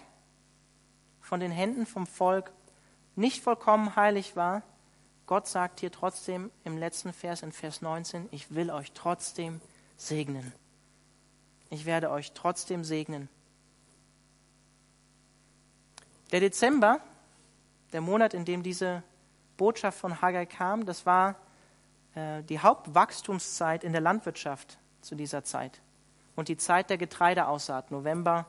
von 1.21 1.39
den 1.39 1.51
Händen 1.51 1.85
vom 1.85 2.07
Volk 2.07 2.51
nicht 3.15 3.43
vollkommen 3.43 3.95
heilig 3.95 4.35
war, 4.35 4.63
Gott 5.25 5.47
sagt 5.47 5.79
hier 5.79 5.91
trotzdem 5.91 6.51
im 6.63 6.77
letzten 6.77 7.11
Vers, 7.11 7.41
in 7.41 7.51
Vers 7.51 7.81
19, 7.81 8.29
ich 8.31 8.53
will 8.53 8.69
euch 8.69 8.91
trotzdem 8.91 9.59
segnen. 9.97 10.53
Ich 11.69 11.85
werde 11.85 12.11
euch 12.11 12.33
trotzdem 12.33 12.83
segnen. 12.83 13.27
Der 16.31 16.39
Dezember, 16.39 16.99
der 17.95 18.01
Monat, 18.01 18.33
in 18.33 18.43
dem 18.43 18.61
diese 18.61 19.03
Botschaft 19.55 19.97
von 19.97 20.21
Haggai 20.21 20.45
kam, 20.45 20.85
das 20.85 21.05
war 21.05 21.35
äh, 22.13 22.43
die 22.43 22.59
Hauptwachstumszeit 22.59 23.85
in 23.85 23.93
der 23.93 24.01
Landwirtschaft 24.01 24.77
zu 24.99 25.15
dieser 25.15 25.45
Zeit 25.45 25.79
und 26.35 26.49
die 26.49 26.57
Zeit 26.57 26.89
der 26.89 26.97
Getreideaussaat, 26.97 27.91
November 27.91 28.47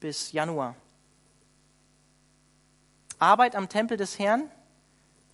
bis 0.00 0.32
Januar. 0.32 0.76
Arbeit 3.18 3.54
am 3.54 3.68
Tempel 3.68 3.98
des 3.98 4.18
Herrn, 4.18 4.50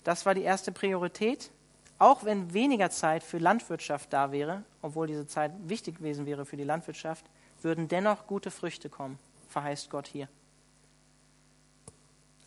das 0.03 0.27
war 0.27 0.35
die 0.35 0.43
erste 0.43 0.73
Priorität. 0.73 1.53
Auch 2.01 2.25
wenn 2.25 2.53
weniger 2.53 2.91
Zeit 2.91 3.23
für 3.23 3.39
Landwirtschaft 3.39 4.13
da 4.13 4.33
wäre, 4.33 4.65
obwohl 4.81 5.07
diese 5.07 5.29
Zeit 5.29 5.53
wichtig 5.69 5.99
gewesen 5.99 6.27
wäre 6.27 6.45
für 6.45 6.57
die 6.57 6.65
Landwirtschaft, 6.65 7.25
würden 7.61 7.87
dennoch 7.87 8.27
gute 8.27 8.51
Früchte 8.51 8.91
kommen, 8.91 9.21
verheißt 9.51 9.89
Gott 9.89 10.09
hier. 10.09 10.27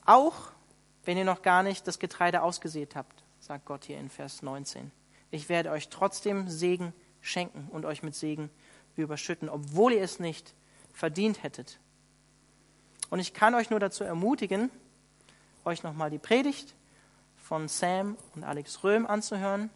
Auch 0.03 0.51
wenn 1.05 1.17
ihr 1.17 1.25
noch 1.25 1.41
gar 1.41 1.63
nicht 1.63 1.87
das 1.87 1.99
Getreide 1.99 2.41
ausgesät 2.41 2.95
habt, 2.95 3.23
sagt 3.39 3.65
Gott 3.65 3.85
hier 3.85 3.99
in 3.99 4.09
Vers 4.09 4.41
19. 4.41 4.91
Ich 5.31 5.49
werde 5.49 5.71
euch 5.71 5.89
trotzdem 5.89 6.49
Segen 6.49 6.93
schenken 7.21 7.67
und 7.71 7.85
euch 7.85 8.03
mit 8.03 8.15
Segen 8.15 8.49
überschütten, 8.95 9.49
obwohl 9.49 9.93
ihr 9.93 10.01
es 10.01 10.19
nicht 10.19 10.53
verdient 10.93 11.43
hättet. 11.43 11.79
Und 13.09 13.19
ich 13.19 13.33
kann 13.33 13.55
euch 13.55 13.69
nur 13.69 13.79
dazu 13.79 14.03
ermutigen, 14.03 14.71
euch 15.63 15.83
nochmal 15.83 16.09
die 16.09 16.19
Predigt 16.19 16.75
von 17.37 17.67
Sam 17.67 18.17
und 18.33 18.43
Alex 18.43 18.83
Röhm 18.83 19.05
anzuhören. 19.05 19.69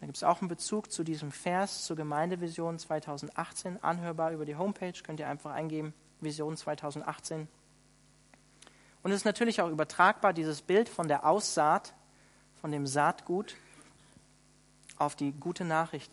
Da 0.00 0.06
gibt 0.06 0.16
es 0.16 0.24
auch 0.24 0.40
einen 0.40 0.48
Bezug 0.48 0.92
zu 0.92 1.02
diesem 1.02 1.32
Vers 1.32 1.84
zur 1.84 1.96
Gemeindevision 1.96 2.78
2018, 2.78 3.82
anhörbar 3.82 4.32
über 4.32 4.44
die 4.44 4.56
Homepage, 4.56 4.92
könnt 5.02 5.18
ihr 5.18 5.28
einfach 5.28 5.52
eingeben, 5.52 5.94
Vision 6.20 6.56
2018. 6.56 7.48
Und 9.04 9.12
es 9.12 9.18
ist 9.18 9.24
natürlich 9.26 9.60
auch 9.60 9.68
übertragbar, 9.68 10.32
dieses 10.32 10.62
Bild 10.62 10.88
von 10.88 11.08
der 11.08 11.26
Aussaat, 11.26 11.92
von 12.60 12.72
dem 12.72 12.86
Saatgut 12.86 13.54
auf 14.96 15.14
die 15.14 15.32
gute 15.32 15.66
Nachricht, 15.66 16.10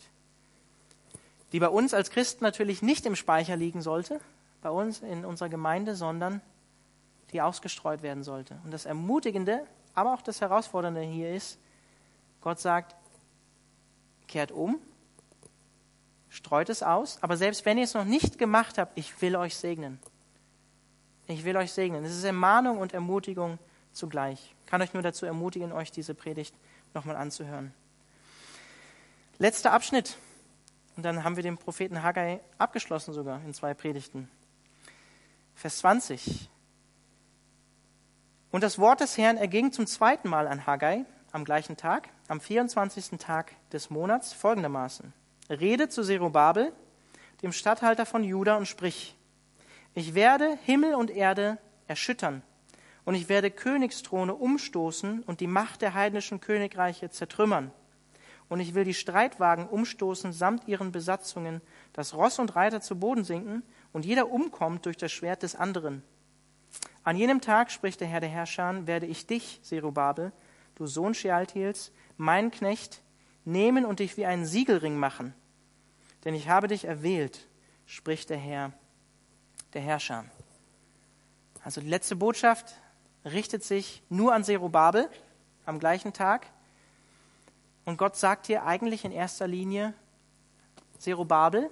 die 1.52 1.58
bei 1.58 1.70
uns 1.70 1.94
als 1.94 2.10
Christen 2.10 2.44
natürlich 2.44 2.82
nicht 2.82 3.06
im 3.06 3.16
Speicher 3.16 3.56
liegen 3.56 3.80
sollte, 3.80 4.20
bei 4.60 4.68
uns 4.68 5.00
in 5.00 5.24
unserer 5.24 5.48
Gemeinde, 5.48 5.96
sondern 5.96 6.42
die 7.32 7.40
ausgestreut 7.40 8.02
werden 8.02 8.24
sollte. 8.24 8.60
Und 8.62 8.72
das 8.72 8.84
Ermutigende, 8.84 9.66
aber 9.94 10.12
auch 10.12 10.22
das 10.22 10.42
Herausfordernde 10.42 11.00
hier 11.00 11.34
ist, 11.34 11.58
Gott 12.42 12.60
sagt, 12.60 12.94
kehrt 14.28 14.52
um, 14.52 14.78
streut 16.28 16.68
es 16.68 16.82
aus, 16.82 17.22
aber 17.22 17.38
selbst 17.38 17.64
wenn 17.64 17.78
ihr 17.78 17.84
es 17.84 17.94
noch 17.94 18.04
nicht 18.04 18.36
gemacht 18.36 18.76
habt, 18.76 18.98
ich 18.98 19.22
will 19.22 19.34
euch 19.34 19.56
segnen. 19.56 19.98
Ich 21.26 21.44
will 21.44 21.56
euch 21.56 21.72
segnen. 21.72 22.04
Es 22.04 22.16
ist 22.16 22.24
Ermahnung 22.24 22.78
und 22.78 22.92
Ermutigung 22.92 23.58
zugleich. 23.92 24.54
Ich 24.64 24.66
kann 24.66 24.82
euch 24.82 24.94
nur 24.94 25.02
dazu 25.02 25.26
ermutigen, 25.26 25.72
euch 25.72 25.90
diese 25.90 26.14
Predigt 26.14 26.54
nochmal 26.94 27.16
anzuhören. 27.16 27.72
Letzter 29.38 29.72
Abschnitt. 29.72 30.16
Und 30.96 31.04
dann 31.04 31.24
haben 31.24 31.36
wir 31.36 31.42
den 31.42 31.56
Propheten 31.56 32.02
Haggai 32.02 32.40
abgeschlossen 32.58 33.14
sogar 33.14 33.42
in 33.44 33.54
zwei 33.54 33.72
Predigten. 33.74 34.28
Vers 35.54 35.78
20. 35.78 36.50
Und 38.50 38.62
das 38.62 38.78
Wort 38.78 39.00
des 39.00 39.16
Herrn 39.16 39.38
erging 39.38 39.72
zum 39.72 39.86
zweiten 39.86 40.28
Mal 40.28 40.46
an 40.46 40.66
Haggai 40.66 41.06
am 41.32 41.44
gleichen 41.44 41.76
Tag, 41.78 42.10
am 42.28 42.40
24. 42.40 43.18
Tag 43.18 43.54
des 43.72 43.88
Monats, 43.88 44.34
folgendermaßen. 44.34 45.12
Rede 45.48 45.88
zu 45.88 46.04
Zerubabel, 46.04 46.72
dem 47.42 47.52
Statthalter 47.52 48.04
von 48.06 48.22
Juda, 48.22 48.56
und 48.56 48.66
sprich, 48.66 49.16
ich 49.94 50.14
werde 50.14 50.58
Himmel 50.64 50.94
und 50.94 51.10
Erde 51.10 51.58
erschüttern, 51.86 52.42
und 53.04 53.14
ich 53.14 53.28
werde 53.28 53.50
Königsthrone 53.50 54.34
umstoßen 54.34 55.22
und 55.24 55.40
die 55.40 55.46
Macht 55.46 55.82
der 55.82 55.94
heidnischen 55.94 56.40
Königreiche 56.40 57.10
zertrümmern. 57.10 57.72
Und 58.48 58.60
ich 58.60 58.74
will 58.74 58.84
die 58.84 58.94
Streitwagen 58.94 59.66
umstoßen 59.66 60.32
samt 60.32 60.68
ihren 60.68 60.92
Besatzungen, 60.92 61.62
dass 61.92 62.14
Ross 62.14 62.38
und 62.38 62.54
Reiter 62.54 62.80
zu 62.80 62.98
Boden 62.98 63.24
sinken 63.24 63.62
und 63.92 64.04
jeder 64.04 64.30
umkommt 64.30 64.86
durch 64.86 64.96
das 64.96 65.10
Schwert 65.10 65.42
des 65.42 65.56
anderen. 65.56 66.02
An 67.02 67.16
jenem 67.16 67.40
Tag, 67.40 67.70
spricht 67.70 68.00
der 68.00 68.08
Herr 68.08 68.20
der 68.20 68.28
Herrscher, 68.28 68.86
werde 68.86 69.06
ich 69.06 69.26
dich, 69.26 69.58
Serubabel, 69.62 70.32
du 70.76 70.86
Sohn 70.86 71.14
Shealtiels, 71.14 71.92
mein 72.16 72.50
Knecht, 72.50 73.02
nehmen 73.44 73.84
und 73.84 73.98
dich 73.98 74.16
wie 74.16 74.26
einen 74.26 74.46
Siegelring 74.46 74.96
machen. 74.96 75.34
Denn 76.24 76.34
ich 76.34 76.48
habe 76.48 76.68
dich 76.68 76.84
erwählt, 76.84 77.48
spricht 77.86 78.30
der 78.30 78.38
Herr, 78.38 78.72
der 79.74 79.82
Herrscher. 79.82 80.24
Also 81.64 81.80
die 81.80 81.88
letzte 81.88 82.16
Botschaft 82.16 82.74
richtet 83.24 83.62
sich 83.64 84.02
nur 84.08 84.34
an 84.34 84.44
Serubabel 84.44 85.08
am 85.64 85.78
gleichen 85.78 86.12
Tag. 86.12 86.46
Und 87.84 87.96
Gott 87.96 88.16
sagt 88.16 88.46
hier 88.46 88.64
eigentlich 88.64 89.04
in 89.04 89.12
erster 89.12 89.46
Linie, 89.46 89.94
Serubabel, 90.98 91.70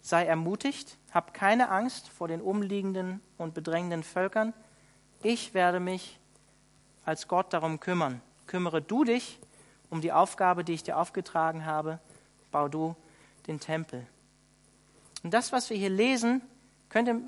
sei 0.00 0.24
ermutigt, 0.24 0.98
hab 1.12 1.34
keine 1.34 1.68
Angst 1.70 2.08
vor 2.08 2.28
den 2.28 2.40
umliegenden 2.40 3.20
und 3.38 3.54
bedrängenden 3.54 4.02
Völkern. 4.02 4.54
Ich 5.22 5.52
werde 5.52 5.80
mich 5.80 6.18
als 7.04 7.28
Gott 7.28 7.52
darum 7.52 7.80
kümmern. 7.80 8.20
Kümmere 8.46 8.80
du 8.80 9.04
dich 9.04 9.38
um 9.90 10.00
die 10.00 10.12
Aufgabe, 10.12 10.64
die 10.64 10.74
ich 10.74 10.82
dir 10.82 10.98
aufgetragen 10.98 11.64
habe. 11.64 11.98
Bau 12.50 12.68
du 12.68 12.96
den 13.46 13.60
Tempel. 13.60 14.06
Und 15.22 15.34
das, 15.34 15.52
was 15.52 15.70
wir 15.70 15.76
hier 15.76 15.90
lesen, 15.90 16.42
könnte, 16.88 17.20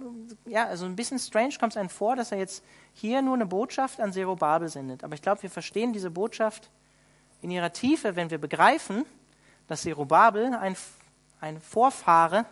ja, 0.47 0.67
also 0.67 0.85
ein 0.85 0.97
bisschen 0.97 1.19
strange 1.19 1.55
kommt 1.59 1.73
es 1.73 1.77
einem 1.77 1.89
vor, 1.89 2.17
dass 2.17 2.33
er 2.33 2.39
jetzt 2.39 2.65
hier 2.95 3.23
nur 3.23 3.35
eine 3.35 3.47
Botschaft 3.47 4.01
an 4.01 4.13
Zerubabel 4.13 4.69
sendet. 4.69 5.05
Aber 5.05 5.15
ich 5.15 5.23
glaube, 5.23 5.43
wir 5.43 5.51
verstehen 5.51 5.93
diese 5.93 6.11
Botschaft 6.11 6.71
in 7.43 7.51
ihrer 7.51 7.73
Tiefe, 7.73 8.17
wenn 8.17 8.31
wir 8.31 8.39
begreifen, 8.39 9.05
dass 9.67 9.83
Zerubabel 9.83 10.55
ein, 10.55 10.77
ein 11.41 11.61
Vorfahre 11.61 12.47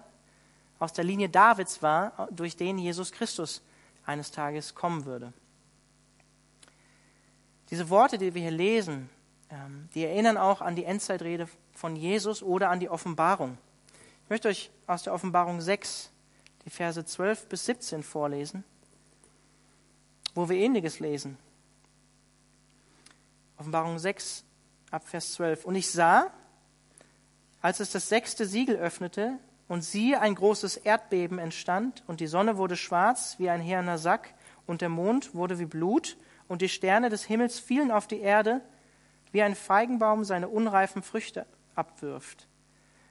aus 0.78 0.92
der 0.92 1.04
Linie 1.04 1.28
Davids 1.28 1.82
war, 1.82 2.28
durch 2.30 2.57
den 2.57 2.78
Jesus 2.78 3.12
Christus 3.12 3.62
eines 4.04 4.30
Tages 4.30 4.74
kommen 4.74 5.04
würde. 5.04 5.32
Diese 7.70 7.88
Worte, 7.88 8.18
die 8.18 8.34
wir 8.34 8.42
hier 8.42 8.50
lesen, 8.50 9.09
ähm, 9.50 9.88
die 9.94 10.04
erinnern 10.04 10.36
auch 10.36 10.61
an 10.61 10.76
die 10.76 10.84
Endzeitrede 10.84 11.48
von 11.72 11.96
Jesus 11.96 12.42
oder 12.42 12.70
an 12.70 12.78
die 12.78 12.88
Offenbarung. 12.88 13.59
Ich 14.24 14.30
möchte 14.30 14.48
euch 14.48 14.70
aus 14.86 15.02
der 15.02 15.14
Offenbarung 15.14 15.61
6 15.61 16.11
die 16.66 16.70
Verse 16.70 17.02
12 17.02 17.48
bis 17.48 17.64
17 17.64 18.02
vorlesen, 18.02 18.64
wo 20.34 20.48
wir 20.48 20.56
ähnliches 20.58 21.00
lesen. 21.00 21.38
Offenbarung 23.56 23.98
6 23.98 24.44
ab 24.90 25.08
Vers 25.08 25.32
12. 25.34 25.64
Und 25.64 25.76
ich 25.76 25.90
sah, 25.90 26.30
als 27.62 27.80
es 27.80 27.90
das 27.92 28.10
sechste 28.10 28.44
Siegel 28.44 28.76
öffnete, 28.76 29.38
und 29.68 29.82
siehe, 29.82 30.20
ein 30.20 30.36
großes 30.36 30.76
Erdbeben 30.76 31.40
entstand, 31.40 32.04
und 32.06 32.20
die 32.20 32.28
Sonne 32.28 32.56
wurde 32.56 32.76
schwarz 32.76 33.34
wie 33.38 33.50
ein 33.50 33.60
herner 33.60 33.98
Sack, 33.98 34.34
und 34.66 34.80
der 34.80 34.88
Mond 34.88 35.34
wurde 35.34 35.58
wie 35.58 35.64
Blut, 35.64 36.16
und 36.46 36.62
die 36.62 36.68
Sterne 36.68 37.10
des 37.10 37.24
Himmels 37.24 37.58
fielen 37.58 37.90
auf 37.90 38.06
die 38.06 38.20
Erde, 38.20 38.60
wie 39.32 39.42
ein 39.42 39.56
Feigenbaum 39.56 40.22
seine 40.22 40.48
unreifen 40.48 41.02
Früchte 41.02 41.46
abwirft. 41.74 42.46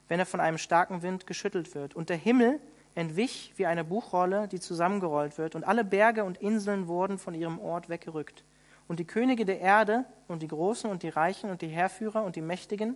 wenn 0.07 0.19
er 0.19 0.25
von 0.25 0.39
einem 0.39 0.57
starken 0.57 1.01
Wind 1.01 1.27
geschüttelt 1.27 1.73
wird. 1.75 1.95
Und 1.95 2.09
der 2.09 2.17
Himmel 2.17 2.59
entwich 2.95 3.53
wie 3.57 3.65
eine 3.65 3.83
Buchrolle, 3.83 4.47
die 4.47 4.59
zusammengerollt 4.59 5.37
wird, 5.37 5.55
und 5.55 5.65
alle 5.65 5.83
Berge 5.83 6.23
und 6.23 6.37
Inseln 6.37 6.87
wurden 6.87 7.19
von 7.19 7.33
ihrem 7.33 7.59
Ort 7.59 7.89
weggerückt. 7.89 8.43
Und 8.87 8.99
die 8.99 9.05
Könige 9.05 9.45
der 9.45 9.59
Erde 9.59 10.05
und 10.27 10.41
die 10.41 10.47
Großen 10.47 10.89
und 10.89 11.03
die 11.03 11.09
Reichen 11.09 11.49
und 11.49 11.61
die 11.61 11.67
Herrführer 11.67 12.23
und 12.23 12.35
die 12.35 12.41
Mächtigen 12.41 12.95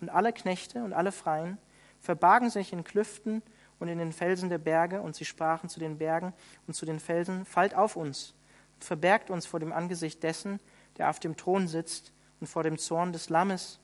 und 0.00 0.10
alle 0.10 0.32
Knechte 0.32 0.84
und 0.84 0.92
alle 0.92 1.12
Freien 1.12 1.58
verbargen 2.00 2.50
sich 2.50 2.72
in 2.72 2.84
Klüften 2.84 3.42
und 3.78 3.88
in 3.88 3.98
den 3.98 4.12
Felsen 4.12 4.48
der 4.48 4.58
Berge, 4.58 5.00
und 5.00 5.16
sie 5.16 5.24
sprachen 5.24 5.68
zu 5.68 5.80
den 5.80 5.98
Bergen 5.98 6.32
und 6.66 6.74
zu 6.74 6.84
den 6.84 7.00
Felsen, 7.00 7.44
fallt 7.44 7.74
auf 7.74 7.96
uns 7.96 8.34
und 8.74 8.84
verbergt 8.84 9.30
uns 9.30 9.46
vor 9.46 9.60
dem 9.60 9.72
Angesicht 9.72 10.22
dessen, 10.22 10.60
der 10.96 11.10
auf 11.10 11.20
dem 11.20 11.36
Thron 11.36 11.68
sitzt, 11.68 12.12
und 12.40 12.46
vor 12.46 12.62
dem 12.62 12.78
Zorn 12.78 13.12
des 13.12 13.30
Lammes. 13.30 13.80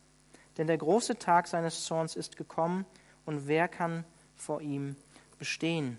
Denn 0.59 0.69
der 0.69 0.79
große 0.79 1.19
Tag 1.19 1.49
seines 1.49 1.85
Zorns 1.85 2.15
ist 2.15 2.37
gekommen, 2.37 2.87
und 3.27 3.49
wer 3.49 3.67
kann 3.67 4.05
vor 4.37 4.61
ihm 4.61 4.97
bestehen? 5.39 5.99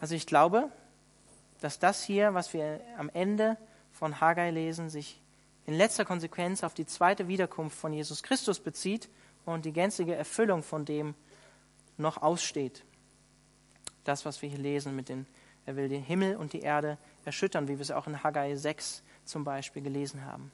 Also 0.00 0.14
ich 0.14 0.26
glaube, 0.26 0.70
dass 1.60 1.78
das 1.78 2.04
hier, 2.04 2.34
was 2.34 2.52
wir 2.52 2.80
am 2.96 3.10
Ende 3.10 3.56
von 3.92 4.20
Haggai 4.20 4.50
lesen, 4.50 4.90
sich 4.90 5.20
in 5.66 5.74
letzter 5.74 6.04
Konsequenz 6.04 6.62
auf 6.62 6.74
die 6.74 6.86
zweite 6.86 7.28
Wiederkunft 7.28 7.76
von 7.76 7.92
Jesus 7.92 8.22
Christus 8.22 8.60
bezieht 8.60 9.08
und 9.44 9.64
die 9.64 9.72
gänzliche 9.72 10.14
Erfüllung 10.14 10.62
von 10.62 10.84
dem 10.84 11.14
noch 11.96 12.22
aussteht. 12.22 12.84
Das, 14.04 14.24
was 14.24 14.40
wir 14.40 14.48
hier 14.48 14.58
lesen 14.58 14.94
mit 14.94 15.08
den, 15.08 15.26
er 15.66 15.76
will 15.76 15.88
den 15.88 16.02
Himmel 16.02 16.36
und 16.36 16.52
die 16.52 16.60
Erde 16.60 16.96
erschüttern, 17.24 17.68
wie 17.68 17.74
wir 17.74 17.82
es 17.82 17.90
auch 17.90 18.06
in 18.06 18.22
Haggai 18.22 18.54
6 18.56 19.02
zum 19.24 19.44
Beispiel 19.44 19.82
gelesen 19.82 20.24
haben. 20.24 20.52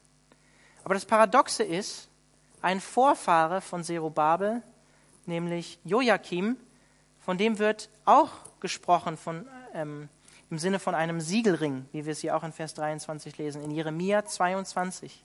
Aber 0.83 0.95
das 0.95 1.05
Paradoxe 1.05 1.63
ist, 1.63 2.09
ein 2.61 2.81
Vorfahre 2.81 3.61
von 3.61 3.85
Zerubabel, 3.85 4.63
nämlich 5.27 5.79
Joachim, 5.85 6.57
von 7.21 7.39
dem 7.39 7.59
wird 7.59 7.89
auch 8.05 8.31
gesprochen 8.61 9.17
von, 9.17 9.47
ähm, 9.73 10.09
im 10.51 10.59
Sinne 10.59 10.79
von 10.79 10.95
einem 10.95 11.21
Siegelring, 11.21 11.87
wie 11.93 12.05
wir 12.05 12.13
es 12.13 12.21
hier 12.21 12.37
auch 12.37 12.45
in 12.45 12.53
Vers 12.53 12.75
23 12.75 13.39
lesen, 13.39 13.63
in 13.63 13.71
Jeremia 13.71 14.25
22, 14.25 15.25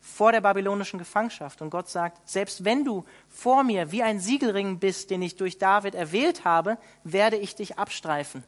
vor 0.00 0.32
der 0.32 0.40
babylonischen 0.40 0.98
Gefangenschaft. 0.98 1.62
Und 1.62 1.70
Gott 1.70 1.88
sagt, 1.88 2.28
selbst 2.28 2.64
wenn 2.64 2.84
du 2.84 3.04
vor 3.28 3.64
mir 3.64 3.90
wie 3.90 4.02
ein 4.02 4.20
Siegelring 4.20 4.78
bist, 4.78 5.10
den 5.10 5.22
ich 5.22 5.36
durch 5.36 5.58
David 5.58 5.94
erwählt 5.94 6.44
habe, 6.44 6.78
werde 7.04 7.36
ich 7.36 7.56
dich 7.56 7.78
abstreifen 7.78 8.44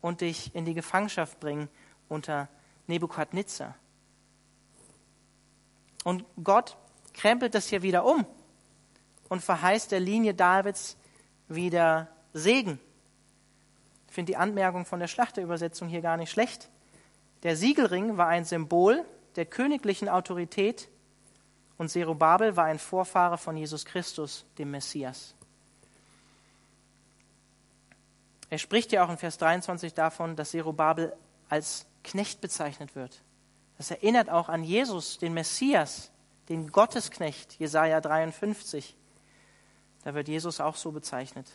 und 0.00 0.22
dich 0.22 0.54
in 0.54 0.64
die 0.64 0.74
Gefangenschaft 0.74 1.38
bringen 1.40 1.68
unter 2.08 2.48
Nebukadnezar. 2.86 3.74
Und 6.04 6.24
Gott 6.42 6.76
krempelt 7.14 7.54
das 7.54 7.68
hier 7.68 7.82
wieder 7.82 8.04
um 8.04 8.26
und 9.32 9.40
verheißt 9.40 9.90
der 9.90 10.00
Linie 10.00 10.34
Davids 10.34 10.98
wieder 11.48 12.08
Segen. 12.34 12.78
Ich 14.06 14.12
finde 14.12 14.32
die 14.32 14.36
Anmerkung 14.36 14.84
von 14.84 15.00
der 15.00 15.06
Schlachterübersetzung 15.06 15.88
hier 15.88 16.02
gar 16.02 16.18
nicht 16.18 16.30
schlecht. 16.30 16.68
Der 17.42 17.56
Siegelring 17.56 18.18
war 18.18 18.28
ein 18.28 18.44
Symbol 18.44 19.06
der 19.36 19.46
königlichen 19.46 20.10
Autorität 20.10 20.90
und 21.78 21.88
Zerubabel 21.88 22.56
war 22.56 22.66
ein 22.66 22.78
Vorfahre 22.78 23.38
von 23.38 23.56
Jesus 23.56 23.86
Christus, 23.86 24.44
dem 24.58 24.70
Messias. 24.70 25.34
Er 28.50 28.58
spricht 28.58 28.92
ja 28.92 29.02
auch 29.02 29.08
in 29.08 29.16
Vers 29.16 29.38
23 29.38 29.94
davon, 29.94 30.36
dass 30.36 30.50
Zerubabel 30.50 31.16
als 31.48 31.86
Knecht 32.04 32.42
bezeichnet 32.42 32.94
wird. 32.94 33.22
Das 33.78 33.90
erinnert 33.90 34.28
auch 34.28 34.50
an 34.50 34.62
Jesus, 34.62 35.16
den 35.16 35.32
Messias, 35.32 36.10
den 36.50 36.70
Gottesknecht, 36.70 37.54
Jesaja 37.58 38.02
53. 38.02 38.94
Da 40.04 40.14
wird 40.14 40.28
Jesus 40.28 40.60
auch 40.60 40.76
so 40.76 40.92
bezeichnet. 40.92 41.46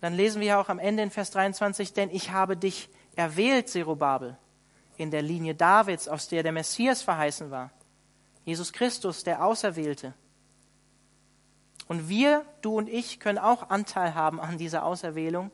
Dann 0.00 0.14
lesen 0.14 0.40
wir 0.40 0.60
auch 0.60 0.68
am 0.68 0.78
Ende 0.78 1.02
in 1.02 1.10
Vers 1.10 1.30
23, 1.32 1.92
denn 1.92 2.10
ich 2.10 2.30
habe 2.30 2.56
dich 2.56 2.88
erwählt, 3.16 3.68
Zerubabel, 3.68 4.36
in 4.96 5.10
der 5.10 5.22
Linie 5.22 5.54
Davids, 5.54 6.08
aus 6.08 6.28
der 6.28 6.42
der 6.42 6.52
Messias 6.52 7.02
verheißen 7.02 7.50
war. 7.50 7.70
Jesus 8.44 8.72
Christus, 8.72 9.24
der 9.24 9.44
Auserwählte. 9.44 10.14
Und 11.88 12.08
wir, 12.08 12.44
du 12.60 12.76
und 12.76 12.88
ich, 12.88 13.18
können 13.18 13.38
auch 13.38 13.70
Anteil 13.70 14.14
haben 14.14 14.40
an 14.40 14.58
dieser 14.58 14.84
Auserwählung. 14.84 15.50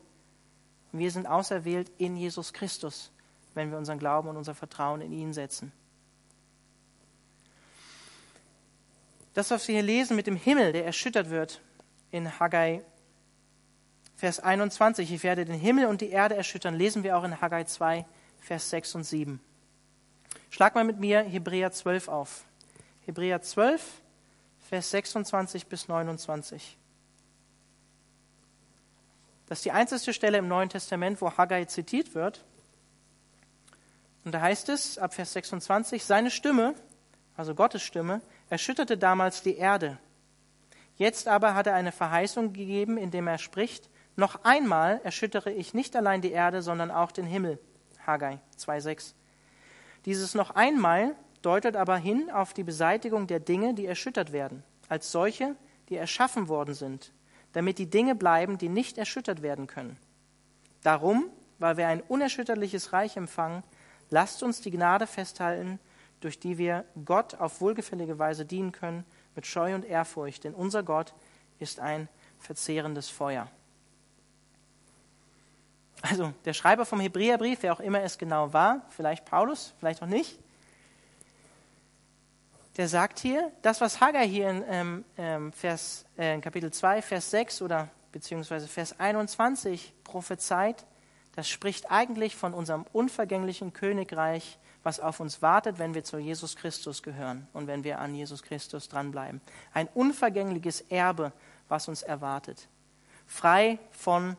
Wir 0.91 1.09
sind 1.11 1.27
auserwählt 1.27 1.91
in 1.97 2.15
Jesus 2.15 2.53
Christus, 2.53 3.11
wenn 3.53 3.71
wir 3.71 3.77
unseren 3.77 3.99
Glauben 3.99 4.29
und 4.29 4.37
unser 4.37 4.53
Vertrauen 4.53 5.01
in 5.01 5.11
ihn 5.11 5.33
setzen. 5.33 5.71
Das, 9.35 9.51
was 9.51 9.67
wir 9.67 9.75
hier 9.75 9.83
lesen 9.83 10.15
mit 10.15 10.27
dem 10.27 10.37
Himmel, 10.37 10.71
der 10.71 10.85
erschüttert 10.85 11.29
wird 11.29 11.61
in 12.09 12.39
Haggai 12.39 12.81
Vers 14.15 14.39
21, 14.39 15.11
ich 15.11 15.23
werde 15.23 15.43
den 15.43 15.59
Himmel 15.59 15.87
und 15.87 15.99
die 15.99 16.09
Erde 16.09 16.35
erschüttern, 16.35 16.73
lesen 16.73 17.03
wir 17.03 17.17
auch 17.17 17.25
in 17.25 17.41
Haggai 17.41 17.65
2, 17.65 18.05
Vers 18.39 18.69
6 18.69 18.95
und 18.95 19.03
7. 19.03 19.41
Schlag 20.49 20.73
mal 20.73 20.85
mit 20.85 21.01
mir 21.01 21.19
Hebräer 21.21 21.73
12 21.73 22.07
auf. 22.07 22.45
Hebräer 23.05 23.41
12, 23.41 23.83
Vers 24.69 24.91
26 24.91 25.67
bis 25.67 25.89
29. 25.89 26.77
Das 29.47 29.59
ist 29.59 29.65
die 29.65 29.73
einzige 29.73 30.13
Stelle 30.13 30.37
im 30.37 30.47
Neuen 30.47 30.69
Testament, 30.69 31.19
wo 31.19 31.29
Haggai 31.29 31.65
zitiert 31.65 32.15
wird. 32.15 32.45
Und 34.23 34.31
da 34.31 34.39
heißt 34.39 34.69
es 34.69 34.97
ab 34.97 35.13
Vers 35.13 35.33
26, 35.33 36.05
seine 36.05 36.31
Stimme, 36.31 36.73
also 37.35 37.53
Gottes 37.53 37.83
Stimme, 37.83 38.21
erschütterte 38.49 38.97
damals 38.97 39.41
die 39.41 39.55
Erde. 39.55 39.97
Jetzt 40.97 41.27
aber 41.27 41.55
hat 41.55 41.67
er 41.67 41.75
eine 41.75 41.91
Verheißung 41.91 42.53
gegeben, 42.53 42.97
indem 42.97 43.27
er 43.27 43.37
spricht, 43.37 43.89
noch 44.15 44.43
einmal 44.43 45.01
erschüttere 45.03 45.51
ich 45.51 45.73
nicht 45.73 45.95
allein 45.95 46.21
die 46.21 46.31
Erde, 46.31 46.61
sondern 46.61 46.89
auch 46.89 47.11
den 47.11 47.25
Himmel. 47.25 47.59
Haggai 48.05 48.39
2,6. 48.57 49.13
Dieses 50.05 50.35
noch 50.35 50.51
einmal 50.51 51.15
deutet 51.41 51.75
aber 51.75 51.97
hin 51.97 52.31
auf 52.31 52.53
die 52.53 52.63
Beseitigung 52.63 53.27
der 53.27 53.39
Dinge, 53.39 53.73
die 53.73 53.85
erschüttert 53.85 54.31
werden, 54.31 54.63
als 54.87 55.11
solche, 55.11 55.55
die 55.89 55.95
erschaffen 55.95 56.47
worden 56.47 56.73
sind, 56.73 57.11
damit 57.51 57.77
die 57.77 57.89
Dinge 57.89 58.15
bleiben, 58.15 58.57
die 58.57 58.69
nicht 58.69 58.97
erschüttert 58.97 59.41
werden 59.41 59.67
können. 59.67 59.97
Darum, 60.81 61.29
weil 61.59 61.77
wir 61.77 61.87
ein 61.87 62.01
unerschütterliches 62.01 62.93
Reich 62.93 63.17
empfangen, 63.17 63.63
lasst 64.09 64.43
uns 64.43 64.61
die 64.61 64.71
Gnade 64.71 65.07
festhalten, 65.07 65.79
durch 66.25 66.39
die 66.39 66.57
wir 66.57 66.85
Gott 67.05 67.35
auf 67.35 67.61
wohlgefällige 67.61 68.17
Weise 68.17 68.45
dienen 68.45 68.71
können, 68.71 69.05
mit 69.35 69.45
Scheu 69.45 69.75
und 69.75 69.85
Ehrfurcht, 69.85 70.43
denn 70.43 70.55
unser 70.55 70.81
Gott 70.81 71.13
ist 71.59 71.79
ein 71.79 72.09
verzehrendes 72.39 73.09
Feuer. 73.09 73.47
Also 76.01 76.33
der 76.43 76.53
Schreiber 76.53 76.83
vom 76.87 76.99
Hebräerbrief, 76.99 77.59
wer 77.61 77.73
auch 77.73 77.79
immer 77.79 78.01
es 78.01 78.17
genau 78.17 78.53
war, 78.53 78.81
vielleicht 78.89 79.25
Paulus, 79.25 79.75
vielleicht 79.77 80.01
auch 80.01 80.07
nicht, 80.07 80.39
der 82.77 82.87
sagt 82.87 83.19
hier, 83.19 83.51
das, 83.61 83.79
was 83.79 84.01
Haggai 84.01 84.27
hier 84.27 84.49
in, 84.49 84.63
ähm, 84.67 85.05
ähm 85.17 85.53
Vers, 85.53 86.05
äh, 86.17 86.33
in 86.33 86.41
Kapitel 86.41 86.73
2, 86.73 87.03
Vers 87.03 87.29
6 87.29 87.61
oder 87.61 87.89
beziehungsweise 88.11 88.67
Vers 88.67 88.99
21 88.99 89.93
prophezeit, 90.03 90.87
das 91.35 91.47
spricht 91.47 91.91
eigentlich 91.91 92.35
von 92.35 92.55
unserem 92.55 92.83
unvergänglichen 92.93 93.73
Königreich, 93.73 94.57
was 94.85 94.99
auf 94.99 95.19
uns 95.19 95.41
wartet, 95.41 95.79
wenn 95.79 95.95
wir 95.95 96.03
zu 96.03 96.19
Jesus 96.19 96.55
Christus 96.55 97.01
gehören 97.01 97.47
und 97.53 97.65
wenn 97.65 97.83
wir 97.83 97.97
an 97.99 98.13
Jesus 98.13 98.43
Christus 98.43 98.87
dranbleiben. 98.87 99.41
Ein 99.73 99.87
unvergängliches 99.87 100.81
Erbe, 100.81 101.33
was 101.67 101.87
uns 101.87 102.03
erwartet. 102.03 102.67
Frei 103.25 103.79
von 103.89 104.37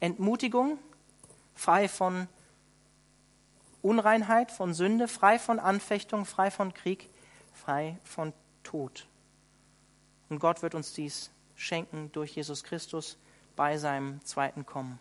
Entmutigung, 0.00 0.80
frei 1.54 1.88
von 1.88 2.26
Unreinheit, 3.80 4.50
von 4.50 4.74
Sünde, 4.74 5.06
frei 5.06 5.38
von 5.38 5.60
Anfechtung, 5.60 6.24
frei 6.24 6.50
von 6.50 6.74
Krieg, 6.74 7.08
frei 7.52 7.96
von 8.02 8.32
Tod. 8.64 9.06
Und 10.28 10.40
Gott 10.40 10.60
wird 10.62 10.74
uns 10.74 10.92
dies 10.92 11.30
schenken 11.54 12.10
durch 12.10 12.34
Jesus 12.34 12.64
Christus 12.64 13.16
bei 13.54 13.78
seinem 13.78 14.24
zweiten 14.24 14.66
Kommen. 14.66 14.98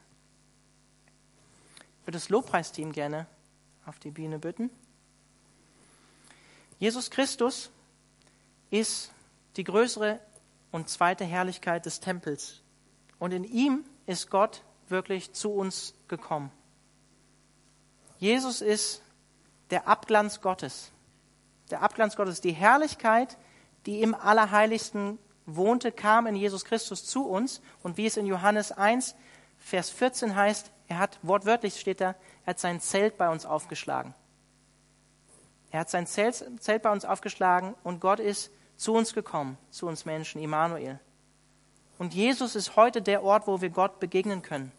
Ich 2.02 2.08
würde 2.08 2.18
das 2.18 2.30
Lobpreisteam 2.30 2.92
gerne 2.92 3.26
auf 3.88 3.98
die 3.98 4.12
Bühne 4.12 4.38
bitten. 4.38 4.70
Jesus 6.78 7.10
Christus 7.10 7.72
ist 8.70 9.12
die 9.56 9.64
größere 9.64 10.20
und 10.72 10.90
zweite 10.90 11.26
Herrlichkeit 11.26 11.88
des 11.88 12.00
Tempels. 12.00 12.62
Und 13.18 13.34
in 13.34 13.44
ihm 13.44 13.84
ist 14.06 14.30
Gott 14.30 14.62
wirklich 14.90 15.34
zu 15.34 15.52
uns 15.52 15.96
gekommen. 16.08 16.52
Jesus 18.20 18.62
ist 18.62 19.02
der 19.72 19.88
Abglanz 19.88 20.42
Gottes 20.42 20.92
der 21.72 21.82
Abglanz 21.82 22.16
Gottes, 22.16 22.42
die 22.42 22.54
Herrlichkeit, 22.54 23.38
die 23.86 24.02
im 24.02 24.16
Allerheiligsten 24.16 25.20
wohnte, 25.46 25.92
kam 25.92 26.28
in 26.28 26.36
Jesus 26.36 26.66
Christus 26.66 27.06
zu 27.06 27.26
uns. 27.26 27.62
Und 27.84 27.98
wie 27.98 28.06
es 28.06 28.18
in 28.18 28.26
Johannes 28.26 28.72
1, 28.72 29.16
Vers 29.60 29.90
14 29.90 30.36
heißt, 30.36 30.72
er 30.88 31.00
hat, 31.00 31.20
wortwörtlich 31.22 31.80
steht 31.80 32.02
da, 32.02 32.16
er 32.46 32.52
hat 32.52 32.60
sein 32.60 32.80
Zelt 32.80 33.18
bei 33.18 33.30
uns 33.30 33.46
aufgeschlagen. 33.46 34.14
Er 35.72 35.82
hat 35.82 35.90
sein 35.90 36.08
Zelt, 36.08 36.46
Zelt 36.60 36.82
bei 36.82 36.92
uns 36.92 37.06
aufgeschlagen 37.06 37.76
und 37.84 38.00
Gott 38.00 38.20
ist 38.20 38.52
zu 38.78 38.94
uns 38.94 39.14
gekommen, 39.14 39.58
zu 39.70 39.88
uns 39.88 40.06
Menschen, 40.06 40.42
Immanuel. 40.42 41.00
Und 41.98 42.14
Jesus 42.14 42.56
ist 42.56 42.76
heute 42.76 43.02
der 43.02 43.24
Ort, 43.24 43.48
wo 43.48 43.60
wir 43.60 43.70
Gott 43.70 44.00
begegnen 44.00 44.44
können. 44.44 44.72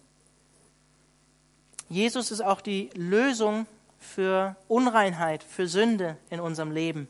Jesus 1.88 2.30
ist 2.30 2.42
auch 2.42 2.60
die 2.60 2.90
Lösung 2.94 3.66
für 3.98 4.56
Unreinheit, 4.68 5.42
für 5.42 5.66
Sünde 5.66 6.16
in 6.30 6.38
unserem 6.38 6.70
Leben, 6.70 7.08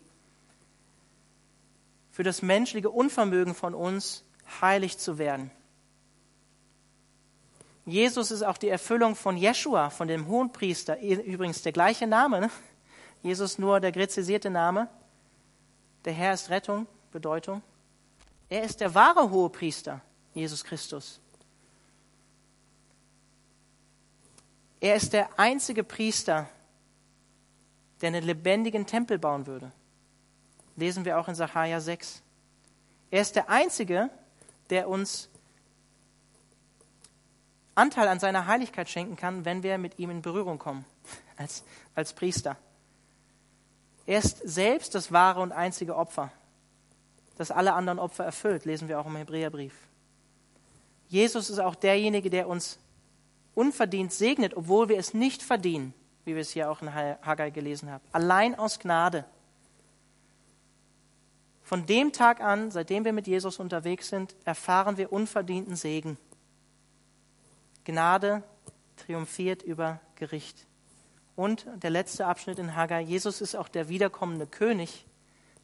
für 2.10 2.22
das 2.22 2.42
menschliche 2.42 2.90
Unvermögen 2.90 3.54
von 3.54 3.74
uns, 3.74 4.24
heilig 4.60 4.98
zu 4.98 5.18
werden. 5.18 5.50
Jesus 7.88 8.30
ist 8.30 8.42
auch 8.42 8.58
die 8.58 8.68
Erfüllung 8.68 9.16
von 9.16 9.38
Jeshua, 9.38 9.88
von 9.88 10.08
dem 10.08 10.28
Hohenpriester, 10.28 11.00
übrigens 11.00 11.62
der 11.62 11.72
gleiche 11.72 12.06
Name, 12.06 12.40
ne? 12.42 12.50
Jesus 13.22 13.58
nur 13.58 13.80
der 13.80 13.92
gräzisierte 13.92 14.50
Name. 14.50 14.88
Der 16.04 16.12
Herr 16.12 16.34
ist 16.34 16.50
Rettung, 16.50 16.86
Bedeutung. 17.10 17.62
Er 18.50 18.62
ist 18.62 18.80
der 18.80 18.94
wahre 18.94 19.30
Hohepriester, 19.30 20.02
Jesus 20.34 20.62
Christus. 20.64 21.18
Er 24.80 24.94
ist 24.94 25.14
der 25.14 25.38
einzige 25.38 25.82
Priester, 25.82 26.46
der 28.02 28.08
einen 28.08 28.24
lebendigen 28.24 28.86
Tempel 28.86 29.18
bauen 29.18 29.46
würde. 29.46 29.72
Lesen 30.76 31.06
wir 31.06 31.18
auch 31.18 31.26
in 31.26 31.34
Sacharja 31.34 31.80
6. 31.80 32.22
Er 33.10 33.22
ist 33.22 33.34
der 33.34 33.48
einzige, 33.48 34.10
der 34.68 34.90
uns 34.90 35.27
Anteil 37.78 38.08
an 38.08 38.18
seiner 38.18 38.46
Heiligkeit 38.46 38.88
schenken 38.88 39.16
kann, 39.16 39.44
wenn 39.44 39.62
wir 39.62 39.78
mit 39.78 39.98
ihm 39.98 40.10
in 40.10 40.20
Berührung 40.20 40.58
kommen, 40.58 40.84
als, 41.36 41.64
als 41.94 42.12
Priester. 42.12 42.56
Er 44.04 44.18
ist 44.18 44.38
selbst 44.44 44.94
das 44.94 45.12
wahre 45.12 45.40
und 45.40 45.52
einzige 45.52 45.96
Opfer, 45.96 46.32
das 47.36 47.50
alle 47.50 47.74
anderen 47.74 47.98
Opfer 47.98 48.24
erfüllt, 48.24 48.64
lesen 48.64 48.88
wir 48.88 48.98
auch 48.98 49.06
im 49.06 49.16
Hebräerbrief. 49.16 49.74
Jesus 51.08 51.50
ist 51.50 51.58
auch 51.58 51.74
derjenige, 51.74 52.30
der 52.30 52.48
uns 52.48 52.78
unverdient 53.54 54.12
segnet, 54.12 54.56
obwohl 54.56 54.88
wir 54.88 54.98
es 54.98 55.14
nicht 55.14 55.42
verdienen, 55.42 55.94
wie 56.24 56.34
wir 56.34 56.42
es 56.42 56.50
hier 56.50 56.70
auch 56.70 56.82
in 56.82 56.94
Haggai 56.94 57.50
gelesen 57.50 57.90
haben. 57.90 58.04
Allein 58.12 58.54
aus 58.58 58.78
Gnade. 58.78 59.24
Von 61.62 61.86
dem 61.86 62.12
Tag 62.12 62.40
an, 62.40 62.70
seitdem 62.70 63.04
wir 63.04 63.12
mit 63.12 63.26
Jesus 63.26 63.58
unterwegs 63.58 64.08
sind, 64.08 64.34
erfahren 64.44 64.96
wir 64.96 65.12
unverdienten 65.12 65.76
Segen. 65.76 66.16
Gnade 67.88 68.42
triumphiert 68.96 69.62
über 69.62 69.98
Gericht. 70.16 70.66
Und 71.36 71.66
der 71.76 71.88
letzte 71.88 72.26
Abschnitt 72.26 72.58
in 72.58 72.76
Haggai, 72.76 73.00
Jesus 73.00 73.40
ist 73.40 73.54
auch 73.54 73.68
der 73.68 73.88
wiederkommende 73.88 74.46
König, 74.46 75.06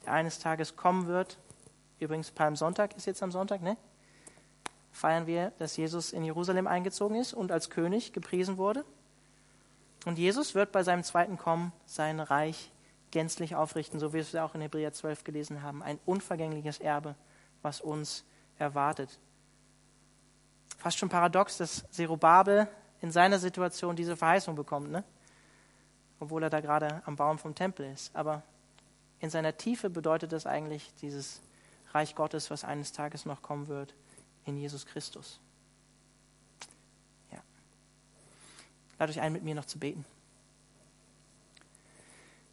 der 0.07 0.15
eines 0.15 0.39
Tages 0.39 0.75
kommen 0.75 1.07
wird. 1.07 1.39
Übrigens, 1.99 2.31
Palmsonntag 2.31 2.97
ist 2.97 3.05
jetzt 3.05 3.23
am 3.23 3.31
Sonntag, 3.31 3.61
ne? 3.61 3.77
Feiern 4.91 5.27
wir, 5.27 5.53
dass 5.59 5.77
Jesus 5.77 6.15
in 6.15 6.25
Jerusalem 6.25 6.67
eingezogen 6.67 7.17
ist 7.17 7.35
und 7.35 7.53
als 7.53 7.69
König 7.69 8.15
gepriesen 8.15 8.57
wurde. 8.57 8.87
Und 10.07 10.19
Jesus 10.19 10.55
wird 10.55 10.73
bei 10.73 10.83
seinem 10.83 11.05
zweiten 11.05 11.37
Kommen 11.37 11.73
sein 11.85 12.21
Reich 12.21 12.73
gänzlich 13.11 13.55
aufrichten, 13.55 14.01
so 14.01 14.11
wie 14.11 14.15
wir 14.15 14.21
es 14.23 14.35
auch 14.35 14.55
in 14.55 14.63
Hebräer 14.63 14.95
12 14.95 15.25
gelesen 15.25 15.63
haben. 15.63 15.83
Ein 15.83 15.99
unvergängliches 16.07 16.79
Erbe, 16.79 17.17
was 17.61 17.83
uns 17.83 18.25
erwartet. 18.57 19.19
Fast 20.79 20.99
schon 20.99 21.09
paradox, 21.09 21.57
dass 21.59 21.89
Zerubabel 21.91 22.69
in 23.01 23.11
seiner 23.11 23.39
Situation 23.39 23.97
diese 23.97 24.17
Verheißung 24.17 24.55
bekommt. 24.55 24.91
Ne? 24.91 25.05
obwohl 26.25 26.43
er 26.43 26.51
da 26.51 26.61
gerade 26.61 27.03
am 27.05 27.17
Baum 27.17 27.39
vom 27.39 27.55
Tempel 27.55 27.91
ist. 27.93 28.15
Aber 28.15 28.43
in 29.21 29.31
seiner 29.31 29.57
Tiefe 29.57 29.91
bedeutet 29.91 30.33
das 30.33 30.47
eigentlich 30.47 30.93
dieses 31.01 31.41
Reich 31.93 32.15
Gottes, 32.15 32.51
was 32.51 32.65
eines 32.65 32.93
Tages 32.93 33.25
noch 33.25 33.43
kommen 33.43 33.69
wird, 33.69 33.95
in 34.45 34.57
Jesus 34.57 34.87
Christus. 34.87 35.39
Ja. 37.31 37.39
Lade 38.99 39.13
euch 39.13 39.21
ein, 39.21 39.33
mit 39.33 39.45
mir 39.45 39.55
noch 39.55 39.65
zu 39.65 39.79
beten. 39.79 40.05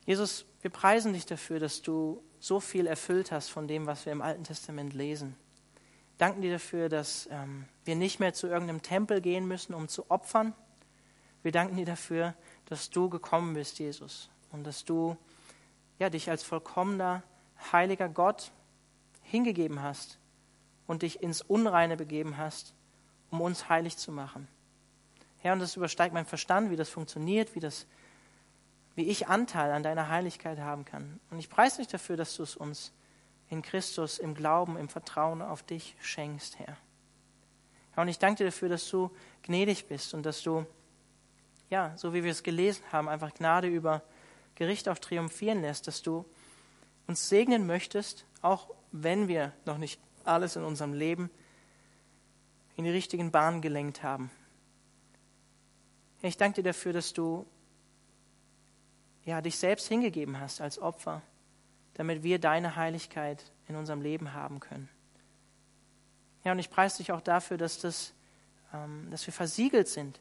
Jesus, 0.06 0.46
wir 0.62 0.72
preisen 0.72 1.14
dich 1.14 1.26
dafür, 1.26 1.60
dass 1.60 1.82
du 1.82 2.22
so 2.40 2.60
viel 2.60 2.88
erfüllt 2.88 3.32
hast 3.32 3.50
von 3.50 3.68
dem, 3.68 3.86
was 3.86 4.06
wir 4.06 4.14
im 4.14 4.22
Alten 4.22 4.44
Testament 4.44 4.94
lesen. 4.94 5.36
Danken 6.22 6.44
dir 6.44 6.52
dafür, 6.52 6.88
dass 6.88 7.28
ähm, 7.32 7.66
wir 7.84 7.96
nicht 7.96 8.20
mehr 8.20 8.32
zu 8.32 8.46
irgendeinem 8.46 8.84
Tempel 8.84 9.22
gehen 9.22 9.48
müssen, 9.48 9.74
um 9.74 9.88
zu 9.88 10.12
opfern. 10.12 10.54
Wir 11.42 11.52
danken 11.52 11.78
dir 11.78 11.86
dafür, 11.88 12.36
dass 12.66 12.92
du 12.92 13.10
gekommen 13.10 13.56
bist, 13.56 13.80
Jesus, 13.80 14.30
und 14.52 14.64
dass 14.64 14.86
du 14.86 15.18
ja, 15.98 16.12
dich 16.12 16.30
als 16.30 16.44
vollkommener, 16.44 17.24
heiliger 17.72 18.08
Gott 18.08 18.52
hingegeben 19.24 19.82
hast 19.82 20.20
und 20.86 21.02
dich 21.02 21.24
ins 21.24 21.42
Unreine 21.42 21.98
begeben 21.98 22.38
hast, 22.38 22.76
um 23.32 23.42
uns 23.42 23.68
heilig 23.68 23.98
zu 23.98 24.12
machen. 24.12 24.48
Herr, 25.40 25.54
und 25.54 25.60
das 25.60 25.76
übersteigt 25.76 26.14
mein 26.14 26.28
Verstand, 26.28 26.70
wie 26.70 26.76
das 26.76 26.90
funktioniert, 26.90 27.56
wie, 27.56 27.60
das, 27.60 27.88
wie 28.94 29.08
ich 29.08 29.28
Anteil 29.28 29.72
an 29.72 29.82
deiner 29.82 30.10
Heiligkeit 30.10 30.60
haben 30.60 30.86
kann. 30.86 31.20
Und 31.32 31.40
ich 31.40 31.50
preise 31.50 31.78
dich 31.78 31.88
dafür, 31.88 32.16
dass 32.16 32.36
du 32.36 32.44
es 32.44 32.56
uns 32.56 32.92
in 33.52 33.62
Christus, 33.62 34.18
im 34.18 34.34
Glauben, 34.34 34.78
im 34.78 34.90
Vertrauen 34.90 35.42
auf 35.42 35.62
dich 35.62 35.96
schenkst, 36.00 36.58
Herr. 36.58 36.78
Ja, 37.96 38.02
und 38.02 38.08
ich 38.08 38.18
danke 38.18 38.38
dir 38.40 38.46
dafür, 38.46 38.70
dass 38.70 38.90
du 38.90 39.12
gnädig 39.44 39.88
bist 39.88 40.14
und 40.14 40.26
dass 40.26 40.42
du 40.42 40.66
ja, 41.70 41.94
so 41.98 42.14
wie 42.14 42.24
wir 42.24 42.32
es 42.32 42.44
gelesen 42.44 42.84
haben, 42.92 43.08
einfach 43.08 43.34
Gnade 43.34 43.68
über 43.68 44.04
Gericht 44.56 44.90
auch 44.90 44.98
triumphieren 44.98 45.62
lässt, 45.62 45.88
dass 45.88 46.02
du 46.02 46.26
uns 47.08 47.30
segnen 47.30 47.66
möchtest, 47.66 48.26
auch 48.42 48.70
wenn 48.92 49.28
wir 49.28 49.54
noch 49.66 49.78
nicht 49.78 50.00
alles 50.24 50.56
in 50.56 50.64
unserem 50.64 50.94
Leben 50.94 51.30
in 52.76 52.84
die 52.86 52.90
richtigen 52.90 53.32
Bahnen 53.32 53.62
gelenkt 53.62 54.04
haben. 54.04 54.32
Ich 56.22 56.38
danke 56.38 56.62
dir 56.62 56.70
dafür, 56.70 56.94
dass 56.94 57.14
du 57.14 57.46
ja, 59.24 59.42
dich 59.42 59.58
selbst 59.58 59.88
hingegeben 59.88 60.40
hast 60.40 60.62
als 60.62 60.80
Opfer, 60.80 61.22
damit 62.02 62.24
wir 62.24 62.40
deine 62.40 62.78
Heiligkeit 62.78 63.52
in 63.68 63.76
unserem 63.76 64.02
Leben 64.02 64.34
haben 64.34 64.60
können. 64.60 64.90
Ja, 66.44 66.52
und 66.52 66.58
ich 66.58 66.72
preise 66.72 66.98
dich 66.98 67.12
auch 67.12 67.22
dafür, 67.22 67.58
dass, 67.58 67.78
das, 67.78 68.16
ähm, 68.74 69.08
dass 69.12 69.28
wir 69.28 69.32
versiegelt 69.32 69.88
sind 69.88 70.20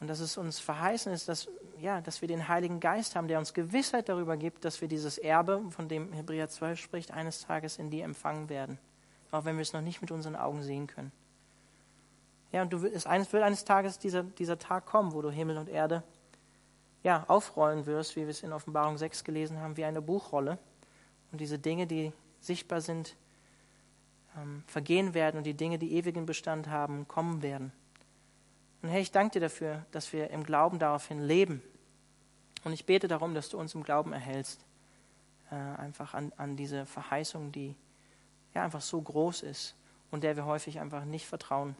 und 0.00 0.08
dass 0.08 0.18
es 0.18 0.36
uns 0.36 0.58
verheißen 0.58 1.12
ist, 1.12 1.28
dass, 1.28 1.48
ja, 1.78 2.00
dass 2.00 2.20
wir 2.20 2.26
den 2.26 2.48
Heiligen 2.48 2.80
Geist 2.80 3.14
haben, 3.14 3.28
der 3.28 3.38
uns 3.38 3.54
Gewissheit 3.54 4.08
darüber 4.08 4.36
gibt, 4.36 4.64
dass 4.64 4.80
wir 4.80 4.88
dieses 4.88 5.16
Erbe, 5.16 5.62
von 5.70 5.86
dem 5.86 6.12
Hebräer 6.12 6.48
12 6.48 6.80
spricht, 6.80 7.12
eines 7.12 7.42
Tages 7.42 7.78
in 7.78 7.90
dir 7.90 8.02
empfangen 8.02 8.48
werden. 8.48 8.80
Auch 9.30 9.44
wenn 9.44 9.54
wir 9.54 9.62
es 9.62 9.72
noch 9.72 9.82
nicht 9.82 10.00
mit 10.00 10.10
unseren 10.10 10.34
Augen 10.34 10.64
sehen 10.64 10.88
können. 10.88 11.12
Ja, 12.50 12.62
und 12.62 12.72
du, 12.72 12.84
es 12.84 13.06
wird 13.06 13.42
eines 13.44 13.64
Tages 13.64 14.00
dieser, 14.00 14.24
dieser 14.24 14.58
Tag 14.58 14.84
kommen, 14.86 15.12
wo 15.12 15.22
du 15.22 15.30
Himmel 15.30 15.58
und 15.58 15.68
Erde 15.68 16.02
ja, 17.04 17.22
aufrollen 17.28 17.86
wirst, 17.86 18.16
wie 18.16 18.22
wir 18.22 18.30
es 18.30 18.42
in 18.42 18.52
Offenbarung 18.52 18.98
6 18.98 19.22
gelesen 19.22 19.60
haben, 19.60 19.76
wie 19.76 19.84
eine 19.84 20.02
Buchrolle. 20.02 20.58
Und 21.34 21.40
diese 21.40 21.58
Dinge, 21.58 21.88
die 21.88 22.12
sichtbar 22.38 22.80
sind, 22.80 23.16
ähm, 24.36 24.62
vergehen 24.68 25.14
werden 25.14 25.36
und 25.36 25.42
die 25.42 25.54
Dinge, 25.54 25.80
die 25.80 25.94
ewigen 25.94 26.26
Bestand 26.26 26.68
haben, 26.68 27.08
kommen 27.08 27.42
werden. 27.42 27.72
Und 28.82 28.90
Herr, 28.90 29.00
ich 29.00 29.10
danke 29.10 29.32
dir 29.32 29.40
dafür, 29.40 29.84
dass 29.90 30.12
wir 30.12 30.30
im 30.30 30.44
Glauben 30.44 30.78
daraufhin 30.78 31.18
leben. 31.18 31.60
Und 32.62 32.72
ich 32.72 32.86
bete 32.86 33.08
darum, 33.08 33.34
dass 33.34 33.48
du 33.48 33.58
uns 33.58 33.74
im 33.74 33.82
Glauben 33.82 34.12
erhältst. 34.12 34.64
Äh, 35.50 35.56
einfach 35.56 36.14
an, 36.14 36.32
an 36.36 36.54
diese 36.54 36.86
Verheißung, 36.86 37.50
die 37.50 37.74
ja 38.54 38.62
einfach 38.62 38.80
so 38.80 39.02
groß 39.02 39.42
ist 39.42 39.74
und 40.12 40.22
der 40.22 40.36
wir 40.36 40.44
häufig 40.44 40.78
einfach 40.78 41.04
nicht 41.04 41.26
vertrauen 41.26 41.74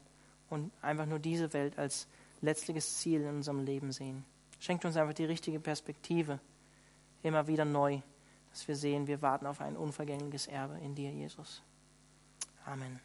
und 0.50 0.72
einfach 0.82 1.06
nur 1.06 1.20
diese 1.20 1.52
Welt 1.52 1.78
als 1.78 2.08
letztliches 2.40 2.98
Ziel 2.98 3.20
in 3.20 3.36
unserem 3.36 3.64
Leben 3.64 3.92
sehen. 3.92 4.24
Schenkt 4.58 4.84
uns 4.84 4.96
einfach 4.96 5.14
die 5.14 5.26
richtige 5.26 5.60
Perspektive, 5.60 6.40
immer 7.22 7.46
wieder 7.46 7.64
neu, 7.64 8.00
dass 8.54 8.68
wir 8.68 8.76
sehen, 8.76 9.08
wir 9.08 9.20
warten 9.20 9.46
auf 9.46 9.60
ein 9.60 9.76
unvergängliches 9.76 10.46
Erbe 10.46 10.78
in 10.78 10.94
dir, 10.94 11.10
Jesus. 11.10 11.60
Amen. 12.64 13.00